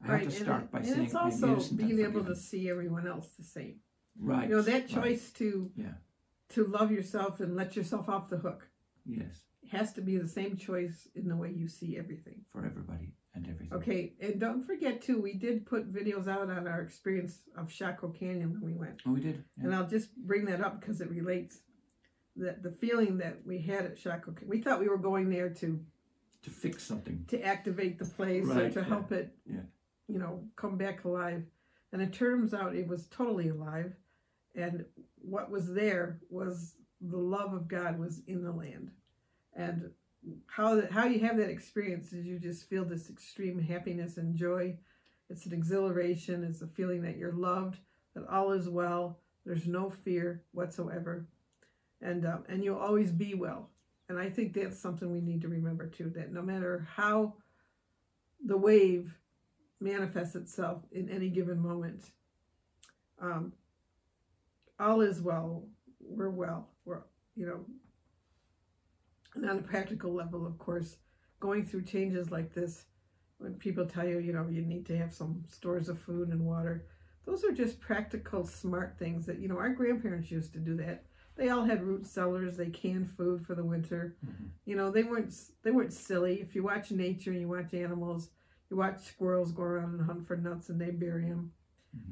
I 0.00 0.18
had 0.18 0.22
to 0.22 0.30
start 0.30 0.62
it- 0.62 0.70
by 0.70 0.78
and 0.78 0.86
saying, 0.86 1.02
it's 1.06 1.14
I'm 1.16 1.24
also 1.24 1.48
innocent 1.48 1.78
being 1.78 1.90
and 1.90 2.00
able 2.00 2.12
forgiven. 2.20 2.34
to 2.36 2.40
see 2.40 2.70
everyone 2.70 3.08
else 3.08 3.30
the 3.36 3.42
same. 3.42 3.80
Right. 4.20 4.48
You 4.48 4.56
know 4.56 4.62
that 4.62 4.72
right. 4.72 4.88
choice 4.88 5.30
to 5.32 5.70
Yeah. 5.74 5.94
to 6.50 6.64
love 6.66 6.92
yourself 6.92 7.40
and 7.40 7.56
let 7.56 7.74
yourself 7.76 8.08
off 8.08 8.28
the 8.28 8.36
hook 8.38 8.68
Yes. 9.06 9.44
has 9.70 9.92
to 9.94 10.00
be 10.02 10.16
the 10.18 10.28
same 10.28 10.56
choice 10.56 11.08
in 11.14 11.28
the 11.28 11.36
way 11.36 11.50
you 11.52 11.68
see 11.68 11.96
everything. 11.96 12.44
For 12.52 12.64
everybody 12.66 13.14
and 13.34 13.46
everything. 13.48 13.72
Okay, 13.78 14.14
and 14.20 14.40
don't 14.40 14.62
forget 14.64 15.00
too, 15.00 15.20
we 15.20 15.34
did 15.34 15.64
put 15.64 15.92
videos 15.92 16.26
out 16.26 16.50
on 16.50 16.66
our 16.66 16.82
experience 16.82 17.40
of 17.56 17.70
Chaco 17.70 18.08
Canyon 18.10 18.52
when 18.52 18.62
we 18.62 18.74
went. 18.74 19.00
Oh, 19.06 19.12
we 19.12 19.20
did. 19.20 19.44
Yeah. 19.56 19.64
And 19.64 19.74
I'll 19.74 19.86
just 19.86 20.14
bring 20.16 20.44
that 20.46 20.60
up 20.60 20.80
because 20.80 21.00
it 21.00 21.08
relates 21.10 21.60
that 22.36 22.62
the 22.62 22.70
feeling 22.70 23.18
that 23.18 23.44
we 23.46 23.58
had 23.60 23.84
at 23.86 23.96
Canyon. 23.96 24.36
We 24.46 24.60
thought 24.60 24.80
we 24.80 24.88
were 24.88 24.98
going 24.98 25.30
there 25.30 25.50
to 25.50 25.84
to 26.42 26.50
fix 26.50 26.82
something. 26.82 27.24
to 27.28 27.40
activate 27.42 27.98
the 27.98 28.06
place 28.06 28.44
or 28.48 28.54
Right, 28.54 28.72
to 28.72 28.80
yeah, 28.80 28.86
help 28.86 29.12
it, 29.12 29.36
yeah. 29.46 29.60
you 30.08 30.18
know, 30.18 30.48
come 30.56 30.76
back 30.78 31.04
alive. 31.04 31.44
And 31.92 32.00
it 32.00 32.12
turns 32.14 32.54
out 32.54 32.74
it 32.74 32.88
was 32.88 33.06
totally 33.08 33.48
alive. 33.48 33.94
And 34.54 34.84
what 35.16 35.50
was 35.50 35.72
there 35.72 36.20
was 36.28 36.74
the 37.00 37.16
love 37.16 37.54
of 37.54 37.68
God 37.68 37.98
was 37.98 38.20
in 38.26 38.42
the 38.42 38.52
land. 38.52 38.90
And 39.54 39.90
how 40.46 40.74
that, 40.76 40.92
how 40.92 41.06
you 41.06 41.20
have 41.20 41.36
that 41.38 41.50
experience 41.50 42.12
is 42.12 42.26
you 42.26 42.38
just 42.38 42.68
feel 42.68 42.84
this 42.84 43.08
extreme 43.08 43.58
happiness 43.58 44.16
and 44.16 44.34
joy. 44.34 44.76
It's 45.28 45.46
an 45.46 45.52
exhilaration. 45.52 46.44
It's 46.44 46.62
a 46.62 46.66
feeling 46.66 47.02
that 47.02 47.16
you're 47.16 47.32
loved, 47.32 47.78
that 48.14 48.26
all 48.28 48.52
is 48.52 48.68
well. 48.68 49.18
There's 49.46 49.66
no 49.66 49.88
fear 49.88 50.42
whatsoever, 50.52 51.26
and 52.02 52.26
um, 52.26 52.44
and 52.48 52.62
you'll 52.62 52.78
always 52.78 53.10
be 53.10 53.34
well. 53.34 53.70
And 54.08 54.18
I 54.18 54.28
think 54.28 54.52
that's 54.52 54.78
something 54.78 55.10
we 55.10 55.20
need 55.20 55.40
to 55.42 55.48
remember 55.48 55.86
too. 55.86 56.12
That 56.14 56.32
no 56.32 56.42
matter 56.42 56.86
how 56.94 57.34
the 58.44 58.56
wave 58.56 59.14
manifests 59.80 60.34
itself 60.34 60.82
in 60.92 61.08
any 61.08 61.30
given 61.30 61.58
moment, 61.58 62.10
um, 63.20 63.52
all 64.80 65.00
is 65.00 65.20
well. 65.20 65.68
We're 66.00 66.30
well. 66.30 66.70
We're 66.84 67.02
you 67.36 67.46
know. 67.46 67.64
And 69.34 69.48
on 69.48 69.58
a 69.58 69.62
practical 69.62 70.12
level, 70.12 70.46
of 70.46 70.58
course, 70.58 70.96
going 71.38 71.64
through 71.64 71.82
changes 71.84 72.30
like 72.30 72.52
this, 72.52 72.84
when 73.38 73.54
people 73.54 73.86
tell 73.86 74.06
you, 74.06 74.18
you 74.18 74.32
know, 74.32 74.48
you 74.48 74.62
need 74.62 74.86
to 74.86 74.98
have 74.98 75.14
some 75.14 75.44
stores 75.48 75.88
of 75.88 75.98
food 75.98 76.28
and 76.28 76.44
water, 76.44 76.86
those 77.24 77.44
are 77.44 77.52
just 77.52 77.80
practical, 77.80 78.44
smart 78.44 78.98
things 78.98 79.26
that, 79.26 79.38
you 79.38 79.48
know, 79.48 79.58
our 79.58 79.70
grandparents 79.70 80.30
used 80.30 80.52
to 80.54 80.58
do 80.58 80.76
that. 80.76 81.04
They 81.36 81.48
all 81.48 81.64
had 81.64 81.82
root 81.82 82.06
cellars. 82.06 82.56
They 82.56 82.70
canned 82.70 83.10
food 83.10 83.46
for 83.46 83.54
the 83.54 83.64
winter. 83.64 84.16
Mhm. 84.26 84.50
You 84.66 84.76
know, 84.76 84.90
they 84.90 85.04
weren't 85.04 85.32
they 85.62 85.70
weren't 85.70 85.92
silly. 85.92 86.40
If 86.40 86.54
you 86.54 86.62
watch 86.62 86.90
nature 86.90 87.30
and 87.30 87.40
you 87.40 87.48
watch 87.48 87.72
animals, 87.72 88.30
you 88.68 88.76
watch 88.76 89.00
squirrels 89.00 89.52
go 89.52 89.62
around 89.62 89.94
and 89.94 90.02
hunt 90.02 90.26
for 90.26 90.36
nuts 90.36 90.68
and 90.68 90.80
they 90.80 90.90
bury 90.90 91.28
them 91.28 91.52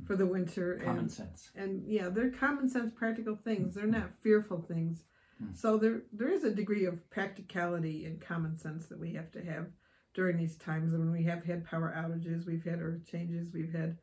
For 0.07 0.17
the 0.17 0.27
winter. 0.27 0.81
Common 0.83 0.99
and 1.01 1.13
sense. 1.13 1.51
and 1.55 1.85
yeah, 1.87 2.09
they're 2.09 2.31
common 2.31 2.69
sense, 2.69 2.91
practical 2.93 3.37
things. 3.37 3.75
They're 3.75 3.87
not 3.87 4.11
fearful 4.21 4.61
things. 4.63 5.05
Mm. 5.43 5.57
So 5.57 5.77
there 5.77 6.03
there 6.13 6.33
is 6.33 6.43
a 6.45 6.51
degree 6.55 6.85
of 6.87 7.09
practicality 7.11 8.05
and 8.07 8.21
common 8.21 8.59
sense 8.59 8.87
that 8.87 8.99
we 8.99 9.13
have 9.15 9.31
to 9.33 9.41
have 9.45 9.67
during 10.15 10.37
these 10.37 10.57
times. 10.57 10.93
And 10.93 11.01
when 11.05 11.13
we 11.13 11.25
have 11.25 11.45
had 11.45 11.65
power 11.65 11.95
outages, 11.97 12.45
we've 12.47 12.65
had 12.65 12.81
earth 12.83 13.07
changes, 13.07 13.53
we've 13.53 13.73
had 13.73 13.99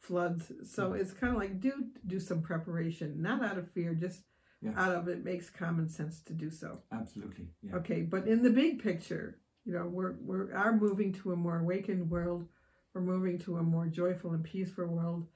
floods. 0.00 0.50
So 0.64 0.92
it's 0.94 1.12
kind 1.12 1.32
of 1.32 1.38
like 1.38 1.60
do 1.60 1.72
do 2.06 2.18
some 2.18 2.42
preparation, 2.42 3.20
not 3.22 3.42
out 3.44 3.58
of 3.58 3.70
fear, 3.72 3.94
just 3.94 4.22
Yeah. 4.60 4.72
out 4.76 4.92
of 4.96 5.06
it 5.06 5.24
makes 5.24 5.48
common 5.50 5.88
sense 5.88 6.20
to 6.22 6.32
do 6.32 6.50
so. 6.50 6.82
Absolutely. 6.90 7.46
Yeah. 7.62 7.76
Okay, 7.76 8.02
but 8.02 8.26
in 8.26 8.42
the 8.42 8.50
big 8.50 8.82
picture, 8.82 9.38
You 9.64 9.74
know, 9.74 9.86
we're 9.86 10.14
we're 10.22 10.52
are 10.54 10.74
moving 10.74 11.12
to 11.12 11.32
a 11.32 11.36
more 11.36 11.58
awakened 11.58 12.08
world. 12.10 12.48
We're 12.94 13.00
moving 13.00 13.38
to 13.40 13.58
a 13.58 13.62
more 13.62 13.86
joyful 13.86 14.32
and 14.32 14.42
peaceful 14.42 14.86
world. 14.86 15.26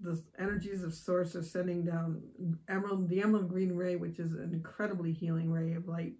The 0.00 0.22
energies 0.38 0.82
of 0.82 0.94
source 0.94 1.36
are 1.36 1.42
sending 1.42 1.84
down 1.84 2.22
emerald, 2.68 3.08
the 3.08 3.22
emerald 3.22 3.48
green 3.48 3.74
ray, 3.74 3.96
which 3.96 4.18
is 4.18 4.32
an 4.32 4.50
incredibly 4.52 5.12
healing 5.12 5.50
ray 5.50 5.74
of 5.74 5.88
light. 5.88 6.14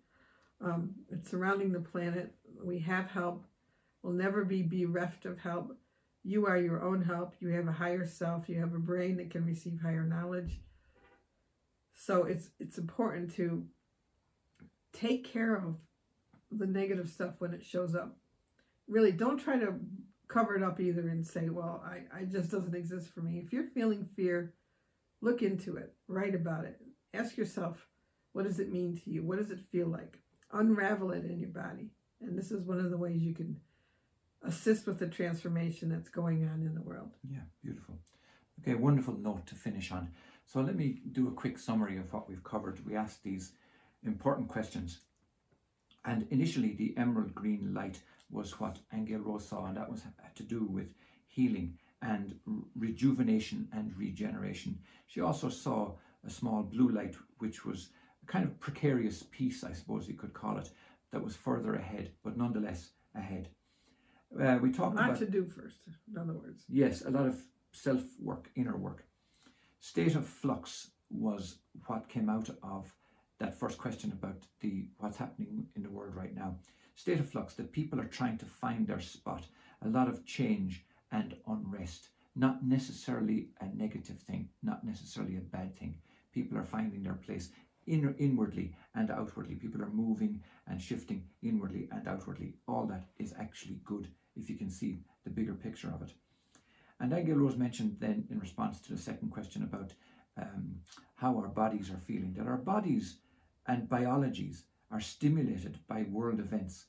Um, 0.61 0.95
it's 1.11 1.31
surrounding 1.31 1.73
the 1.73 1.81
planet. 1.81 2.35
We 2.63 2.79
have 2.81 3.11
help. 3.11 3.45
We'll 4.03 4.13
never 4.13 4.45
be 4.45 4.63
bereft 4.63 5.27
of 5.27 5.39
help. 5.39 5.77
You 6.23 6.47
are 6.47 6.57
your 6.57 6.83
own 6.83 7.03
help. 7.03 7.35
You 7.41 7.49
have 7.49 7.69
a 7.69 7.73
higher 7.73 8.07
self. 8.07 8.49
You 8.49 8.61
have 8.61 8.75
a 8.75 8.79
brain 8.79 9.17
that 9.19 9.31
can 9.31 9.45
receive 9.45 9.81
higher 9.81 10.05
knowledge. 10.05 10.61
So 11.95 12.25
it's 12.25 12.51
it's 12.59 12.79
important 12.79 13.35
to 13.35 13.67
take 14.93 15.25
care 15.31 15.57
of 15.57 15.77
the 16.51 16.67
negative 16.67 17.09
stuff 17.09 17.35
when 17.39 17.53
it 17.53 17.65
shows 17.65 17.95
up. 17.95 18.17
Really, 18.89 19.13
don't 19.13 19.39
try 19.39 19.59
to 19.59 19.75
cover 20.29 20.57
it 20.57 20.63
up 20.63 20.81
either 20.81 21.09
and 21.09 21.27
say, 21.27 21.49
well, 21.49 21.85
I, 21.87 22.03
I 22.17 22.25
just 22.25 22.51
doesn't 22.51 22.75
exist 22.75 23.09
for 23.13 23.21
me. 23.21 23.39
If 23.45 23.53
you're 23.53 23.69
feeling 23.75 24.09
fear, 24.17 24.55
look 25.21 25.43
into 25.43 25.77
it, 25.77 25.93
write 26.09 26.35
about 26.35 26.65
it. 26.65 26.81
Ask 27.13 27.37
yourself, 27.37 27.87
what 28.33 28.45
does 28.45 28.59
it 28.59 28.73
mean 28.73 28.97
to 28.97 29.11
you? 29.11 29.23
What 29.23 29.39
does 29.39 29.51
it 29.51 29.61
feel 29.71 29.87
like? 29.87 30.19
Unravel 30.53 31.13
it 31.13 31.25
in 31.25 31.39
your 31.39 31.51
body. 31.51 31.91
And 32.21 32.39
this 32.39 32.51
is 32.51 32.65
one 32.65 32.81
of 32.81 32.91
the 32.91 32.97
ways 32.97 33.23
you 33.23 33.35
can 33.35 33.61
assist 34.43 34.87
with 34.87 34.99
the 34.99 35.07
transformation 35.07 35.89
that's 35.89 36.09
going 36.09 36.49
on 36.49 36.67
in 36.67 36.75
the 36.75 36.83
world. 36.83 37.11
Yeah, 37.31 37.41
beautiful. 37.63 37.99
Okay, 38.61 38.75
wonderful 38.75 39.15
note 39.15 39.47
to 39.47 39.55
finish 39.55 39.93
on. 39.93 40.11
So 40.47 40.61
let 40.61 40.77
me 40.77 41.01
do 41.13 41.29
a 41.29 41.33
quick 41.33 41.59
summary 41.59 41.97
of 41.99 42.13
what 42.13 42.29
we've 42.29 42.45
covered. 42.45 42.85
We 42.87 42.97
asked 42.97 43.23
these 43.23 43.53
important 44.05 44.49
questions. 44.49 45.01
And 46.05 46.27
initially, 46.31 46.75
the 46.75 46.95
emerald 46.99 47.35
green 47.35 47.73
light 47.75 48.01
was 48.31 48.59
what 48.61 48.79
Angel 48.93 49.21
Rose 49.21 49.49
saw, 49.49 49.67
and 49.67 49.77
that 49.77 49.91
was 49.91 50.03
to 50.35 50.43
do 50.43 50.65
with 50.65 50.89
healing 51.27 51.79
and 52.03 52.35
rejuvenation 52.77 53.69
and 53.73 53.97
regeneration. 53.97 54.79
She 55.07 55.21
also 55.21 55.49
saw 55.49 55.93
a 56.27 56.31
small 56.31 56.63
blue 56.63 56.91
light, 56.91 57.15
which 57.39 57.65
was 57.65 57.89
a 58.23 58.27
kind 58.27 58.45
of 58.45 58.59
precarious 58.61 59.23
piece, 59.31 59.65
I 59.65 59.73
suppose 59.73 60.09
you 60.09 60.15
could 60.15 60.33
call 60.33 60.59
it, 60.59 60.71
that 61.13 61.23
was 61.23 61.37
further 61.37 61.75
ahead, 61.75 62.11
but 62.23 62.37
nonetheless 62.37 62.91
ahead. 63.15 63.49
Uh, 64.39 64.59
we 64.61 64.73
talked 64.73 64.97
Not 64.97 65.05
about 65.11 65.19
to 65.21 65.27
do 65.27 65.45
first, 65.45 65.79
in 66.11 66.19
other 66.19 66.33
words. 66.33 66.65
yes, 66.69 67.03
a 67.03 67.11
lot 67.11 67.27
of 67.27 67.41
self 67.73 68.03
work, 68.21 68.51
inner 68.57 68.77
work. 68.77 69.05
State 69.81 70.17
of 70.17 70.27
flux 70.27 70.91
was 71.11 71.59
what 71.87 72.09
came 72.09 72.29
out 72.29 72.51
of 72.63 72.93
that 73.39 73.59
first 73.59 73.79
question 73.79 74.11
about 74.13 74.43
the 74.61 74.89
what's 74.99 75.17
happening 75.19 75.67
in 75.77 75.83
the 75.83 75.91
world 75.91 76.15
right 76.17 76.35
now. 76.35 76.57
State 76.95 77.21
of 77.21 77.29
flux 77.29 77.55
that 77.55 77.73
people 77.73 78.01
are 78.01 78.05
trying 78.07 78.39
to 78.39 78.47
find 78.47 78.87
their 78.87 79.01
spot. 79.01 79.45
A 79.83 79.89
lot 79.89 80.09
of 80.09 80.25
change 80.25 80.85
and 81.11 81.37
unrest. 81.47 82.09
Not 82.37 82.65
necessarily 82.65 83.49
a 83.61 83.67
negative 83.67 84.19
thing, 84.19 84.49
not 84.63 84.85
necessarily 84.85 85.37
a 85.37 85.41
bad 85.41 85.77
thing. 85.79 85.97
People 86.33 86.59
are 86.59 86.65
finding 86.65 87.03
their 87.03 87.15
place 87.15 87.51
in, 87.87 88.15
inwardly 88.19 88.75
and 88.95 89.11
outwardly. 89.11 89.55
People 89.55 89.83
are 89.83 89.91
moving 89.91 90.43
and 90.67 90.81
shifting 90.81 91.25
inwardly 91.43 91.89
and 91.93 92.07
outwardly. 92.09 92.55
All 92.67 92.87
that 92.87 93.05
is 93.19 93.35
actually 93.39 93.81
good 93.85 94.09
if 94.37 94.49
you 94.49 94.57
can 94.57 94.71
see 94.71 95.01
the 95.25 95.31
bigger 95.31 95.55
picture 95.55 95.93
of 95.95 96.03
it. 96.03 96.13
And 97.01 97.13
Angel 97.13 97.37
Rose 97.37 97.57
mentioned 97.57 97.97
then 98.01 98.27
in 98.31 98.39
response 98.39 98.81
to 98.81 98.93
the 98.93 98.99
second 98.99 99.31
question 99.31 99.63
about 99.63 99.93
um, 100.37 100.77
how 101.17 101.37
our 101.37 101.49
bodies 101.49 101.91
are 101.91 101.99
feeling, 101.99 102.35
that 102.35 102.47
our 102.47 102.57
bodies 102.57 103.19
and 103.67 103.89
biologies 103.89 104.65
are 104.95 105.01
stimulated 105.01 105.77
by 105.89 106.07
world 106.09 106.39
events, 106.39 106.87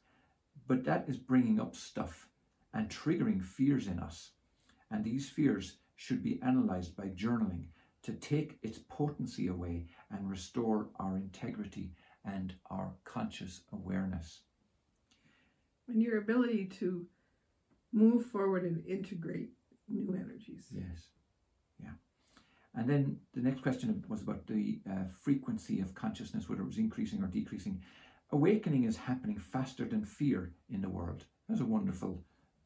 but 0.67 0.83
that 0.85 1.05
is 1.07 1.17
bringing 1.17 1.59
up 1.59 1.75
stuff 1.75 2.27
and 2.71 2.87
triggering 2.87 3.43
fears 3.43 3.87
in 3.87 3.97
us. 3.99 4.29
And 4.91 5.03
these 5.03 5.27
fears 5.27 5.77
should 5.95 6.21
be 6.21 6.39
analyzed 6.43 6.95
by 6.95 7.05
journaling 7.07 7.65
to 8.03 8.13
take 8.13 8.59
its 8.61 8.77
potency 8.89 9.47
away 9.47 9.87
and 10.11 10.29
restore 10.29 10.89
our 10.99 11.17
integrity 11.17 11.93
and 12.23 12.53
our 12.69 12.93
conscious 13.05 13.61
awareness. 13.73 14.41
And 15.87 15.99
your 15.99 16.19
ability 16.19 16.65
to 16.79 17.07
move 17.91 18.27
forward 18.27 18.65
and 18.65 18.85
integrate 18.85 19.49
new 19.89 20.13
energies. 20.13 20.67
Yes. 20.71 21.07
And 22.77 22.89
then 22.89 23.17
the 23.33 23.41
next 23.41 23.61
question 23.61 24.03
was 24.07 24.21
about 24.21 24.45
the 24.47 24.79
uh, 24.89 25.05
frequency 25.21 25.79
of 25.79 25.95
consciousness, 25.95 26.49
whether 26.49 26.61
it 26.61 26.67
was 26.67 26.77
increasing 26.77 27.23
or 27.23 27.27
decreasing. 27.27 27.81
Awakening 28.31 28.83
is 28.83 28.97
happening 28.97 29.37
faster 29.39 29.85
than 29.85 30.03
fear 30.03 30.51
in 30.69 30.81
the 30.81 30.89
world. 30.89 31.25
That's 31.47 31.61
a 31.61 31.65
wonderful 31.65 32.23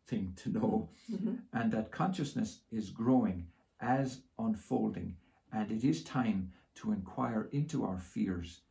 thing 0.07 0.33
to 0.37 0.49
know. 0.49 0.89
Mm-hmm. 1.11 1.35
And 1.53 1.71
that 1.73 1.91
consciousness 1.91 2.61
is 2.71 2.89
growing 2.89 3.47
as 3.81 4.21
unfolding. 4.39 5.15
And 5.53 5.71
it 5.71 5.83
is 5.83 6.03
time 6.03 6.51
to 6.75 6.91
inquire 6.91 7.49
into 7.51 7.85
our 7.85 7.99
fears. 7.99 8.61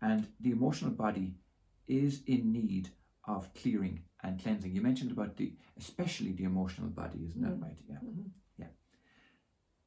And 0.00 0.26
the 0.40 0.50
emotional 0.50 0.90
body 0.92 1.34
is 1.88 2.22
in 2.26 2.52
need 2.52 2.90
of 3.26 3.52
clearing 3.54 4.02
and 4.22 4.40
cleansing. 4.40 4.72
You 4.74 4.82
mentioned 4.82 5.10
about 5.12 5.36
the, 5.36 5.52
especially 5.78 6.32
the 6.32 6.44
emotional 6.44 6.88
body, 6.88 7.20
isn't 7.28 7.40
that 7.42 7.58
Mm. 7.58 7.62
right? 7.62 7.78
Yeah. 7.88 7.96
Mhm. 8.04 8.30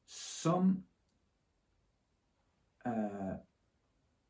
Some, 0.06 0.84
uh, 2.84 3.38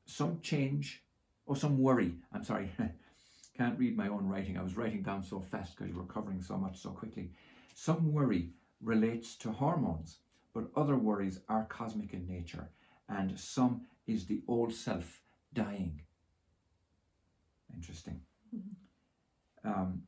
some 0.05 0.41
change 0.41 1.03
or 1.47 1.57
some 1.57 1.79
worry. 1.79 2.14
I'm 2.33 2.45
sorry, 2.45 2.70
can't 3.57 3.79
read 3.79 3.97
my 3.97 4.09
own 4.09 4.27
writing. 4.27 4.59
I 4.59 4.62
was 4.62 4.77
writing 4.77 5.03
down 5.03 5.22
so 5.22 5.41
fast 5.41 5.77
because 5.77 5.93
you 5.93 5.99
were 5.99 6.07
covering 6.07 6.43
so 6.43 6.57
much 6.57 6.81
so 6.81 6.91
quickly. 6.91 7.31
Some 7.74 8.12
worry 8.12 8.51
relates 8.83 9.37
to 9.37 9.53
hormones, 9.53 10.18
but 10.55 10.70
other 10.77 10.97
worries 10.97 11.41
are 11.49 11.64
cosmic 11.64 12.12
in 12.12 12.27
nature, 12.27 12.68
and 13.09 13.39
some 13.39 13.83
is 14.07 14.27
the 14.27 14.43
old 14.49 14.72
self 14.72 15.20
dying. 15.53 16.01
Interesting. 17.74 18.20
Um, 19.64 20.03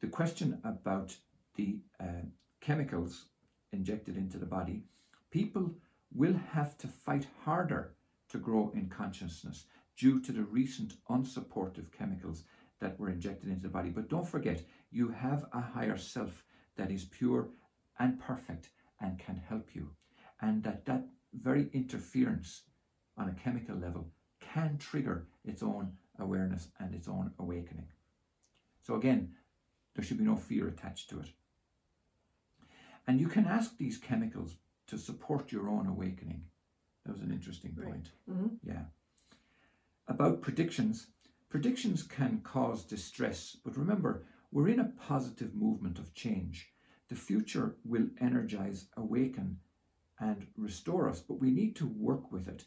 the 0.00 0.08
question 0.08 0.60
about 0.64 1.14
the 1.56 1.78
uh, 2.00 2.24
chemicals 2.60 3.26
injected 3.72 4.16
into 4.16 4.38
the 4.38 4.46
body, 4.46 4.82
people 5.30 5.74
will 6.14 6.36
have 6.52 6.76
to 6.78 6.88
fight 6.88 7.26
harder 7.44 7.94
to 8.30 8.38
grow 8.38 8.70
in 8.74 8.88
consciousness 8.88 9.66
due 9.96 10.20
to 10.20 10.32
the 10.32 10.42
recent 10.42 10.94
unsupportive 11.10 11.90
chemicals 11.90 12.44
that 12.80 12.98
were 12.98 13.10
injected 13.10 13.48
into 13.48 13.62
the 13.62 13.68
body. 13.68 13.90
But 13.90 14.08
don't 14.08 14.28
forget, 14.28 14.62
you 14.90 15.08
have 15.08 15.46
a 15.52 15.60
higher 15.60 15.98
self 15.98 16.44
that 16.76 16.90
is 16.90 17.04
pure 17.04 17.48
and 17.98 18.20
perfect 18.20 18.70
and 19.00 19.18
can 19.18 19.42
help 19.48 19.74
you. 19.74 19.90
And 20.40 20.62
that 20.62 20.84
that 20.86 21.04
very 21.32 21.68
interference 21.72 22.62
on 23.16 23.28
a 23.28 23.42
chemical 23.42 23.76
level 23.76 24.08
can 24.40 24.78
trigger 24.78 25.26
its 25.44 25.62
own 25.62 25.92
awareness 26.18 26.68
and 26.78 26.94
its 26.94 27.08
own 27.08 27.32
awakening. 27.38 27.88
So 28.82 28.94
again, 28.94 29.34
there 29.94 30.04
should 30.04 30.18
be 30.18 30.24
no 30.24 30.36
fear 30.36 30.68
attached 30.68 31.10
to 31.10 31.20
it. 31.20 31.28
And 33.06 33.20
you 33.20 33.28
can 33.28 33.46
ask 33.46 33.76
these 33.76 33.98
chemicals 33.98 34.56
to 34.88 34.98
support 34.98 35.52
your 35.52 35.68
own 35.68 35.86
awakening. 35.86 36.44
That 37.04 37.12
was 37.12 37.22
an 37.22 37.30
interesting 37.30 37.74
Right. 37.76 37.86
point. 37.88 38.12
Mhm. 38.28 38.58
Yeah. 38.62 38.86
About 40.06 40.42
predictions, 40.42 41.06
predictions 41.48 42.02
can 42.02 42.40
cause 42.40 42.84
distress, 42.84 43.54
but 43.56 43.76
remember, 43.76 44.24
we're 44.50 44.68
in 44.68 44.80
a 44.80 44.88
positive 44.96 45.54
movement 45.54 45.98
of 45.98 46.14
change. 46.14 46.72
The 47.08 47.16
future 47.16 47.76
will 47.84 48.10
energize, 48.18 48.88
awaken, 48.96 49.60
and 50.18 50.46
restore 50.56 51.08
us, 51.08 51.20
but 51.22 51.38
we 51.40 51.50
need 51.50 51.76
to 51.76 51.86
work 51.86 52.32
with 52.32 52.48
it 52.48 52.66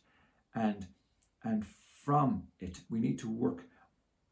and 0.53 0.87
and 1.43 1.65
from 1.65 2.47
it 2.59 2.83
we 2.89 2.99
need 2.99 3.17
to 3.17 3.29
work 3.29 3.67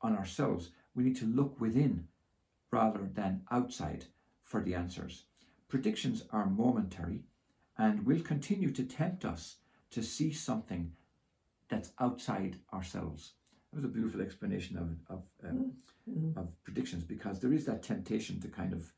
on 0.01 0.15
ourselves. 0.15 0.71
We 0.93 1.03
need 1.03 1.17
to 1.17 1.25
look 1.25 1.59
within 1.59 2.07
rather 2.71 3.07
than 3.07 3.45
outside 3.49 4.05
for 4.43 4.63
the 4.63 4.75
answers. 4.75 5.25
Predictions 5.67 6.21
are 6.29 6.47
momentary 6.49 7.23
and 7.79 8.05
will 8.05 8.21
continue 8.21 8.71
to 8.71 8.83
tempt 8.83 9.25
us 9.25 9.55
to 9.91 10.03
see 10.03 10.31
something 10.31 10.91
that's 11.69 11.91
outside 11.99 12.57
ourselves. 12.73 13.33
That 13.71 13.77
was 13.77 13.85
a 13.85 13.93
beautiful 13.93 14.21
explanation 14.21 14.77
of 14.77 14.89
of, 15.09 15.23
um, 15.43 15.73
Mhm. 16.07 16.35
of 16.37 16.63
predictions 16.63 17.03
because 17.03 17.39
there 17.39 17.53
is 17.53 17.65
that 17.65 17.81
temptation 17.83 18.39
to 18.41 18.49
kind 18.49 18.73
of 18.73 18.93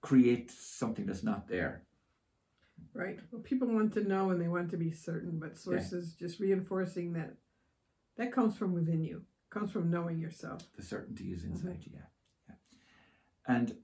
create 0.00 0.50
something 0.50 1.06
that's 1.06 1.22
not 1.22 1.46
there. 1.48 1.84
Right. 2.94 3.20
Well, 3.30 3.42
people 3.42 3.68
want 3.68 3.92
to 3.94 4.02
know 4.04 4.30
and 4.30 4.40
they 4.40 4.48
want 4.48 4.70
to 4.70 4.76
be 4.76 4.90
certain, 4.90 5.38
but 5.38 5.56
sources 5.56 6.14
just 6.14 6.40
reinforcing 6.40 7.12
that 7.12 7.36
that 8.16 8.32
comes 8.32 8.56
from 8.56 8.72
within 8.72 9.02
you, 9.04 9.24
comes 9.50 9.70
from 9.70 9.90
knowing 9.90 10.18
yourself. 10.18 10.60
The 10.76 10.82
certainty 10.82 11.32
is 11.32 11.44
inside 11.44 11.84
you. 11.84 11.92
Yeah, 11.94 12.06
yeah. 12.48 12.54
And 13.46 13.82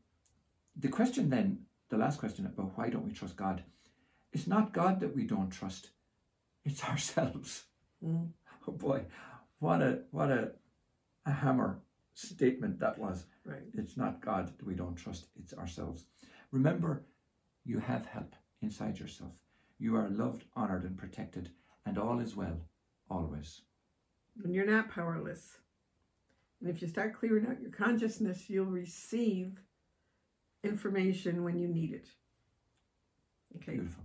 the 0.77 0.89
question 0.89 1.31
then, 1.31 1.67
the 1.89 1.97
last 1.99 2.19
question 2.19 2.47
about 2.47 2.77
why 2.77 2.89
don't 2.91 3.05
we 3.07 3.13
trust 3.13 3.37
God? 3.37 3.63
It's 4.33 4.47
not 4.47 4.73
God 4.73 5.01
that 5.01 5.15
we 5.15 5.25
don't 5.25 5.51
trust; 5.51 5.91
it's 6.65 6.85
ourselves. 6.89 7.65
Mhm. 8.05 8.29
Oh 8.67 8.73
boy, 8.73 9.05
what 9.59 9.81
a 9.83 10.03
what 10.11 10.31
a 10.31 10.53
a 11.27 11.33
hammer 11.33 11.81
statement 12.15 12.81
that 12.81 12.99
was. 12.99 13.27
Right. 13.45 13.63
It's 13.75 13.97
not 13.97 14.21
God 14.21 14.49
that 14.59 14.67
we 14.67 14.75
don't 14.75 14.97
trust, 14.97 15.27
it's 15.39 15.55
ourselves. 15.55 16.05
Remember, 16.51 17.05
you 17.65 17.79
have 17.79 18.07
help 18.07 18.35
inside 18.63 18.99
yourself. 18.99 19.33
You 19.79 19.97
are 19.97 20.09
loved, 20.09 20.45
honored, 20.57 20.85
and 20.85 20.97
protected, 20.97 21.51
and 21.87 21.99
all 21.99 22.19
is 22.19 22.35
well, 22.35 22.61
always. 23.09 23.63
And 24.45 24.55
you're 24.55 24.67
not 24.67 24.91
powerless. 24.91 25.59
And 26.61 26.69
if 26.69 26.83
you 26.83 26.89
start 26.89 27.15
clearing 27.15 27.47
out 27.47 27.61
your 27.61 27.71
consciousness, 27.71 28.51
you'll 28.51 28.67
receive 28.67 29.61
information 30.69 31.43
when 31.45 31.59
you 31.59 31.69
need 31.69 31.93
it. 31.93 32.07
Okay. 33.57 33.73
Beautiful. 33.75 34.05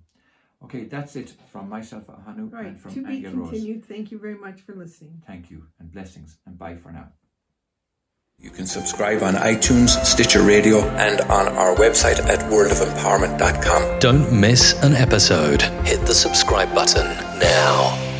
Okay, 0.63 0.85
that's 0.85 1.15
it 1.17 1.33
from 1.51 1.67
myself, 1.67 2.07
Ahanu, 2.07 2.51
Right. 2.51 2.67
and 2.67 2.79
from 2.79 2.93
To 2.93 3.05
be 3.05 3.15
Angel 3.17 3.33
Rose. 3.33 3.49
continued. 3.49 3.85
Thank 3.85 4.11
you 4.11 4.17
very 4.19 4.35
much 4.35 4.61
for 4.61 4.73
listening. 4.75 5.21
Thank 5.27 5.51
you, 5.51 5.67
and 5.79 5.91
blessings, 5.91 6.37
and 6.45 6.57
bye 6.57 6.77
for 6.77 6.91
now. 6.93 7.09
You 8.39 8.49
can 8.49 8.65
subscribe 8.65 9.21
on 9.23 9.33
iTunes, 9.35 9.89
Stitcher 10.05 10.41
Radio, 10.41 10.79
and 10.95 11.19
on 11.21 11.47
our 11.49 11.75
website 11.75 12.19
at 12.19 12.39
worldofempowerment.com. 12.49 13.99
Don't 13.99 14.31
miss 14.39 14.73
an 14.83 14.93
episode. 14.93 15.61
Hit 15.85 16.05
the 16.05 16.15
subscribe 16.15 16.73
button 16.73 17.07
now. 17.39 18.12